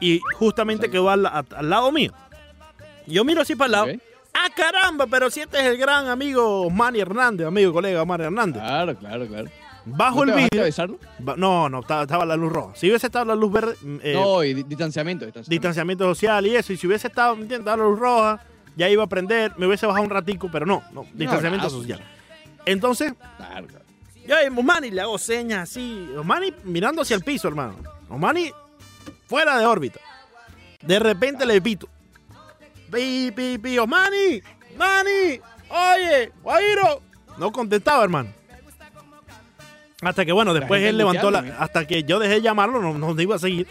y 0.00 0.20
justamente 0.34 0.90
quedó 0.90 1.08
al, 1.10 1.24
a- 1.26 1.44
al 1.56 1.70
lado 1.70 1.90
mío. 1.90 2.12
Yo 3.06 3.24
miro 3.24 3.40
así 3.42 3.54
para 3.56 3.66
el 3.66 3.72
lado. 3.72 3.86
Ah, 4.34 4.48
caramba, 4.54 5.06
pero 5.06 5.30
si 5.30 5.40
este 5.40 5.58
es 5.58 5.64
el 5.64 5.78
gran 5.78 6.08
amigo 6.08 6.68
Manny 6.68 7.00
Hernández, 7.00 7.46
amigo 7.46 7.72
colega 7.72 8.04
Manny 8.04 8.24
Hernández. 8.24 8.62
Claro, 8.62 8.94
claro, 8.96 9.26
claro. 9.26 9.48
Bajo 9.88 10.26
¿No 10.26 10.34
el 10.36 10.48
te 10.50 10.60
a 10.60 10.66
vidrio. 10.66 10.98
No, 11.36 11.68
no, 11.68 11.80
estaba, 11.80 12.02
estaba 12.02 12.26
la 12.26 12.36
luz 12.36 12.52
roja. 12.52 12.74
Si 12.74 12.88
hubiese 12.88 13.06
estado 13.06 13.24
la 13.24 13.34
luz 13.36 13.52
verde, 13.52 13.74
mm, 13.80 13.96
eh, 14.02 14.12
no, 14.14 14.42
y 14.44 14.52
di- 14.52 14.64
distanciamiento, 14.64 15.24
distanciamiento. 15.24 15.50
distanciamiento 15.50 16.04
social 16.06 16.46
y 16.46 16.56
eso, 16.56 16.72
y 16.72 16.76
si 16.76 16.86
hubiese 16.88 17.06
estado, 17.06 17.36
¿me 17.36 17.42
entiendes? 17.42 17.60
Estaba 17.66 17.76
la 17.84 17.88
luz 17.88 17.98
roja, 17.98 18.40
ya 18.76 18.90
iba 18.90 19.04
a 19.04 19.06
prender, 19.06 19.52
me 19.56 19.66
hubiese 19.66 19.86
bajado 19.86 20.04
un 20.04 20.10
ratico, 20.10 20.48
pero 20.52 20.66
no, 20.66 20.82
no, 20.92 21.06
distanciamiento 21.14 21.70
social. 21.70 22.00
Entonces, 22.66 23.14
yo 24.26 24.36
a 24.36 24.40
Osmani 24.40 24.90
le 24.90 25.00
hago 25.00 25.16
señas 25.18 25.70
así, 25.70 26.08
Osmani 26.16 26.52
mirando 26.64 27.02
hacia 27.02 27.16
el 27.16 27.22
piso, 27.22 27.48
hermano. 27.48 27.76
Osmani 28.10 28.50
fuera 29.26 29.58
de 29.58 29.64
órbita. 29.64 30.00
De 30.82 30.98
repente 30.98 31.46
le 31.46 31.60
pito. 31.62 31.88
Pi, 32.92 33.32
pi, 33.34 33.58
pi, 33.58 33.78
Osmani, 33.78 34.42
Mani, 34.76 35.40
oye, 35.70 36.32
Guairo. 36.42 37.00
No 37.38 37.52
contestaba, 37.52 38.02
hermano. 38.04 38.30
Hasta 40.02 40.24
que, 40.24 40.32
bueno, 40.32 40.52
después 40.52 40.82
él 40.82 40.98
levantó 40.98 41.30
la. 41.30 41.56
Hasta 41.58 41.86
que 41.86 42.02
yo 42.04 42.18
dejé 42.18 42.34
de 42.34 42.42
llamarlo, 42.42 42.80
no, 42.80 42.94
no 43.14 43.20
iba 43.20 43.36
a 43.36 43.38
seguir. 43.38 43.66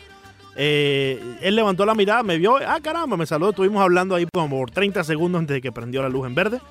Eh, 0.58 1.38
él 1.42 1.56
levantó 1.56 1.86
la 1.86 1.94
mirada, 1.94 2.24
me 2.24 2.38
vio, 2.38 2.58
ah, 2.58 2.80
caramba, 2.82 3.18
me 3.18 3.26
saludó. 3.26 3.50
Estuvimos 3.52 3.82
hablando 3.82 4.16
ahí 4.16 4.26
como 4.34 4.58
por 4.58 4.72
30 4.72 5.04
segundos 5.04 5.40
antes 5.40 5.56
de 5.56 5.62
que 5.62 5.72
prendió 5.72 6.02
la 6.02 6.10
luz 6.10 6.26
en 6.26 6.36
verde. 6.36 6.62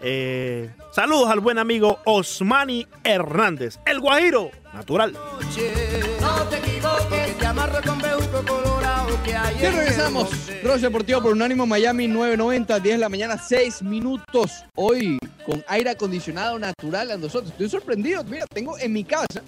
Eh, 0.00 0.70
saludos 0.92 1.28
al 1.28 1.40
buen 1.40 1.58
amigo 1.58 1.98
Osmani 2.04 2.86
Hernández, 3.02 3.78
el 3.84 3.98
Guajiro, 4.00 4.50
natural. 4.72 5.12
No 5.12 6.34
te 6.48 6.56
equivoques, 6.58 7.36
te 7.38 7.46
amarro 7.46 7.78
con 7.84 7.98
colorado 8.46 9.18
que 9.24 9.34
hay 9.34 9.56
Y 9.56 9.58
en 9.58 9.66
el 9.66 9.74
regresamos. 9.76 10.30
Rush 10.62 10.80
Deportivo 10.82 11.20
por 11.22 11.32
Unánimo 11.32 11.66
Miami 11.66 12.06
990, 12.06 12.78
10 12.78 12.94
de 12.94 13.00
la 13.00 13.08
mañana, 13.08 13.38
6 13.38 13.82
minutos. 13.82 14.52
Hoy 14.76 15.18
con 15.44 15.64
aire 15.66 15.90
acondicionado 15.90 16.58
natural 16.58 17.10
a 17.10 17.16
nosotros. 17.16 17.50
Estoy 17.50 17.68
sorprendido. 17.68 18.22
Mira, 18.24 18.46
tengo 18.46 18.78
en 18.78 18.92
mi 18.92 19.02
casa, 19.02 19.42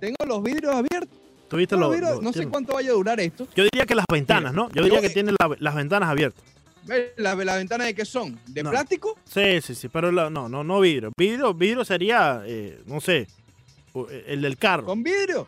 tengo 0.00 0.16
los 0.26 0.42
vidrios 0.42 0.74
abiertos. 0.74 1.18
¿Tuviste 1.48 1.74
Los 1.76 1.82
lo- 1.82 1.90
vidrios- 1.90 2.14
lo- 2.16 2.22
no 2.22 2.32
sé 2.32 2.46
cuánto 2.48 2.72
vaya 2.72 2.90
a 2.90 2.94
durar 2.94 3.20
esto. 3.20 3.46
Yo 3.54 3.64
diría 3.64 3.84
que 3.84 3.94
las 3.94 4.06
ventanas, 4.10 4.54
¿no? 4.54 4.70
Yo 4.70 4.82
diría 4.84 5.00
Yo- 5.00 5.02
que 5.02 5.10
tiene 5.10 5.32
la- 5.32 5.54
las 5.58 5.74
ventanas 5.74 6.08
abiertas. 6.08 6.42
¿Las 7.16 7.36
la 7.38 7.56
ventanas 7.56 7.86
de 7.86 7.94
qué 7.94 8.04
son? 8.04 8.38
¿De 8.46 8.62
No. 8.62 8.70
plástico? 8.70 9.16
Sí, 9.24 9.60
sí, 9.62 9.74
sí, 9.74 9.88
pero 9.88 10.10
la- 10.10 10.30
no, 10.30 10.48
no, 10.48 10.64
no 10.64 10.80
vidrio. 10.80 11.12
Vidrio, 11.16 11.54
vidrio 11.54 11.84
sería, 11.84 12.42
eh, 12.44 12.80
no 12.86 13.00
sé, 13.00 13.26
u- 13.94 14.06
el 14.26 14.42
del 14.42 14.56
carro. 14.56 14.84
¿Con 14.86 15.02
vidrio? 15.02 15.46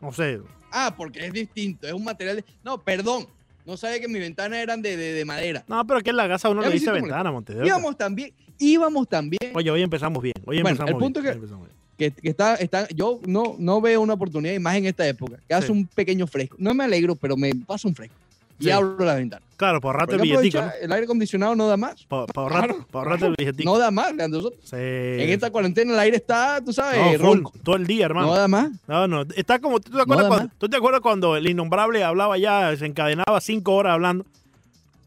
No 0.00 0.12
sé. 0.12 0.40
Ah, 0.70 0.94
porque 0.96 1.26
es 1.26 1.32
distinto. 1.32 1.86
Es 1.86 1.92
un 1.92 2.04
material. 2.04 2.36
de- 2.36 2.44
No, 2.62 2.78
perdón. 2.82 3.26
No 3.66 3.76
sabía 3.78 3.98
que 4.00 4.08
mis 4.08 4.20
ventanas 4.20 4.58
eran 4.58 4.82
de, 4.82 4.96
de- 4.96 5.12
de 5.14 5.24
madera. 5.24 5.64
No, 5.68 5.86
pero 5.86 6.00
aquí 6.00 6.10
en 6.10 6.16
la 6.16 6.28
casa 6.28 6.50
uno 6.50 6.60
le 6.62 6.70
dice 6.70 6.90
ventana, 6.90 7.32
Montedero. 7.32 7.64
Íbamos 7.66 7.96
también, 7.96 8.32
íbamos 8.58 9.08
también. 9.08 9.52
Oye, 9.54 9.70
hoy 9.70 9.80
empezamos 9.82 10.22
bien. 10.22 10.34
Hoy 10.44 10.56
Bueno, 10.60 10.68
empezamos 10.70 10.90
el 10.90 10.98
punto 10.98 11.22
bien, 11.22 11.40
que- 11.40 11.46
hoy 11.54 11.68
que, 11.96 12.10
que 12.10 12.28
está, 12.28 12.56
está, 12.56 12.88
yo 12.88 13.20
no, 13.26 13.54
no 13.58 13.80
veo 13.80 14.00
una 14.02 14.14
oportunidad 14.14 14.52
y 14.52 14.58
más 14.58 14.74
en 14.76 14.84
esta 14.86 15.06
época, 15.06 15.38
que 15.48 15.54
hace 15.54 15.70
un 15.70 15.86
pequeño 15.86 16.26
fresco. 16.26 16.56
No 16.58 16.74
me 16.74 16.82
alegro, 16.84 17.14
pero 17.14 17.36
me 17.36 17.54
pasa 17.54 17.86
un 17.88 17.94
fresco. 17.94 18.16
Y 18.58 18.64
Sí. 18.64 18.70
abro 18.70 19.04
la 19.04 19.14
ventana. 19.16 19.44
Claro, 19.56 19.80
para 19.80 19.92
ahorrarte 19.92 20.16
el 20.16 20.22
billetico, 20.22 20.58
El 20.80 20.92
aire 20.92 21.04
acondicionado 21.04 21.54
no 21.56 21.66
da 21.68 21.76
más. 21.76 22.04
Para 22.04 22.26
ahorrarte, 22.34 22.68
Claro, 22.68 22.86
pa' 22.90 22.98
ahorrarte 23.00 23.26
el 23.26 23.34
billetico. 23.38 23.70
No 23.72 23.78
da 23.78 23.90
más, 23.90 24.14
Leandro. 24.14 24.50
Sí. 24.62 24.76
En 24.76 25.30
esta 25.30 25.50
cuarentena 25.50 25.92
el 25.92 25.98
aire 25.98 26.16
está, 26.16 26.60
tú 26.64 26.72
sabes, 26.72 27.20
No, 27.20 27.26
ronco. 27.26 27.52
todo 27.62 27.76
el 27.76 27.86
día, 27.86 28.06
hermano. 28.06 28.28
No 28.28 28.34
da 28.34 28.48
más. 28.48 28.70
No, 28.86 29.06
no, 29.08 29.22
está 29.36 29.58
como, 29.60 29.80
¿tú 29.80 29.90
te, 29.92 30.00
acuerdas 30.00 30.24
da 30.24 30.28
cuando, 30.28 30.46
más. 30.48 30.58
¿tú 30.58 30.68
te 30.68 30.76
acuerdas 30.76 31.00
cuando 31.00 31.36
el 31.36 31.48
innombrable 31.48 32.02
hablaba 32.04 32.36
ya, 32.38 32.76
se 32.76 32.86
encadenaba 32.86 33.40
cinco 33.40 33.74
horas 33.74 33.92
hablando? 33.94 34.24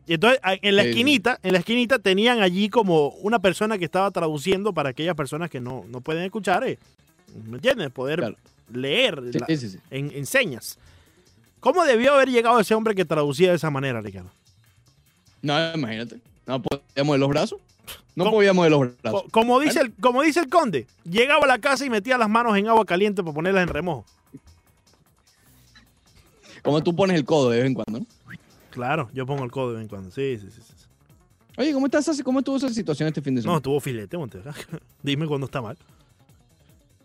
Y 0.07 0.13
entonces 0.13 0.39
en 0.43 0.75
la 0.77 0.83
Sí, 0.83 0.87
sí. 0.87 0.89
esquinita, 0.91 1.39
en 1.43 1.51
la 1.53 1.59
esquinita 1.59 1.99
tenían 1.99 2.41
allí 2.41 2.69
como 2.69 3.09
una 3.21 3.39
persona 3.39 3.77
que 3.77 3.83
estaba 3.85 4.09
traduciendo 4.11 4.71
para 4.73 4.89
aquellas 4.89 5.15
personas 5.15 5.49
que 5.49 5.59
no, 5.59 5.83
no 5.89 5.99
pueden 5.99 6.23
escuchar, 6.23 6.65
eh, 6.65 6.79
¿me 7.45 7.57
entiendes? 7.57 7.89
Poder 7.91 8.19
Claro. 8.19 8.35
leer 8.73 9.21
la- 9.21 9.45
sí, 9.47 9.57
sí, 9.57 9.69
sí. 9.71 9.77
en, 9.91 10.11
en 10.15 10.25
señas. 10.25 10.77
¿Cómo 11.59 11.83
debió 11.85 12.13
haber 12.13 12.29
llegado 12.29 12.59
ese 12.59 12.75
hombre 12.75 12.95
que 12.95 13.05
traducía 13.05 13.49
de 13.49 13.55
esa 13.55 13.69
manera, 13.69 14.01
Ricardo? 14.01 14.29
No, 15.41 15.73
imagínate. 15.73 16.19
No 16.45 16.61
podíamos 16.61 17.13
de 17.15 17.19
los 17.19 17.29
brazos. 17.29 17.59
No 18.15 18.25
¿Cómo? 18.25 18.37
podíamos 18.37 18.63
de 18.65 18.69
los 18.69 18.79
brazos. 19.01 19.23
Co- 19.23 19.29
como, 19.31 19.59
dice 19.59 19.81
el, 19.81 19.93
como 19.93 20.21
dice 20.23 20.39
el 20.39 20.49
conde, 20.49 20.87
llegaba 21.03 21.43
a 21.45 21.47
la 21.47 21.59
casa 21.59 21.85
y 21.85 21.89
metía 21.89 22.17
las 22.17 22.29
manos 22.29 22.57
en 22.57 22.67
agua 22.67 22.85
caliente 22.85 23.23
para 23.23 23.33
ponerlas 23.33 23.63
en 23.63 23.69
remojo. 23.69 24.05
Como 26.63 26.81
tú 26.83 26.95
pones 26.95 27.15
el 27.17 27.25
codo 27.25 27.49
de 27.51 27.57
vez 27.59 27.67
en 27.67 27.73
cuando, 27.75 27.99
¿no? 27.99 28.05
Claro, 28.71 29.09
yo 29.13 29.25
pongo 29.25 29.43
el 29.43 29.51
codo 29.51 29.69
de 29.69 29.75
vez 29.75 29.83
en 29.83 29.87
cuando. 29.89 30.11
Sí, 30.11 30.37
sí, 30.39 30.47
sí. 30.51 30.61
sí. 30.61 30.73
Oye, 31.57 31.73
¿cómo 31.73 31.85
estás? 31.87 32.21
¿Cómo 32.23 32.39
estuvo 32.39 32.57
esa 32.57 32.69
situación 32.69 33.07
este 33.07 33.21
fin 33.21 33.33
de 33.35 33.39
No, 33.39 33.43
semana? 33.43 33.61
tuvo 33.61 33.79
filete, 33.79 34.17
Montero. 34.17 34.51
Dime 35.01 35.25
cuándo 35.27 35.45
está 35.45 35.61
mal. 35.61 35.77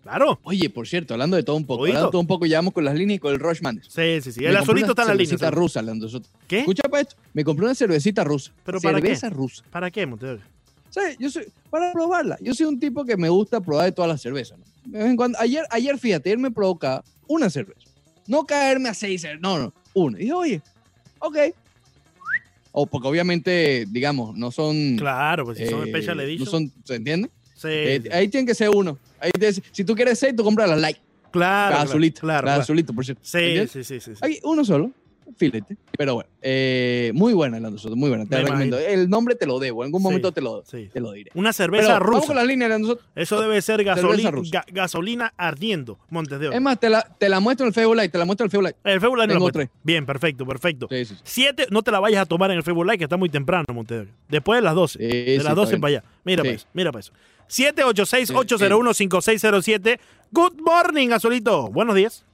Claro. 0.03 0.40
Oye, 0.42 0.68
por 0.68 0.88
cierto, 0.88 1.14
hablando 1.14 1.36
de 1.36 1.44
todo 1.44 1.55
un 1.57 1.64
poco, 1.64 1.82
Oído. 1.84 1.92
hablando 1.94 2.09
de 2.09 2.12
todo 2.12 2.20
un 2.20 2.26
poco, 2.26 2.44
llevamos 2.46 2.72
con 2.74 2.84
las 2.84 2.94
líneas 2.96 3.16
y 3.16 3.20
con 3.20 3.32
el 3.32 3.38
Rushman. 3.38 3.80
Sí, 3.88 4.20
sí, 4.20 4.32
sí. 4.32 4.40
Me 4.40 4.48
El 4.48 4.57
azulito 4.57 4.90
está 4.90 5.03
en 5.03 5.09
la 5.09 5.14
línea. 5.14 5.50
rusa, 5.53 5.80
Leandro 5.80 6.09
Soto. 6.09 6.28
¿Qué? 6.48 6.61
Escucha 6.61 6.82
para 6.88 7.03
esto. 7.03 7.14
Me 7.32 7.44
compré 7.44 7.64
una 7.66 7.74
cervecita 7.74 8.24
rusa. 8.24 8.50
¿Pero 8.64 8.80
para 8.80 8.98
Cerveza 8.98 9.30
rusa. 9.30 9.62
¿Para 9.70 9.90
qué, 9.90 10.05
Montero? 10.07 10.40
¿sabes? 10.90 11.16
Yo 11.18 11.30
soy, 11.30 11.46
para 11.70 11.90
probarla, 11.92 12.36
yo 12.42 12.53
soy 12.53 12.66
un 12.66 12.78
tipo 12.78 13.05
que 13.05 13.16
me 13.16 13.28
gusta 13.30 13.61
probar 13.61 13.86
de 13.86 13.92
todas 13.92 14.11
las 14.11 14.20
cervezas. 14.20 14.59
¿no? 14.59 14.64
De 14.84 14.98
vez 14.98 15.07
en 15.09 15.16
cuando- 15.16 15.38
ayer, 15.40 15.64
ayer, 15.70 15.96
fíjate, 15.98 16.28
ayer 16.30 16.38
me 16.38 16.50
provoca 16.50 17.03
una 17.28 17.48
cerveza. 17.48 17.80
No 18.26 18.44
caerme 18.44 18.88
a 18.90 18.94
seis, 18.94 19.20
cervezas, 19.22 19.40
no, 19.40 19.59
no, 19.59 19.72
una. 19.94 20.18
Y 20.18 20.22
dije, 20.22 20.32
oye, 20.34 20.62
ok. 21.20 21.36
O 22.72 22.86
porque 22.86 23.07
obviamente, 23.09 23.86
digamos, 23.90 24.36
no 24.36 24.50
son... 24.50 24.96
Claro, 24.96 25.44
pues 25.44 25.59
si 25.59 25.66
son 25.66 25.86
eh, 25.86 25.90
special 25.90 26.16
no 26.16 26.22
edition. 26.24 26.48
son, 26.50 26.72
¿Se 26.84 26.94
entiende? 26.96 27.30
Sí, 27.62 27.68
Eh, 27.70 28.00
sí. 28.02 28.08
ahí 28.12 28.28
tiene 28.28 28.46
que 28.46 28.54
ser 28.54 28.68
uno. 28.70 28.98
Ahí 29.20 29.30
te- 29.30 29.52
si 29.52 29.84
tú 29.84 29.94
quieres 29.94 30.18
seis, 30.18 30.34
tú 30.36 30.42
compras 30.44 30.68
la 30.68 30.76
light. 30.76 30.98
claro, 31.30 31.76
la 31.76 31.82
azulita. 31.82 32.20
claro, 32.20 32.46
la 32.46 32.56
azulita, 32.56 32.92
por 32.92 33.04
cierto. 33.04 33.22
Sí, 33.24 33.66
sí, 33.68 33.84
sí, 33.84 34.00
sí, 34.00 34.14
sí. 34.14 34.20
Hay 34.20 34.38
uno 34.42 34.64
solo, 34.64 34.90
filete. 35.38 35.76
Pero 35.96 36.14
bueno, 36.16 36.28
eh, 36.42 37.10
muy 37.14 37.32
buena 37.32 37.58
la 37.58 37.70
nosotros, 37.70 37.96
muy 37.96 38.10
buena. 38.10 38.26
Te 38.26 38.36
Me 38.36 38.42
recomiendo. 38.42 38.78
El 38.78 39.08
nombre 39.08 39.34
te 39.34 39.46
lo 39.46 39.58
debo, 39.58 39.82
en 39.82 39.86
algún 39.88 40.02
momento 40.02 40.30
te 40.32 40.42
lo, 40.42 40.62
sí. 40.66 40.90
te 40.92 41.00
lo 41.00 41.12
diré. 41.12 41.30
Una 41.34 41.50
Pero 41.50 41.52
cerveza 41.54 41.92
vamos 41.98 42.06
rusa. 42.06 42.26
con 42.26 42.36
la 42.36 42.44
línea 42.44 42.68
de 42.68 42.78
nosotros. 42.78 43.06
Eso 43.14 43.40
debe 43.40 43.62
ser 43.62 43.82
gasolina, 43.82 44.30
gasolina 44.72 45.32
ardiendo, 45.36 45.98
Montes 46.10 46.38
de 46.38 46.48
Oca. 46.48 46.56
Es 46.56 46.62
más, 46.62 46.78
te 46.78 46.90
la, 46.90 47.02
te 47.18 47.28
la 47.30 47.40
muestro 47.40 47.64
en 47.64 47.68
el 47.68 47.74
Facebook 47.74 47.96
Live, 47.96 48.08
te 48.10 48.18
la 48.18 48.24
muestro 48.26 48.44
en 48.44 48.46
el 48.48 48.50
Facebook 48.50 48.64
Live. 48.66 48.76
El 48.94 49.00
Facebook 49.00 49.18
Live 49.18 49.34
no 49.34 49.40
puesto. 49.40 49.72
Bien, 49.82 50.04
perfecto, 50.06 50.46
perfecto. 50.46 50.88
Siete, 51.22 51.66
no 51.70 51.82
te 51.82 51.90
la 51.90 52.00
vayas 52.00 52.22
a 52.22 52.26
tomar 52.26 52.50
en 52.50 52.58
el 52.58 52.62
Facebook 52.62 52.84
Live, 52.84 52.98
que 52.98 53.04
está 53.04 53.16
muy 53.16 53.28
temprano, 53.30 53.64
Montes 53.72 53.98
de 53.98 54.02
Oca. 54.04 54.12
Después 54.28 54.58
de 54.58 54.62
las 54.62 54.74
12. 54.74 54.98
Sí, 54.98 55.04
de 55.38 55.42
las 55.42 55.54
12 55.54 55.74
está 55.74 55.80
para 55.80 55.88
allá. 55.98 56.04
Mira 56.24 56.42
para 56.42 56.54
eso, 56.54 56.66
mira 56.74 56.92
para 56.92 57.00
eso. 57.00 57.12
786-801-5607. 57.53 60.00
Good 60.30 60.61
morning, 60.61 61.11
Azulito. 61.12 61.68
Buenos 61.68 61.94
días. 61.94 62.24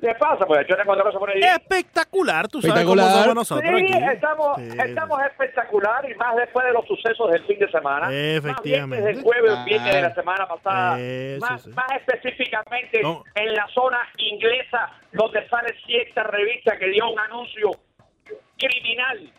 ¿Qué 0.00 0.14
pasa? 0.14 0.46
Pues 0.46 0.64
yo 0.68 0.76
tengo 0.76 0.92
otra 0.92 1.02
cosa 1.04 1.18
por 1.18 1.28
ahí. 1.28 1.40
Espectacular, 1.40 2.46
tú 2.46 2.62
sabes 2.62 2.84
cómo 2.84 3.02
somos 3.02 3.34
nosotros 3.34 3.68
Sí, 3.68 3.74
aquí. 3.92 4.04
estamos, 4.14 4.56
Sí, 4.56 4.68
estamos 4.78 5.20
espectacular 5.24 6.08
y 6.08 6.14
más 6.14 6.36
después 6.36 6.66
de 6.66 6.72
los 6.72 6.86
sucesos 6.86 7.32
del 7.32 7.44
fin 7.46 7.58
de 7.58 7.68
semana. 7.68 8.08
Efectivamente. 8.12 9.04
Más 9.04 9.16
el 9.16 9.22
jueves 9.24 9.52
Ah. 9.56 9.64
viernes 9.64 9.92
de 9.94 10.02
la 10.02 10.14
semana 10.14 10.46
pasada. 10.46 11.00
Eso 11.00 11.40
más, 11.44 11.62
sí. 11.62 11.70
más 11.70 11.86
específicamente 11.96 13.02
No. 13.02 13.24
en 13.34 13.52
la 13.54 13.66
zona 13.74 13.98
inglesa 14.18 14.88
donde 15.12 15.48
sale 15.48 15.74
cierta 15.84 16.22
revista 16.24 16.78
que 16.78 16.86
dio 16.90 17.10
un 17.10 17.18
anuncio 17.18 17.70
criminal. 18.56 19.32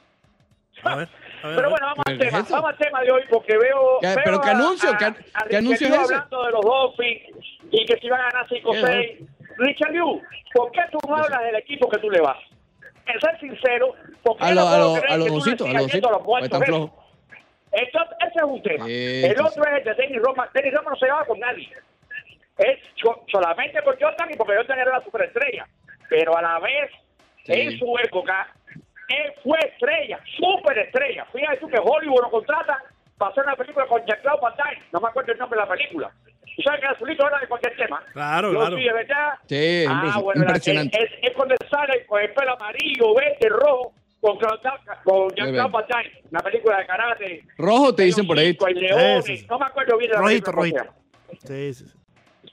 A 0.83 0.95
ver, 0.95 1.07
ver, 1.47 1.55
Pero 1.57 1.69
bueno, 1.69 1.85
vamos 1.87 2.03
al 2.05 2.17
¿Qué 2.17 2.25
es 2.25 2.31
tema. 2.33 2.45
Vamos 2.49 2.69
al 2.71 2.77
tema 2.77 3.01
de 3.01 3.11
hoy 3.11 3.23
porque 3.29 3.57
veo. 3.57 3.97
¿Qué- 4.01 4.07
veo 4.07 4.21
pero 4.23 4.41
qué 4.41 4.49
a- 4.49 4.51
anuncio? 4.51 4.89
a- 4.89 4.97
¿Qué- 4.97 5.05
a 5.05 5.11
qué 5.13 5.19
Richard 5.45 5.57
anuncio 5.57 5.87
es 5.87 5.93
hablando 5.99 6.43
de 6.45 6.51
los 6.51 6.61
Dolphins 6.61 7.21
y 7.71 7.85
que 7.85 7.97
si 7.99 8.09
van 8.09 8.21
a 8.21 8.29
ganar 8.31 8.47
5-6. 8.49 9.19
Richard 9.57 9.91
Liu, 9.91 10.21
¿por 10.53 10.71
qué 10.71 10.81
tú 10.91 10.97
no 11.07 11.15
hablas 11.15 11.41
del 11.41 11.55
equipo 11.55 11.89
que 11.89 11.97
tú 11.99 12.09
le 12.09 12.21
vas? 12.21 12.37
En 13.05 13.19
ser 13.19 13.39
sincero, 13.39 13.93
porque 14.23 14.43
A 14.43 14.51
lo- 14.51 14.61
no 14.61 14.67
a 14.67 14.77
lo- 14.77 14.83
a 14.95 15.17
los 15.17 15.25
que 15.27 15.33
dositos, 15.33 15.67
a 15.69 15.73
los 15.73 15.81
dositos. 15.83 16.11
los 16.11 16.23
muertos, 16.23 16.45
Están 16.51 16.63
¿eh? 16.63 16.65
flojos. 16.65 16.91
Esto, 17.71 17.99
ese 18.19 18.37
es 18.37 18.43
un 18.43 18.61
tema. 18.63 18.85
El 18.87 19.35
sí, 19.37 19.43
otro 19.43 19.63
es 19.65 19.77
el 19.77 19.83
de 19.83 19.93
Dennis 19.95 20.21
Roma. 20.21 20.49
Dennis 20.53 20.73
Roma 20.73 20.89
no 20.91 20.95
se 20.97 21.05
lleva 21.05 21.25
con 21.25 21.39
nadie. 21.39 21.69
Es 22.57 22.79
so- 23.01 23.23
solamente 23.31 23.81
con 23.83 23.95
Jordan 23.99 24.31
y 24.31 24.35
porque 24.35 24.55
Jordan 24.55 24.79
era 24.79 24.97
la 24.97 25.03
superestrella. 25.03 25.67
Pero 26.09 26.35
a 26.37 26.41
la 26.41 26.59
vez, 26.59 26.89
Sí. 27.45 27.53
en 27.53 27.77
su 27.79 27.95
época, 28.03 28.47
él 29.09 29.33
fue 29.43 29.57
estrella, 29.59 30.19
superestrella. 30.37 31.25
Fíjate 31.33 31.57
tú 31.57 31.67
que 31.67 31.77
Hollywood 31.79 32.21
lo 32.23 32.29
contrata 32.31 32.77
para 33.17 33.31
hacer 33.31 33.43
una 33.43 33.55
película 33.55 33.85
con 33.87 34.05
Jean-Claude 34.05 34.39
Van 34.41 34.53
Damme. 34.57 34.77
No 34.93 34.99
me 35.01 35.07
acuerdo 35.09 35.31
el 35.33 35.39
nombre 35.39 35.59
de 35.59 35.65
la 35.65 35.71
película. 35.71 36.11
Tú 36.55 36.63
sabes 36.63 36.79
que 36.81 36.85
el 36.87 36.93
azulito 36.93 37.27
era 37.27 37.39
de 37.39 37.47
cualquier 37.47 37.75
tema. 37.77 38.03
Claro, 38.13 38.51
Yo 38.51 38.59
claro. 38.59 38.77
sí, 38.77 38.83
de 38.83 38.93
verdad. 38.93 39.29
Sí, 39.47 39.55
Ah, 39.87 39.91
impresionante. 39.93 40.23
bueno, 40.23 40.41
impresionante. 40.41 41.03
Es, 41.03 41.11
es 41.21 41.35
cuando 41.35 41.55
sale 41.69 42.05
con 42.05 42.21
el 42.21 42.33
pelo 42.33 42.53
amarillo, 42.53 43.13
verde, 43.15 43.49
rojo, 43.49 43.93
con, 44.21 44.37
con 45.03 45.29
Jean-Claude 45.35 45.71
Van 45.71 45.85
Damme. 45.87 46.11
Una 46.31 46.39
película 46.41 46.77
de 46.79 46.85
karate. 46.85 47.43
Rojo 47.57 47.95
te 47.95 48.03
dicen 48.03 48.27
por 48.27 48.37
ahí. 48.37 48.57
Hay 48.65 48.73
leones, 48.73 49.25
Sí, 49.25 49.35
sí, 49.35 49.41
sí. 49.43 49.47
No 49.49 49.59
me 49.59 49.65
acuerdo 49.65 49.97
bien 49.97 50.11
de 50.11 50.15
la 50.17 50.21
Rojito, 50.21 50.51
película. 50.53 50.93
Sí, 51.45 51.73
sí, 51.73 51.85
sí. 51.87 51.98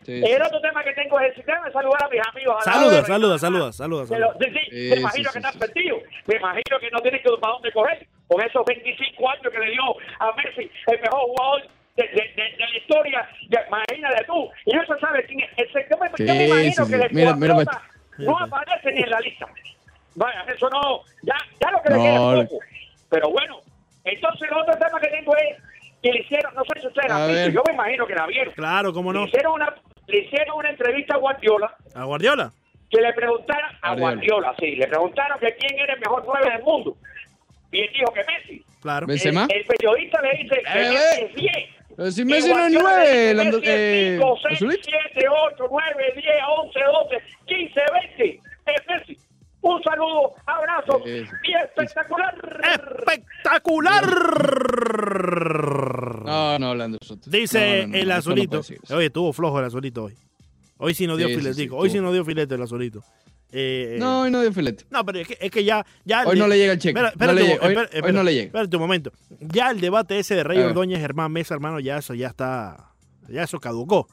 Sí, 0.07 0.23
El 0.25 0.41
otro 0.41 0.61
tema 0.61 0.85
que 0.85 0.93
tengo 0.93 1.19
es 1.19 1.31
el 1.31 1.35
sistema 1.35 1.67
de 1.67 1.73
saludar 1.73 2.05
a 2.05 2.09
mis 2.09 2.21
amigos. 2.29 2.55
a 2.55 2.71
la 2.71 2.73
Saluda, 2.77 3.05
saluda, 3.05 3.39
saluda, 3.39 3.73
saluda. 3.73 4.07
Sí, 4.07 4.47
sí, 4.53 4.61
Sí, 4.71 4.91
me 4.91 4.97
imagino 5.01 5.31
sí, 5.31 5.35
que 5.35 5.41
sí, 5.43 5.47
están 5.47 5.53
sí. 5.53 5.59
perdidos. 5.59 6.03
Me 6.27 6.37
imagino 6.37 6.79
que 6.81 6.91
no 6.93 6.99
tienen 7.01 7.23
que 7.23 7.31
para 7.41 7.53
dónde 7.55 7.73
coger 7.73 8.07
con 8.29 8.41
esos 8.41 8.65
25 8.65 9.31
años 9.31 9.53
que 9.53 9.59
le 9.59 9.71
dio 9.73 9.83
a 10.21 10.33
Messi, 10.37 10.71
el 10.87 11.01
mejor 11.01 11.21
jugador 11.23 11.63
de, 11.97 12.03
de, 12.05 12.09
de- 12.37 12.57
de 12.57 12.67
la 12.71 12.79
historia. 12.79 13.29
De, 13.49 13.59
imagínate 13.67 14.25
tú. 14.27 14.49
Y 14.67 14.73
no 14.77 14.87
se 14.87 15.01
sabe 15.01 15.25
quién 15.27 15.41
es. 15.41 15.51
Ese, 15.57 15.87
yo, 15.91 15.97
me, 15.99 16.09
yo 16.25 16.35
me 16.35 16.47
imagino 16.47 16.85
sí, 16.87 16.93
que 16.93 16.99
sí. 16.99 17.03
el 17.05 17.13
Mira, 17.13 17.35
mira, 17.35 17.55
no 18.19 18.39
aparece 18.39 18.93
ni 18.93 19.03
en 19.03 19.11
la 19.11 19.21
lista. 19.21 19.47
Vaya, 20.15 20.45
eso 20.55 20.71
no. 20.71 21.01
Ya, 21.23 21.35
ya 21.61 21.71
lo 21.73 21.83
que 21.83 21.89
le 21.91 21.97
No, 21.97 22.03
queda 22.03 22.35
le- 22.37 22.43
es 22.43 22.49
poco. 22.49 22.65
Pero 23.11 23.31
bueno, 23.31 23.61
entonces 24.05 24.49
el 24.51 24.57
otro 24.57 24.75
tema 24.79 25.01
que 25.01 25.09
tengo 25.09 25.37
es 25.37 25.57
que 26.03 26.13
le 26.13 26.21
hicieron, 26.21 26.55
no 26.55 26.63
sé 26.65 26.81
si 26.81 26.87
ustedes 26.87 27.09
la 27.09 27.25
han 27.25 27.31
visto, 27.33 27.49
yo 27.51 27.63
me 27.67 27.75
imagino 27.75 28.07
que 28.07 28.15
la 28.15 28.27
vieron. 28.27 28.55
Claro, 28.55 28.93
cómo 28.93 29.13
Le 29.13 29.19
no. 29.21 29.25
hicieron 29.27 29.55
una, 29.55 29.75
le 30.09 30.19
hicieron 30.19 30.57
una 30.59 30.71
entrevista 30.71 31.15
a 31.15 31.19
Guardiola 31.19 31.75
¿A 31.95 32.05
Guardiola? 32.05 32.53
que 32.91 33.01
le 33.01 33.13
preguntaron 33.15 33.71
a 33.83 33.95
Guardiola. 33.97 34.55
Sí, 34.61 34.77
le 34.77 34.87
preguntaron 34.87 35.39
que 35.41 35.55
quién 35.57 35.79
era 35.81 35.95
el 35.95 36.01
mejor 36.01 36.23
nueve 36.27 36.49
del 36.53 36.63
mundo. 36.63 36.97
Y 37.73 37.81
él 37.81 37.91
dijo 37.93 38.13
que 38.13 38.23
Messi. 38.25 38.65
Claro. 38.81 39.07
¿Ves? 39.09 39.27
El, 39.27 39.33
¿Benzema? 39.35 39.55
el 39.55 39.65
periodista 39.67 40.23
le 40.23 40.31
dice 40.43 40.55
que 40.63 40.81
Eh, 40.81 40.89
Messi 40.91 41.21
eh. 41.21 41.25
es 41.29 41.35
10. 41.35 41.53
Pero 41.97 42.11
si 42.13 42.25
Messi 42.25 42.49
no 42.49 42.55
es 42.55 42.61
Guardiola 42.61 42.89
le 42.91 42.95
nueve, 42.95 43.19
dice, 43.21 43.35
Lando- 43.35 43.59
Messi 43.59 43.71
es 43.71 43.77
eh, 43.79 44.17
5, 44.21 44.39
6, 44.43 44.55
Azulito. 44.55 44.83
7, 45.13 45.29
8, 45.29 45.69
9, 45.71 46.13
10, 46.15 46.27
11, 46.59 46.81
12, 46.81 47.23
15, 47.47 47.81
20. 48.17 48.41
Es 48.67 48.87
Messi. 48.89 49.19
Un 49.69 49.83
saludo, 49.83 50.35
abrazo 50.47 51.03
y 51.07 51.55
espectacular. 51.55 52.61
¡Espectacular! 52.75 54.05
No, 56.25 56.59
no, 56.59 56.67
hablando 56.69 56.99
nosotros. 57.01 57.31
Dice 57.31 57.83
No, 57.83 57.87
no, 57.89 57.93
no, 57.93 57.99
el 57.99 58.13
azulito. 58.13 58.61
Oye, 58.91 59.07
estuvo 59.07 59.33
flojo 59.33 59.59
el 59.59 59.65
azulito 59.65 60.05
hoy. 60.05 60.15
Hoy 60.79 60.95
sí 60.95 61.07
no 61.07 61.17
dio 61.17 61.29
Sí, 61.29 61.35
sí, 61.35 61.39
hoy 61.73 61.91
sí 61.91 61.97
estuvo. 61.97 62.03
no 62.03 62.13
dio 62.13 62.25
filete 62.25 62.55
el 62.55 62.63
azulito. 62.63 63.03
Eh, 63.53 63.97
No, 63.99 64.23
hoy 64.23 64.31
no 64.31 64.41
dio 64.41 64.53
filete. 64.53 64.85
No, 64.91 65.05
pero 65.05 65.21
es 65.21 65.29
que, 65.29 65.39
es 65.41 65.51
que 65.51 65.65
ya, 65.65 65.85
ya 66.05 66.25
Hoy 66.27 66.39
no 66.39 66.47
le 66.49 66.59
llega 66.59 66.73
el 66.75 66.79
cheque. 66.79 66.99
Espera, 66.99 67.09
No 67.09 67.13
espérate 67.13 67.35
le 67.35 67.43
un- 67.43 67.49
llega. 67.49 67.63
Hoy- 67.67 67.73
espera- 67.73 67.89
hoy 67.93 67.97
espera- 67.99 68.13
no 68.13 68.23
le 68.23 68.35
llega. 68.35 68.47
Espérate 68.47 68.77
un 68.77 68.83
momento. 68.83 69.13
Ya 69.41 69.71
el 69.71 69.81
debate 69.81 70.19
ese 70.19 70.35
de 70.35 70.45
Rey. 70.45 70.59
Ordóñez, 70.61 71.01
Germán 71.01 71.33
Mesa, 71.33 71.55
hermano, 71.55 71.81
ya 71.81 71.97
eso 71.99 72.15
ya 72.15 72.29
está. 72.29 72.91
Ya 73.29 73.43
eso 73.45 73.59
caducó. 73.59 74.07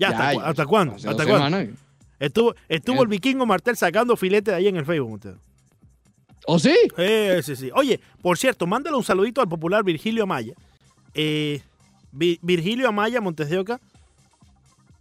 Ya, 0.00 0.10
Ya, 0.10 0.18
hasta, 0.18 0.34
ya, 0.34 0.46
¿hasta 0.48 0.66
cuándo? 0.66 0.94
¿Hasta 0.94 1.26
cuándo? 1.26 1.72
Estuvo, 2.18 2.54
estuvo 2.68 2.96
Eh. 2.98 3.02
el 3.02 3.08
vikingo 3.08 3.46
Martel 3.46 3.76
sacando 3.76 4.16
filete 4.16 4.50
de 4.50 4.56
ahí 4.56 4.68
en 4.68 4.76
el 4.76 4.84
Facebook. 4.84 5.12
usted. 5.12 5.34
¿Oh, 6.46 6.58
sí? 6.58 6.74
Eh, 6.96 7.40
sí, 7.44 7.54
sí. 7.56 7.70
Oye, 7.74 8.00
por 8.22 8.38
cierto, 8.38 8.66
mándale 8.66 8.96
un 8.96 9.04
saludito 9.04 9.40
al 9.40 9.48
popular 9.48 9.84
Virgilio 9.84 10.22
Amaya. 10.24 10.54
Eh, 11.14 11.60
Vi- 12.10 12.38
Virgilio 12.42 12.88
Amaya, 12.88 13.20
Montes 13.20 13.50
de 13.50 13.58
Oca, 13.58 13.80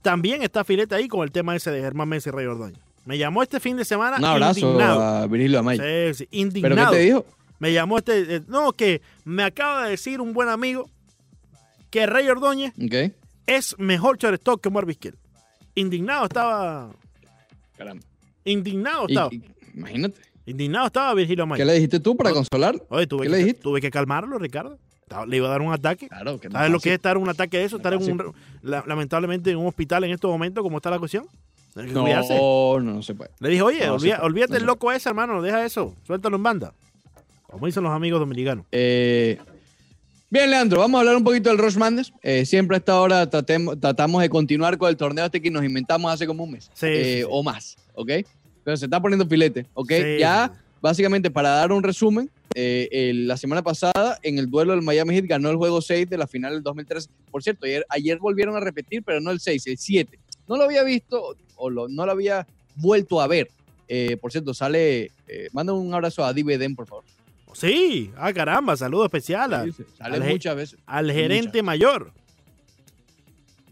también 0.01 0.41
está 0.43 0.63
filete 0.63 0.93
ahí 0.95 1.07
con 1.07 1.22
el 1.24 1.32
tema 1.32 1.55
ese 1.55 1.72
de 1.72 1.82
Germán 1.82 2.09
Messi 2.09 2.30
y 2.30 2.32
Rey 2.34 2.45
Ordóñez. 2.45 2.80
Me 3.05 3.18
llamó 3.18 3.41
este 3.43 3.59
fin 3.61 3.78
de 3.78 3.86
semana 3.86 4.18
Un 4.18 4.26
abrazo 4.26 4.59
indignado. 4.59 5.01
a 5.01 5.28
Virgilio 5.28 5.59
Amaya. 5.59 5.82
Sí, 6.13 6.13
sí, 6.13 6.28
¿Pero 6.30 6.41
indignado. 6.41 6.91
qué 6.91 6.97
te 6.97 7.03
dijo? 7.03 7.26
Me 7.59 7.72
llamó 7.74 7.97
este. 7.97 8.36
eh, 8.36 8.41
no, 8.47 8.74
que 8.74 9.01
me 9.24 9.43
acaba 9.43 9.86
de 9.86 9.91
decir 9.91 10.20
un 10.22 10.34
buen 10.34 10.49
amigo 10.49 10.89
que 11.89 12.05
Rey 12.05 12.28
Ordóñez 12.28 12.74
es 13.47 13.76
mejor 13.80 14.18
shortstop 14.18 14.61
que 14.61 14.68
Omar 14.68 14.86
Vizquel. 14.86 15.18
Indignado 15.76 16.26
estaba. 16.26 16.89
Caramba. 17.78 18.03
Indignado 18.45 19.05
Y- 19.07 19.11
estaba. 19.13 19.30
y- 19.34 19.41
imagínate. 19.75 20.21
indignado 20.45 20.88
estaba 20.88 21.13
Virgilio 21.13 21.43
¿Qué 21.43 21.47
Amaya. 21.47 21.65
le 21.65 21.73
dijiste 21.73 21.99
tú 21.99 22.15
para 22.15 22.32
consolar? 22.32 22.75
Oye, 22.89 23.05
tuve 23.07 23.23
qué 23.23 23.28
que, 23.28 23.32
le 23.32 23.38
dijiste? 23.39 23.61
tuve 23.61 23.82
que 23.82 23.91
calmarlo, 23.91 24.38
Ricardo. 24.39 24.78
Le 25.28 25.38
iba 25.38 25.47
a 25.47 25.51
dar 25.51 25.61
un 25.61 25.71
ataque. 25.71 26.09
Claro, 26.09 26.38
que 26.38 26.49
no 26.49 26.53
¿Sabes 26.53 26.69
lo 26.71 26.80
que 26.82 26.89
es 26.89 26.95
estar 26.95 27.15
en 27.15 27.23
un 27.23 27.30
ataque 27.30 27.57
de 27.59 27.63
eso? 27.63 27.78
No 27.78 27.80
Estar 27.80 27.93
en 27.93 28.01
un, 28.11 28.34
la- 28.61 28.84
lamentablemente 28.86 29.51
en 29.51 29.57
un 29.57 29.67
hospital 29.67 30.03
en 30.03 30.11
estos 30.11 30.30
momentos, 30.30 30.61
como 30.61 30.78
está 30.78 30.89
la 30.89 30.99
cuestión. 30.99 31.25
No, 31.75 32.03
no, 32.03 32.80
no 32.80 33.01
se 33.03 33.13
puede. 33.13 33.30
Le 33.39 33.49
dije, 33.49 33.61
oye, 33.61 33.86
No, 33.86 33.93
olvida- 33.95 34.19
olvídate 34.23 34.53
no 34.53 34.57
el 34.59 34.65
loco 34.65 34.91
ese, 34.91 35.07
hermano, 35.09 35.41
deja 35.41 35.63
eso. 35.63 35.93
Suéltalo 36.05 36.36
en 36.38 36.43
banda. 36.43 36.73
Como 37.43 37.65
dicen 37.67 37.84
los 37.84 37.91
amigos 37.93 38.19
dominicanos. 38.19 38.65
Eh, 38.71 39.38
bien, 40.30 40.49
Leandro, 40.49 40.80
vamos 40.80 40.97
a 40.97 41.01
hablar 41.01 41.15
un 41.17 41.23
poquito 41.23 41.49
del 41.49 41.57
Rush 41.57 41.75
Madness. 41.78 42.11
Eh, 42.21 42.45
siempre 42.45 42.75
a 42.75 42.80
esta 42.80 42.99
hora 42.99 43.30
tratemos- 43.30 43.80
tratamos 43.80 44.21
de 44.21 44.30
continuar 44.30 44.78
con 44.78 44.89
el 44.89 44.97
torneo 44.97 45.25
este 45.25 45.41
que 45.41 45.49
nos 45.51 45.63
inventamos 45.63 46.11
hace 46.11 46.28
como 46.28 46.43
un 46.43 46.51
mes 46.51 46.69
Sí, 46.73 46.86
eh, 46.88 47.03
sí, 47.03 47.19
sí. 47.21 47.28
o 47.30 47.43
más, 47.43 47.78
¿ok? 47.93 48.11
Pero 48.63 48.78
se 48.78 48.86
está 48.86 49.01
poniendo 49.01 49.25
filete, 49.25 49.65
¿ok? 49.73 49.91
Ya, 50.19 50.51
básicamente, 50.82 51.32
para 51.32 51.49
dar 51.49 51.71
un 51.71 51.82
resumen, 51.84 52.30
eh, 52.55 53.11
la 53.15 53.38
semana 53.38 53.61
pasada, 53.61 54.17
en 54.23 54.39
el 54.39 54.49
duelo 54.49 54.73
del 54.73 54.82
Miami 54.82 55.13
Heat, 55.15 55.25
ganó 55.28 55.49
el 55.49 55.55
juego 55.57 55.82
6 55.82 56.09
de 56.09 56.17
la 56.17 56.28
final 56.28 56.53
del 56.53 56.63
2013. 56.63 57.09
Por 57.32 57.43
cierto, 57.43 57.65
ayer, 57.65 57.86
ayer 57.89 58.17
volvieron 58.17 58.55
a 58.55 58.59
repetir, 58.59 59.03
pero 59.03 59.21
no 59.21 59.32
el 59.32 59.39
6, 59.39 59.65
el 59.67 59.78
7. 59.78 60.19
No 60.47 60.57
lo 60.57 60.63
había 60.63 60.84
visto 60.84 61.36
o 61.55 61.69
lo- 61.69 61.88
no 61.88 62.05
lo 62.05 62.11
había 62.11 62.45
vuelto 62.75 63.21
a 63.21 63.28
ver. 63.28 63.49
Eh, 63.88 64.17
por 64.17 64.32
cierto, 64.32 64.53
sale, 64.53 65.11
eh, 65.28 65.47
manda 65.53 65.71
un 65.71 65.93
abrazo 65.93 66.25
a 66.25 66.34
Diveden, 66.34 66.75
por 66.75 66.88
favor. 66.88 67.03
Sí, 67.60 68.12
ah, 68.18 68.32
caramba, 68.34 68.78
saludo 68.78 69.05
especial 69.05 69.51
a- 69.53 69.64
Sí, 69.64 69.72
sí, 69.72 69.84
Sale 69.97 70.18
al 70.18 70.24
muchas 70.24 70.55
veces. 70.55 70.80
al 70.86 71.12
gerente 71.12 71.64
mayor. 71.64 72.12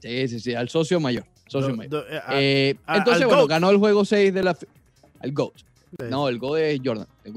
Sí, 0.01 0.27
sí, 0.27 0.39
sí, 0.39 0.53
al 0.55 0.69
socio 0.69 0.99
mayor. 0.99 1.23
Socio 1.47 1.69
Do- 1.69 1.75
mayor. 1.75 1.89
do- 1.91 2.07
eh, 2.09 2.21
a- 2.25 2.41
Eh, 2.41 2.75
a- 2.87 2.97
entonces, 2.97 3.21
al 3.21 3.27
bueno, 3.27 3.41
GOAT. 3.43 3.49
ganó 3.51 3.69
el 3.69 3.77
juego 3.77 4.03
6 4.05 4.33
de 4.33 4.41
la. 4.43 4.57
El 5.21 5.33
GOAT. 5.33 5.53
sí. 5.55 6.05
No, 6.09 6.27
el 6.29 6.39
GOAT 6.39 6.59
es 6.61 6.81
Jordan. 6.83 7.07
El. 7.23 7.33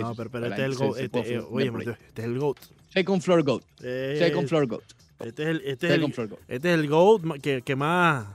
No, 0.00 0.14
pero, 0.16 0.30
pero 0.30 0.46
este 0.46 0.60
es 0.62 0.66
el 0.66 0.74
GOAT. 0.74 0.98
Este, 0.98 1.18
eh, 1.34 1.38
ofender 1.38 1.70
oye, 1.76 1.90
este 2.08 2.22
es 2.22 2.26
el 2.28 2.38
GOAT. 2.38 2.58
Sí, 2.60 2.72
Second 2.92 3.22
Floor 3.22 3.42
Goat. 3.44 3.62
Eh, 3.82 4.16
Second 4.18 4.48
Floor 4.48 4.66
Goat. 4.66 4.82
Este 5.20 5.42
es 5.44 5.48
el, 5.48 5.62
este 5.64 5.86
es 5.86 5.92
el, 5.94 6.12
Floor 6.12 6.28
Goat. 6.30 6.40
este 6.48 6.68
es 6.72 6.74
el 6.80 6.88
GOAT 6.88 7.40
que, 7.40 7.62
que 7.62 7.76
más. 7.76 8.26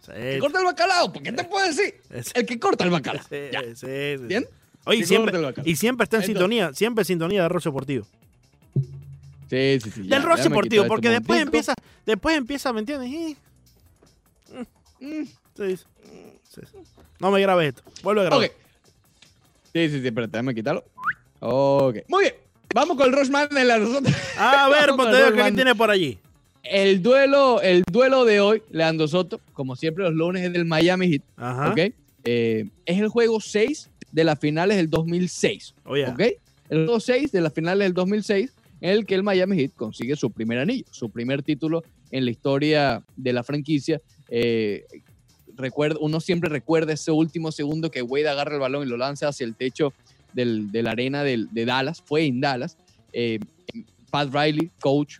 Sí, 0.00 0.12
¿Que 0.12 0.38
corta 0.40 0.58
el 0.58 0.64
bacalao? 0.64 1.12
¿Por 1.12 1.22
qué 1.22 1.30
te 1.32 1.44
puedo 1.44 1.64
decir? 1.66 1.94
es- 2.10 2.32
El 2.34 2.46
que 2.46 2.58
corta 2.58 2.84
el 2.84 2.90
bacalao. 2.90 3.22
sí, 3.28 3.36
Ya. 3.52 3.62
sí, 3.62 3.74
sí. 4.18 4.24
¿Bien? 4.26 4.44
Oye, 4.86 5.04
siempre, 5.04 5.38
y 5.64 5.76
siempre 5.76 6.04
está 6.04 6.16
en 6.16 6.22
Entonces- 6.22 6.26
sintonía, 6.26 6.72
siempre 6.72 7.02
en 7.02 7.06
sintonía 7.06 7.42
de 7.42 7.48
Roche 7.48 7.68
Deportivo. 7.68 8.06
Sí, 9.50 9.78
sí, 9.82 9.90
sí. 9.90 10.02
Del 10.02 10.22
Roche 10.22 10.44
Deportivo, 10.44 10.86
porque 10.86 11.08
este 11.08 11.18
después 11.20 11.38
momentico. 11.40 11.56
empieza, 11.58 11.74
después 12.06 12.36
empieza, 12.36 12.72
¿me 12.72 12.80
entiendes? 12.80 13.36
Mm, 15.00 15.24
sí, 15.56 15.76
sí. 15.76 15.84
No 17.18 17.30
me 17.30 17.40
grabes 17.40 17.68
esto. 17.74 17.82
Vuelve 18.02 18.22
a 18.22 18.24
grabar. 18.24 18.46
Ok. 18.46 18.52
Sí, 19.72 19.88
sí, 19.88 20.00
sí, 20.00 20.06
espérate, 20.06 20.32
déjame 20.32 20.54
quitarlo. 20.54 20.84
Ok. 21.40 21.96
Muy 22.08 22.24
bien. 22.24 22.34
Vamos 22.74 22.96
con 22.96 23.06
el 23.08 23.12
Rochman 23.12 23.48
de 23.48 23.64
la. 23.64 23.74
A 24.38 24.68
ver, 24.68 24.90
el 24.90 25.34
¿qué 25.34 25.52
tiene 25.52 25.74
por 25.74 25.90
allí? 25.90 26.18
El 26.62 27.02
duelo, 27.02 27.60
el 27.62 27.82
duelo 27.90 28.24
de 28.24 28.40
hoy, 28.40 28.62
Leandro 28.70 29.08
Soto, 29.08 29.40
como 29.54 29.74
siempre 29.76 30.04
los 30.04 30.12
lunes 30.14 30.44
es 30.44 30.52
del 30.52 30.64
Miami 30.66 31.08
Heat, 31.10 31.22
Ajá. 31.36 31.70
¿ok? 31.70 31.78
Eh, 32.24 32.68
es 32.86 32.98
el 33.00 33.08
juego 33.08 33.40
6 33.40 33.89
de 34.12 34.24
las 34.24 34.38
finales 34.38 34.76
del 34.76 34.90
2006, 34.90 35.74
Oye, 35.84 36.06
¿ok? 36.08 36.20
El 36.68 36.84
juego 36.84 37.00
6 37.00 37.32
de 37.32 37.40
las 37.40 37.52
finales 37.52 37.84
del 37.86 37.94
2006 37.94 38.52
en 38.80 38.90
el 38.90 39.06
que 39.06 39.14
el 39.14 39.22
Miami 39.22 39.56
Heat 39.56 39.72
consigue 39.76 40.16
su 40.16 40.30
primer 40.30 40.58
anillo, 40.58 40.86
su 40.90 41.10
primer 41.10 41.42
título 41.42 41.82
en 42.10 42.24
la 42.24 42.30
historia 42.30 43.02
de 43.16 43.32
la 43.32 43.42
franquicia. 43.42 44.00
Eh, 44.28 44.84
recuerda, 45.56 45.98
uno 46.00 46.20
siempre 46.20 46.48
recuerda 46.48 46.92
ese 46.92 47.10
último 47.10 47.52
segundo 47.52 47.90
que 47.90 48.02
Wade 48.02 48.28
agarra 48.28 48.54
el 48.54 48.60
balón 48.60 48.86
y 48.86 48.90
lo 48.90 48.96
lanza 48.96 49.28
hacia 49.28 49.44
el 49.44 49.54
techo 49.54 49.92
del- 50.32 50.70
de 50.70 50.82
la 50.82 50.92
arena 50.92 51.22
del- 51.24 51.48
de 51.52 51.64
Dallas, 51.64 52.00
fue 52.04 52.24
en 52.24 52.40
Dallas. 52.40 52.76
Eh, 53.12 53.38
Pat 54.10 54.32
Riley, 54.32 54.70
coach, 54.80 55.18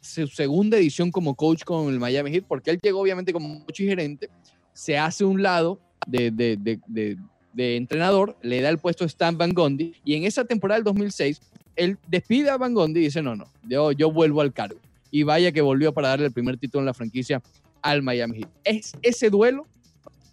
su 0.00 0.26
segunda 0.28 0.76
edición 0.76 1.10
como 1.10 1.34
coach 1.34 1.64
con 1.64 1.92
el 1.92 1.98
Miami 2.00 2.30
Heat, 2.30 2.44
porque 2.48 2.70
él 2.70 2.78
llegó 2.82 3.00
obviamente 3.00 3.32
como 3.32 3.64
coach 3.64 3.80
y 3.80 3.86
gerente, 3.86 4.28
se 4.72 4.96
hace 4.96 5.24
un 5.24 5.42
lado 5.42 5.78
de, 6.06 6.30
de- 6.30 6.56
de- 6.56 7.16
de- 7.54 7.76
entrenador, 7.76 8.36
le 8.42 8.60
da 8.60 8.68
el 8.68 8.78
puesto 8.78 9.04
a 9.04 9.06
Stan 9.06 9.36
Van 9.38 9.52
Gundy, 9.52 9.94
y 10.04 10.14
en 10.14 10.24
esa 10.24 10.44
temporada 10.44 10.78
del 10.78 10.84
2006, 10.84 11.40
él 11.76 11.98
despide 12.08 12.50
a 12.50 12.56
Van 12.56 12.74
Gundy 12.74 13.00
y 13.00 13.04
dice, 13.04 13.22
no, 13.22 13.34
no, 13.36 13.46
yo, 13.68 13.92
yo 13.92 14.10
vuelvo 14.12 14.40
al 14.40 14.52
cargo. 14.52 14.78
Y 15.10 15.22
vaya 15.22 15.52
que 15.52 15.60
volvió 15.60 15.92
para 15.92 16.08
darle 16.08 16.26
el 16.26 16.32
primer 16.32 16.56
título 16.56 16.80
en 16.82 16.86
la 16.86 16.94
franquicia 16.94 17.40
al 17.82 18.02
Miami 18.02 18.38
Heat. 18.38 18.48
Es 18.64 18.92
ese 19.02 19.30
duelo 19.30 19.66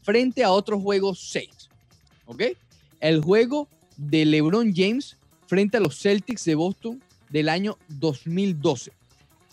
frente 0.04 0.44
a 0.44 0.52
otro 0.52 0.80
juego 0.80 1.14
6, 1.16 1.48
¿ok? 2.26 2.44
El 3.00 3.22
juego 3.22 3.68
de 3.98 4.26
LeBron 4.26 4.74
James 4.76 5.18
frente 5.48 5.78
a 5.78 5.80
los 5.80 6.00
Celtics 6.00 6.46
de 6.46 6.56
Boston 6.56 7.02
del 7.30 7.50
año 7.50 7.78
2012 7.90 8.92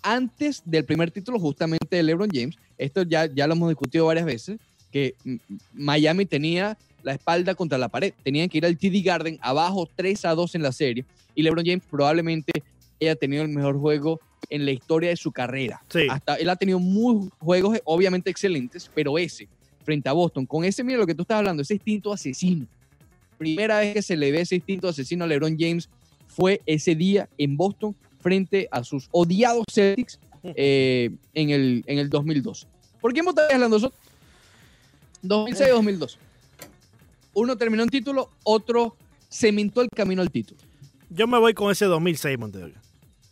antes 0.03 0.63
del 0.65 0.85
primer 0.85 1.11
título 1.11 1.39
justamente 1.39 1.97
de 1.97 2.03
LeBron 2.03 2.31
James. 2.33 2.57
Esto 2.79 3.03
ya, 3.03 3.27
ya 3.27 3.47
lo 3.47 3.55
hemos 3.55 3.69
discutido 3.69 4.07
varias 4.07 4.25
veces, 4.25 4.59
que 4.93 5.15
Miami 5.75 6.25
tenía 6.25 6.79
la 7.09 7.15
espalda 7.15 7.55
contra 7.55 7.79
la 7.79 7.89
pared. 7.89 8.13
Tenían 8.23 8.49
que 8.51 8.59
ir 8.59 8.67
al 8.67 8.77
TD 8.77 9.03
Garden 9.03 9.39
abajo 9.41 9.89
3 9.97 10.27
a 10.27 10.35
2 10.35 10.55
en 10.57 10.63
la 10.63 10.73
serie. 10.73 11.07
Y 11.35 11.43
LeBron 11.43 11.65
James 11.65 11.83
probablemente 11.91 12.53
haya 13.01 13.17
tenido 13.17 13.43
el 13.43 13.49
mejor 13.49 13.79
juego 13.79 14.21
en 14.51 14.67
la 14.67 14.73
historia 14.73 15.09
de 15.09 15.17
su 15.17 15.33
carrera. 15.33 15.83
Sí. 15.89 16.07
Hasta 16.11 16.35
él 16.35 16.51
ha 16.51 16.57
tenido 16.57 16.79
muy 16.79 17.31
juegos 17.39 17.79
obviamente 17.85 18.29
excelentes, 18.31 18.91
pero 18.95 19.17
ese 19.19 19.49
frente 19.85 20.07
a 20.11 20.13
Boston, 20.13 20.45
con 20.45 20.67
ese, 20.67 20.85
mira 20.85 20.99
lo 20.99 21.07
que 21.07 21.15
tú 21.15 21.23
estás 21.23 21.39
hablando, 21.39 21.63
ese 21.63 21.75
instinto 21.75 22.13
asesino. 22.13 22.67
Primera 23.39 23.79
vez 23.79 23.95
que 23.95 24.03
se 24.03 24.17
le 24.19 24.31
ve 24.31 24.43
ese 24.43 24.57
instinto 24.57 24.87
asesino 24.87 25.25
a 25.25 25.27
LeBron 25.27 25.57
James 25.59 25.89
fue 26.27 26.61
ese 26.67 26.95
día 26.95 27.27
en 27.39 27.57
Boston 27.57 27.97
frente 28.21 28.69
a 28.71 28.85
sus 28.85 29.09
odiados 29.13 29.65
Celtics 29.73 30.21
eh, 30.43 31.09
en, 31.33 31.51
el, 31.51 31.85
en 31.87 31.99
el 31.99 32.11
2002. 32.11 32.67
¿Por 33.01 33.15
qué 33.15 33.21
estás 33.21 33.51
hablando 33.51 33.77
nosotros? 33.77 33.99
2006-2002. 35.23 36.19
Uno 37.39 37.57
terminó 37.57 37.83
en 37.83 37.89
título, 37.89 38.31
otro 38.45 38.97
cementó 39.31 39.81
el 39.83 39.89
camino 39.95 40.23
al 40.23 40.31
título. 40.31 40.61
yo 41.11 41.27
me 41.27 41.39
voy 41.39 41.55
con 41.55 41.71
ese 41.73 41.85
2006, 41.87 42.39
Montedeo. 42.39 42.69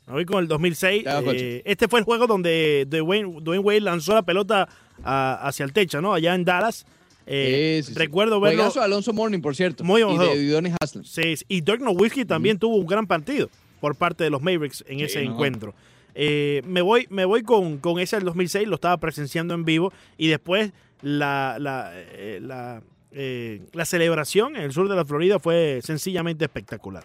Me 0.06 0.12
voy 0.12 0.24
con 0.24 0.38
el 0.40 0.48
2006. 0.48 1.04
Ya, 1.04 1.22
coche. 1.22 1.56
Eh, 1.58 1.62
este 1.66 1.88
fue 1.88 1.98
el 1.98 2.04
juego 2.04 2.26
donde 2.26 2.86
Dwayne, 2.88 3.40
Dwayne 3.42 3.62
Wade 3.64 3.80
lanzó 3.80 4.14
la 4.14 4.22
pelota 4.22 4.68
a- 5.02 5.34
hacia 5.48 5.64
el 5.64 5.72
techo, 5.72 6.00
¿no? 6.00 6.14
Allá 6.14 6.34
en 6.34 6.44
Dallas. 6.44 6.86
Eh, 7.26 7.80
Sí, 7.82 7.88
sí, 7.88 7.92
sí. 7.94 7.98
recuerdo 7.98 8.38
verlo. 8.40 8.58
Juegazo 8.62 8.80
Alonso 8.82 9.12
Morning, 9.12 9.40
por 9.40 9.56
cierto. 9.56 9.82
Muy 9.82 10.02
y 10.02 10.04
buen 10.04 10.18
de. 10.18 10.48
Udonis 10.52 10.74
Haslem. 10.80 11.04
Sí, 11.04 11.36
sí. 11.38 11.44
y 11.48 11.60
Dirk 11.60 11.80
Nowitzki 11.80 12.24
también 12.24 12.56
tuvo 12.58 12.76
un 12.76 12.86
gran 12.86 13.06
partido 13.08 13.50
por 13.80 13.96
parte 13.96 14.22
de 14.22 14.30
los 14.30 14.40
Mavericks 14.42 14.84
en 14.86 14.98
Sí, 14.98 15.04
ese 15.06 15.24
no. 15.24 15.32
encuentro. 15.32 15.74
Eh, 16.14 16.62
me 16.64 16.80
voy, 16.82 17.06
me 17.10 17.24
voy 17.24 17.42
con, 17.42 17.78
con 17.78 17.98
ese 17.98 18.16
del 18.16 18.24
2006, 18.26 18.68
lo 18.68 18.76
estaba 18.76 18.96
presenciando 18.98 19.54
en 19.54 19.64
vivo 19.64 19.92
y 20.16 20.28
después 20.28 20.72
la, 21.02 21.56
la, 21.58 21.90
eh, 21.94 22.38
la, 22.40 22.80
eh, 23.12 23.62
la 23.72 23.84
celebración 23.84 24.56
en 24.56 24.62
el 24.62 24.72
sur 24.72 24.88
de 24.88 24.96
la 24.96 25.04
Florida 25.04 25.38
fue 25.38 25.80
sencillamente 25.82 26.44
espectacular. 26.44 27.04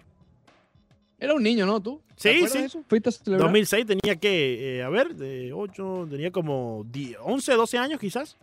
Era 1.19 1.33
un 1.35 1.43
niño, 1.43 1.65
¿no? 1.67 1.79
¿Tú? 1.79 2.01
Sí, 2.15 2.23
¿Te 2.29 2.35
acuerdas 2.37 2.51
sí. 2.53 2.63
eso? 2.65 2.83
¿Fuiste 2.87 3.09
a 3.09 3.11
celebrar? 3.11 3.47
2006 3.47 3.85
tenía 3.85 4.15
que, 4.15 4.77
eh, 4.79 4.83
a 4.83 4.89
ver, 4.89 5.15
de 5.15 5.53
8, 5.53 6.07
tenía 6.09 6.31
como 6.31 6.83
10, 6.91 7.17
11, 7.21 7.53
12 7.53 7.77
años 7.77 7.99
quizás. 7.99 8.37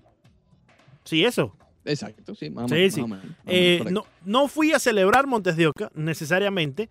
Sí, 1.05 1.25
eso. 1.25 1.55
Exacto, 1.85 2.35
sí, 2.35 2.51
más 2.51 2.69
Sí, 2.71 2.75
menos, 2.77 2.95
sí. 2.95 3.01
más 3.03 3.25
más 3.25 3.35
Eh, 3.47 3.81
menos, 3.85 3.93
no, 3.93 4.07
no 4.43 4.49
fui 4.49 4.73
a 4.73 4.79
celebrar 4.79 5.27
Montes 5.27 5.57
de 5.57 5.67
Oca 5.67 5.91
necesariamente. 5.95 6.89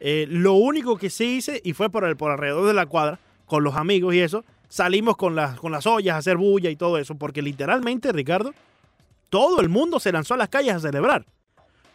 Eh, 0.00 0.26
lo 0.28 0.54
único 0.54 0.98
que 0.98 1.10
sí 1.10 1.36
hice, 1.36 1.60
y 1.64 1.72
fue 1.74 1.88
por, 1.88 2.04
el, 2.04 2.16
por 2.16 2.32
alrededor 2.32 2.66
de 2.66 2.74
la 2.74 2.86
cuadra, 2.86 3.18
con 3.46 3.62
los 3.62 3.76
amigos 3.76 4.14
y 4.14 4.20
eso, 4.20 4.44
salimos 4.68 5.16
con 5.16 5.36
las, 5.36 5.58
con 5.60 5.70
las 5.72 5.86
ollas 5.86 6.14
a 6.14 6.18
hacer 6.18 6.36
bulla 6.36 6.70
y 6.70 6.76
todo 6.76 6.98
eso, 6.98 7.14
porque 7.14 7.40
literalmente, 7.40 8.10
Ricardo, 8.12 8.52
todo 9.32 9.62
el 9.62 9.70
mundo 9.70 9.98
se 9.98 10.12
lanzó 10.12 10.34
a 10.34 10.36
las 10.36 10.50
calles 10.50 10.74
a 10.74 10.80
celebrar. 10.80 11.24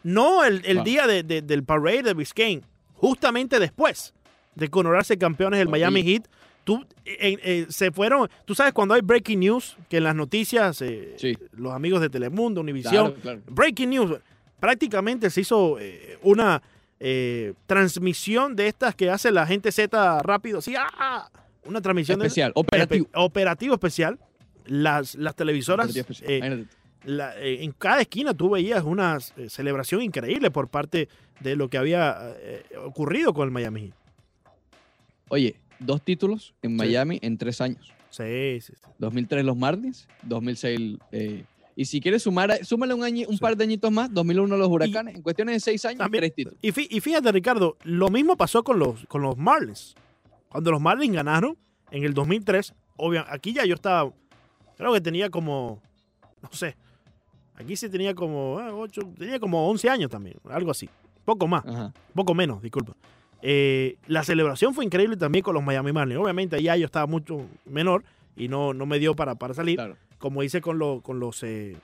No 0.01 0.43
el, 0.43 0.63
el 0.65 0.77
Wow. 0.77 0.83
día 0.85 1.05
de- 1.05 1.21
de- 1.21 1.43
del 1.43 1.63
parade 1.63 2.01
de 2.01 2.13
Biscayne, 2.15 2.63
justamente 2.95 3.59
después 3.59 4.15
de 4.55 4.69
coronarse 4.69 5.19
campeones 5.19 5.59
del. 5.59 5.69
Miami 5.69 6.01
Heat. 6.01 6.23
Tú, 6.63 6.83
eh, 7.05 7.37
eh, 7.43 7.65
se 7.69 7.91
fueron, 7.91 8.27
tú 8.45 8.55
sabes 8.55 8.73
cuando 8.73 8.95
hay 8.95 9.01
breaking 9.01 9.39
news, 9.39 9.77
que 9.87 9.97
en 9.97 10.03
las 10.05 10.15
noticias, 10.15 10.81
eh, 10.81 11.13
Sí. 11.17 11.37
los 11.51 11.73
amigos 11.73 12.01
de 12.01 12.09
Telemundo, 12.09 12.59
Univisión, 12.61 13.11
Claro, 13.13 13.21
claro. 13.21 13.41
Breaking 13.51 13.89
news. 13.91 14.19
Prácticamente 14.59 15.29
se 15.29 15.41
hizo 15.41 15.77
una 16.23 16.61
transmisión 17.67 18.55
de 18.55 18.67
estas 18.67 18.95
que 18.95 19.11
hace 19.11 19.31
la 19.31 19.45
gente 19.45 19.71
Z 19.71 20.19
rápido. 20.23 20.59
Sí, 20.61 20.73
¡ah! 20.75 21.29
Una 21.65 21.81
transmisión 21.81 22.17
de- 22.19 22.25
Especial, 22.27 22.51
operativo. 22.55 23.05
espe- 23.05 23.09
operativo 23.13 23.73
especial. 23.75 24.17
Las, 24.65 25.15
las 25.15 25.33
televisoras, 25.35 25.95
especial. 25.95 26.67
Eh, 27.05 27.09
la- 27.09 27.37
eh, 27.39 27.63
en 27.63 27.71
cada 27.71 28.01
esquina 28.01 28.33
tú 28.33 28.49
veías 28.49 28.83
una 28.83 29.17
eh, 29.37 29.49
celebración 29.49 30.01
increíble 30.01 30.51
por 30.51 30.69
parte 30.69 31.07
de 31.39 31.55
lo 31.55 31.69
que 31.69 31.77
había 31.77 32.15
eh, 32.39 32.63
ocurrido 32.83 33.33
con 33.33 33.45
el 33.47 33.51
Miami 33.51 33.81
Heat. 33.81 33.93
Oye, 35.29 35.55
dos 35.79 36.01
títulos 36.01 36.53
en 36.61 36.75
Miami 36.75 37.19
en 37.21 37.37
tres 37.37 37.61
años. 37.61 37.91
Sí, 38.09 38.59
sí, 38.61 38.73
sí. 38.73 38.89
2003 38.99 39.43
los 39.45 39.57
Marlins, 39.57 40.07
2006... 40.23 40.97
eh, 41.11 41.43
y 41.75 41.85
si 41.85 42.01
quieres 42.01 42.23
sumar, 42.23 42.65
súmale 42.65 42.95
un, 42.95 43.03
año, 43.03 43.27
un 43.27 43.35
Sí. 43.35 43.39
par 43.39 43.55
de 43.55 43.63
añitos 43.63 43.91
más, 43.91 44.11
2001 44.11 44.57
los 44.57 44.67
Huracanes. 44.67 45.13
en 45.15 45.21
cuestiones 45.21 45.53
de 45.57 45.59
seis 45.59 45.85
años, 45.85 45.99
También- 45.99 46.21
tres 46.23 46.33
títulos. 46.33 46.57
Y, 46.59 46.71
fí- 46.71 46.87
y 46.89 46.99
fíjate, 47.01 47.31
Ricardo, 47.31 47.77
lo 47.83 48.09
mismo 48.09 48.35
pasó 48.35 48.63
con 48.63 48.79
los, 48.79 49.05
con 49.05 49.21
los 49.21 49.37
Marlins. 49.37 49.93
Cuando 50.49 50.71
los 50.71 50.81
Marlins 50.81 51.13
ganaron 51.13 51.55
en 51.91 52.03
el 52.03 52.15
2003, 52.15 52.73
obvio, 52.95 53.23
aquí 53.29 53.53
ya 53.53 53.63
yo 53.65 53.75
estaba, 53.75 54.11
creo 54.75 54.91
que 54.91 55.01
tenía 55.01 55.29
como, 55.29 55.79
no 56.41 56.49
sé, 56.51 56.75
aquí 57.57 57.75
sí 57.75 57.89
tenía 57.89 58.13
como, 58.15 58.53
ocho, 58.79 59.01
tenía 59.17 59.39
como 59.39 59.69
11 59.69 59.89
años 59.89 60.09
también, 60.09 60.37
algo 60.49 60.71
así, 60.71 60.89
poco 61.25 61.47
más, 61.47 61.65
Ajá. 61.65 61.93
poco 62.13 62.33
menos, 62.33 62.61
disculpa. 62.61 62.93
Eh, 63.41 63.97
la 64.07 64.23
celebración 64.23 64.73
fue 64.73 64.85
increíble 64.85 65.15
también 65.17 65.43
con 65.43 65.53
los 65.53 65.63
Miami 65.63 65.91
Marlins. 65.91 66.19
Obviamente 66.19 66.55
allá 66.55 66.75
yo 66.75 66.85
estaba 66.85 67.05
mucho 67.05 67.45
menor 67.65 68.03
y 68.35 68.47
no, 68.47 68.73
no 68.73 68.85
me 68.85 68.97
dio 68.99 69.15
para, 69.15 69.35
para 69.35 69.53
salir, 69.53 69.75
Claro, 69.75 69.95
como 70.17 70.41
hice 70.43 70.61
con, 70.61 70.79
lo- 70.79 71.01
con 71.01 71.19
los... 71.19 71.43
eh, 71.43 71.75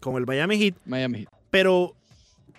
con 0.00 0.16
el 0.16 0.26
Miami 0.26 0.58
Heat, 0.58 0.74
Miami 0.86 1.18
Heat. 1.20 1.28
pero 1.50 1.94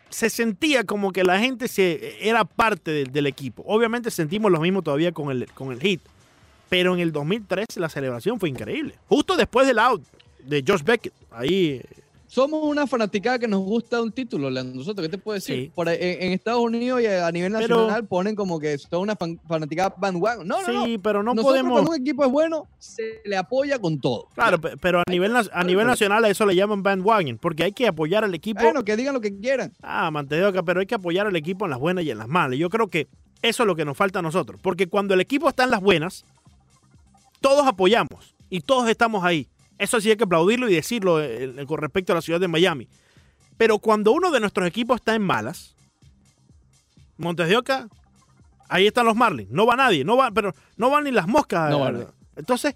se 0.10 0.30
sentía 0.30 0.84
como 0.86 1.12
que 1.12 1.24
la 1.24 1.40
gente 1.40 1.68
se, 1.68 2.28
era 2.28 2.44
parte 2.46 2.92
del, 2.92 3.12
del 3.12 3.28
equipo. 3.28 3.64
Obviamente 3.68 4.10
sentimos 4.12 4.52
lo 4.52 4.60
mismo 4.60 4.82
todavía 4.82 5.12
con 5.12 5.32
el, 5.32 5.46
con 5.54 5.72
el 5.72 5.80
Heat, 5.82 6.00
pero 6.70 6.94
en 6.96 7.00
el 7.00 7.12
2003 7.12 7.66
la 7.78 7.90
celebración 7.90 8.40
fue 8.40 8.50
increíble. 8.50 8.96
Justo 9.08 9.36
después 9.36 9.68
del 9.68 9.80
out 9.80 10.02
de 10.44 10.64
Josh 10.68 10.84
Beckett, 10.84 11.14
ahí 11.32 11.82
eh, 11.82 11.86
somos 12.32 12.64
una 12.64 12.86
fanaticada 12.86 13.40
que 13.40 13.48
nos 13.48 13.62
gusta 13.62 14.00
un 14.00 14.12
título, 14.12 14.52
Soto. 14.84 15.02
¿Qué 15.02 15.10
te 15.10 15.18
puedo 15.18 15.34
decir? 15.34 15.56
Sí. 15.66 15.72
Por 15.74 15.90
en, 15.90 15.98
en 16.00 16.32
Estados 16.32 16.62
Unidos 16.62 17.02
y 17.02 17.08
a 17.08 17.32
nivel 17.32 17.52
Pero- 17.54 17.78
nacional 17.78 18.06
ponen 18.06 18.36
como 18.36 18.60
que 18.60 18.78
son 18.78 19.02
una 19.02 19.16
fan- 19.16 19.40
fanaticada 19.48 19.96
bandwagon. 19.98 20.48
No, 20.48 20.62
no, 20.62 20.86
no. 20.88 21.02
pero 21.02 21.24
no 21.24 21.34
Nosotros 21.34 21.52
podemos. 21.54 21.72
cuando 21.74 21.90
un 21.92 21.98
equipo 22.02 22.24
es 22.24 22.32
bueno, 22.32 22.68
se 22.78 23.22
le 23.26 23.36
apoya 23.36 23.80
con 23.80 24.00
todo. 24.00 24.28
Claro, 24.36 24.62
pe- 24.62 24.78
pero 24.78 25.00
a 25.00 25.04
nivel, 25.10 25.34
a 25.36 25.64
nivel 25.64 25.88
nacional 25.88 26.24
a 26.24 26.30
eso 26.30 26.46
le 26.46 26.56
llaman 26.56 26.84
bandwagon, 26.84 27.40
porque 27.40 27.64
hay 27.64 27.72
que 27.72 27.88
apoyar 27.88 28.24
al 28.24 28.36
equipo. 28.36 28.62
Bueno, 28.62 28.86
que 28.86 28.96
digan 28.96 29.16
lo 29.16 29.22
que 29.22 29.36
quieran. 29.40 29.74
Ah, 29.82 30.12
Mantedoca, 30.12 30.62
pero 30.62 30.82
hay 30.82 30.86
que 30.86 30.96
apoyar 30.96 31.26
al 31.26 31.36
equipo 31.36 31.66
en 31.66 31.72
las 31.72 31.80
buenas 31.80 32.04
y 32.06 32.12
en 32.12 32.20
las 32.20 32.28
malas. 32.28 32.60
Yo 32.60 32.70
creo 32.70 32.88
que 32.88 33.08
eso 33.42 33.64
es 33.64 33.68
lo 33.68 33.76
que 33.76 33.86
nos 33.86 33.98
falta 33.98 34.20
a 34.20 34.22
nosotros, 34.22 34.60
porque 34.62 34.86
cuando 34.88 35.16
el 35.16 35.22
equipo 35.22 35.50
está 35.50 35.64
en 35.64 35.72
las 35.72 35.82
buenas, 35.82 36.26
todos 37.42 37.66
apoyamos 37.66 38.36
y 38.50 38.62
todos 38.62 38.88
estamos 38.90 39.24
ahí. 39.24 39.48
Eso 39.80 40.00
sí 40.00 40.12
hay 40.12 40.18
que 40.18 40.26
aplaudirlo 40.26 40.70
y 40.70 40.76
decirlo 40.76 41.22
eh, 41.24 41.46
eh, 41.58 41.66
con 41.66 41.80
respecto 41.80 42.14
a 42.14 42.16
la 42.16 42.22
ciudad 42.22 42.40
de 42.40 42.48
Miami. 42.48 42.88
Pero 43.58 43.80
cuando 43.80 44.12
uno 44.12 44.30
de 44.30 44.40
nuestros 44.40 44.68
equipos 44.68 44.98
está 44.98 45.16
en 45.16 45.22
malas, 45.22 45.76
Montes 47.18 47.48
de 47.50 47.58
Oca, 47.58 47.90
ahí 48.70 48.88
están 48.88 49.06
los 49.06 49.16
Marlins. 49.16 49.50
No 49.52 49.66
va 49.66 49.76
nadie, 49.76 50.06
no 50.06 50.16
va, 50.16 50.32
pero 50.32 50.54
no 50.78 50.90
van 50.90 51.04
ni 51.04 51.12
las 51.12 51.28
moscas. 51.28 51.70
No 51.70 51.90
eh. 51.90 52.08
Entonces, 52.36 52.76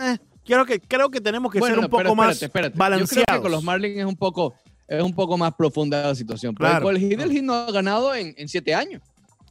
eh, 0.00 0.18
creo 0.44 0.64
que 0.64 0.80
creo 0.80 1.10
que 1.10 1.20
tenemos 1.20 1.52
que 1.52 1.58
Bueno, 1.58 1.76
ser 1.76 1.84
un 1.84 1.90
poco 1.90 2.02
pero 2.02 2.14
más 2.14 2.42
espérate, 2.42 2.46
espérate. 2.46 2.74
Yo 2.74 2.78
balanceados. 2.78 3.24
creo 3.26 3.38
que 3.38 3.42
con 3.42 3.52
los 3.52 3.64
Marlins 3.64 3.98
es 3.98 4.04
un 4.04 4.16
poco, 4.16 4.54
es 4.86 5.02
un 5.02 5.14
poco 5.14 5.36
más 5.36 5.54
profunda 5.54 6.02
la 6.02 6.14
situación. 6.14 6.54
Claro. 6.54 6.84
con 6.84 6.96
el 6.96 7.00
Heat, 7.02 7.42
no 7.42 7.54
ha 7.54 7.72
ganado 7.72 8.14
en, 8.14 8.34
en 8.36 8.48
siete 8.48 8.74
años. 8.74 9.02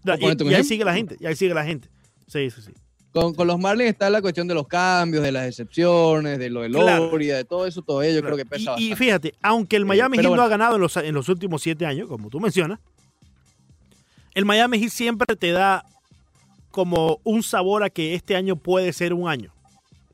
Y, 0.04 0.54
ahí 0.54 0.64
sigue 0.64 0.84
la 0.84 0.93
gente, 0.93 1.16
y 1.20 1.26
ahí 1.26 1.36
sigue 1.36 1.54
la 1.54 1.64
gente. 1.64 1.89
Sí, 2.28 2.49
sí, 2.49 2.62
sí. 2.62 2.72
Con, 3.14 3.34
con 3.34 3.45
los 3.45 3.59
Marlins 3.59 3.89
está 3.89 4.09
la 4.09 4.22
cuestión 4.22 4.47
de 4.47 4.53
los 4.53 4.68
cambios, 4.68 5.22
de 5.22 5.34
las 5.34 5.45
excepciones, 5.45 6.39
de 6.39 6.49
lo 6.49 6.62
de 6.62 6.70
Claro. 6.70 7.12
Loria, 7.12 7.36
de 7.36 7.43
todo 7.43 7.66
eso, 7.68 7.82
todo 7.82 8.01
ello 8.03 8.22
creo 8.22 8.38
que 8.38 8.45
pesa 8.45 8.76
y, 8.78 8.93
y 8.93 8.95
fíjate, 8.95 9.34
aunque 9.41 9.76
el 9.76 9.86
Miami 9.86 10.18
Heat 10.18 10.32
no 10.34 10.41
ha 10.41 10.47
ganado 10.47 10.76
en 10.76 10.82
los, 10.82 10.95
en 10.95 11.14
los 11.14 11.28
últimos 11.28 11.62
siete 11.62 11.86
años, 11.86 12.07
como 12.07 12.30
tú 12.30 12.39
mencionas, 12.39 12.80
el 14.34 14.45
Miami 14.45 14.80
Heat 14.80 14.91
siempre 14.91 15.36
te 15.36 15.51
da 15.51 15.86
como 16.70 17.20
un 17.26 17.43
sabor 17.43 17.84
a 17.84 17.89
que 17.89 18.14
este 18.16 18.36
año 18.38 18.55
puede 18.55 18.93
ser 18.93 19.14
un 19.14 19.28
año. 19.28 19.53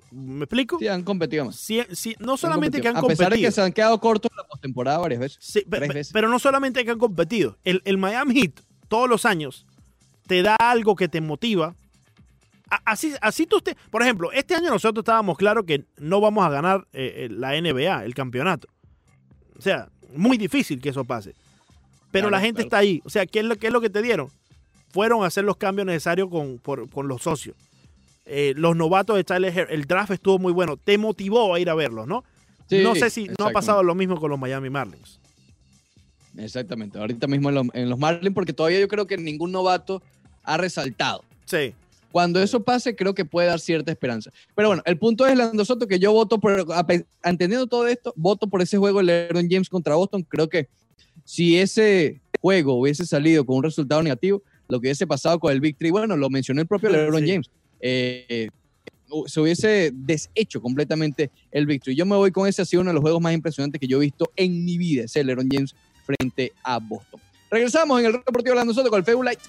¿Me 0.09 0.45
explico? 0.45 0.79
Sí, 0.79 0.87
han 0.87 1.03
competido 1.03 1.45
más. 1.45 1.55
Sí, 1.57 1.81
sí, 1.91 2.15
no 2.17 2.31
Han 2.31 2.37
solamente 2.39 2.81
que 2.81 2.87
han 2.87 2.97
A 2.97 3.01
competido. 3.01 3.27
pesar 3.29 3.33
de 3.39 3.45
que 3.45 3.51
se 3.51 3.61
han 3.61 3.73
quedado 3.73 3.99
cortos 3.99 4.31
en 4.31 4.37
la 4.37 4.43
postemporada 4.47 4.97
varias 4.99 5.19
veces. 5.19 5.37
Sí, 5.39 5.63
tres 5.69 5.87
veces. 5.89 6.13
pero 6.13 6.29
no 6.29 6.39
solamente 6.39 6.83
que 6.83 6.89
han 6.91 6.97
competido. 6.97 7.57
El, 7.63 7.81
el 7.85 7.97
Miami 7.99 8.33
Heat, 8.41 8.53
todos 8.87 9.07
los 9.07 9.25
años, 9.25 9.67
te 10.25 10.41
da 10.41 10.55
algo 10.55 10.95
que 10.95 11.07
te 11.07 11.21
motiva. 11.21 11.75
Así, 12.85 13.13
así 13.21 13.45
tú 13.45 13.57
estés. 13.57 13.75
Por 13.89 14.01
ejemplo, 14.01 14.31
este 14.31 14.53
año 14.55 14.69
nosotros 14.69 15.01
estábamos 15.03 15.37
claros 15.37 15.63
que 15.65 15.85
no 15.97 16.19
vamos 16.19 16.45
a 16.45 16.49
ganar 16.49 16.85
eh, 16.93 17.25
eh, 17.25 17.29
la 17.31 17.51
NBA, 17.59 18.03
el 18.03 18.13
campeonato. 18.13 18.67
O 19.57 19.61
sea, 19.61 19.89
muy 20.13 20.37
difícil 20.37 20.81
que 20.81 20.89
eso 20.89 21.05
pase. 21.05 21.33
Pero 22.11 22.27
Claro, 22.27 22.29
la 22.31 22.39
gente 22.41 22.55
claro. 22.63 22.67
está 22.67 22.77
ahí. 22.79 23.01
O 23.05 23.09
sea, 23.09 23.25
¿qué 23.25 23.39
es, 23.39 23.45
lo, 23.45 23.55
qué 23.55 23.67
es 23.67 23.73
lo 23.73 23.79
que 23.81 23.89
te 23.89 24.01
dieron? 24.01 24.29
Fueron 24.91 25.23
a 25.23 25.27
hacer 25.27 25.43
los 25.45 25.57
cambios 25.57 25.85
necesarios 25.85 26.29
con, 26.29 26.57
por- 26.59 26.89
con 26.89 27.07
los 27.07 27.21
socios. 27.21 27.55
Eh, 28.25 28.53
los 28.57 28.75
novatos 28.75 29.15
de 29.15 29.23
Tyler 29.23 29.67
el 29.69 29.85
draft 29.85 30.11
estuvo 30.11 30.37
muy 30.39 30.51
bueno. 30.51 30.75
Te 30.75 30.97
motivó 30.97 31.53
a 31.55 31.59
ir 31.61 31.69
a 31.69 31.73
verlos, 31.75 32.05
¿no? 32.07 32.23
Sí, 32.69 32.79
no 32.83 32.95
sé 32.95 33.09
si 33.09 33.29
no 33.39 33.45
ha 33.47 33.51
pasado 33.51 33.81
lo 33.83 33.95
mismo 33.95 34.19
con 34.19 34.29
los 34.29 34.37
Miami 34.39 34.69
Marlins. 34.69 35.19
Exactamente. 36.37 36.99
Ahorita 36.99 37.27
mismo 37.27 37.49
en, 37.49 37.55
los- 37.55 37.67
en 37.73 37.89
los 37.89 37.97
Marlins, 37.97 38.33
porque 38.35 38.53
todavía 38.53 38.79
yo 38.79 38.87
creo 38.87 39.07
que 39.07 39.17
ningún 39.17 39.51
novato 39.51 40.01
ha 40.43 40.57
resaltado. 40.57 41.23
Sí. 41.45 41.73
Cuando 42.11 42.41
eso 42.41 42.63
pase, 42.63 42.95
creo 42.95 43.13
que 43.13 43.25
puede 43.25 43.47
dar 43.47 43.59
cierta 43.59 43.91
esperanza. 43.91 44.31
Pero 44.55 44.69
bueno, 44.69 44.81
el 44.85 44.97
punto 44.97 45.27
es, 45.27 45.37
Lando 45.37 45.63
Soto, 45.65 45.87
que 45.87 45.99
yo 45.99 46.11
voto 46.13 46.39
por, 46.39 46.65
entendiendo 47.23 47.67
todo 47.67 47.87
esto, 47.87 48.13
voto 48.15 48.47
por 48.47 48.61
ese 48.61 48.77
juego 48.77 48.99
de 48.99 49.03
LeBron 49.05 49.47
James 49.49 49.69
contra 49.69 49.95
Boston. 49.95 50.23
Creo 50.23 50.47
que 50.49 50.67
si 51.25 51.57
ese 51.57 52.21
juego 52.41 52.75
hubiese 52.79 53.05
salido 53.05 53.45
con 53.45 53.57
un 53.57 53.63
resultado 53.63 54.01
negativo, 54.01 54.41
lo 54.69 54.79
que 54.79 54.87
hubiese 54.87 55.05
pasado 55.05 55.39
con 55.39 55.51
el 55.51 55.59
Victory, 55.61 55.91
bueno, 55.91 56.15
lo 56.17 56.29
mencionó 56.29 56.61
el 56.61 56.67
propio 56.67 56.89
LeBron 56.89 57.23
Sí. 57.23 57.29
James, 57.29 57.49
eh, 57.79 58.49
hu- 59.09 59.27
se 59.27 59.39
hubiese 59.41 59.91
deshecho 59.93 60.61
completamente 60.61 61.29
el 61.51 61.65
Victory. 61.65 61.95
Yo 61.95 62.05
me 62.05 62.15
voy 62.15 62.31
con 62.31 62.47
ese, 62.47 62.61
ha 62.61 62.65
sido 62.65 62.81
uno 62.81 62.89
de 62.91 62.95
los 62.95 63.01
juegos 63.01 63.21
más 63.21 63.33
impresionantes 63.33 63.79
que 63.79 63.87
yo 63.87 63.97
he 63.97 64.05
visto 64.05 64.31
en 64.35 64.63
mi 64.65 64.77
vida, 64.77 65.03
ese 65.03 65.23
LeBron 65.23 65.47
James 65.51 65.75
frente 66.05 66.53
a 66.63 66.79
Boston. 66.79 67.19
Regresamos 67.49 67.99
en 67.99 68.07
el 68.07 68.13
Reportivo 68.13 68.55
Lando 68.55 68.73
Soto 68.73 68.89
con 68.89 69.03
el 69.05 69.25
Light. 69.25 69.39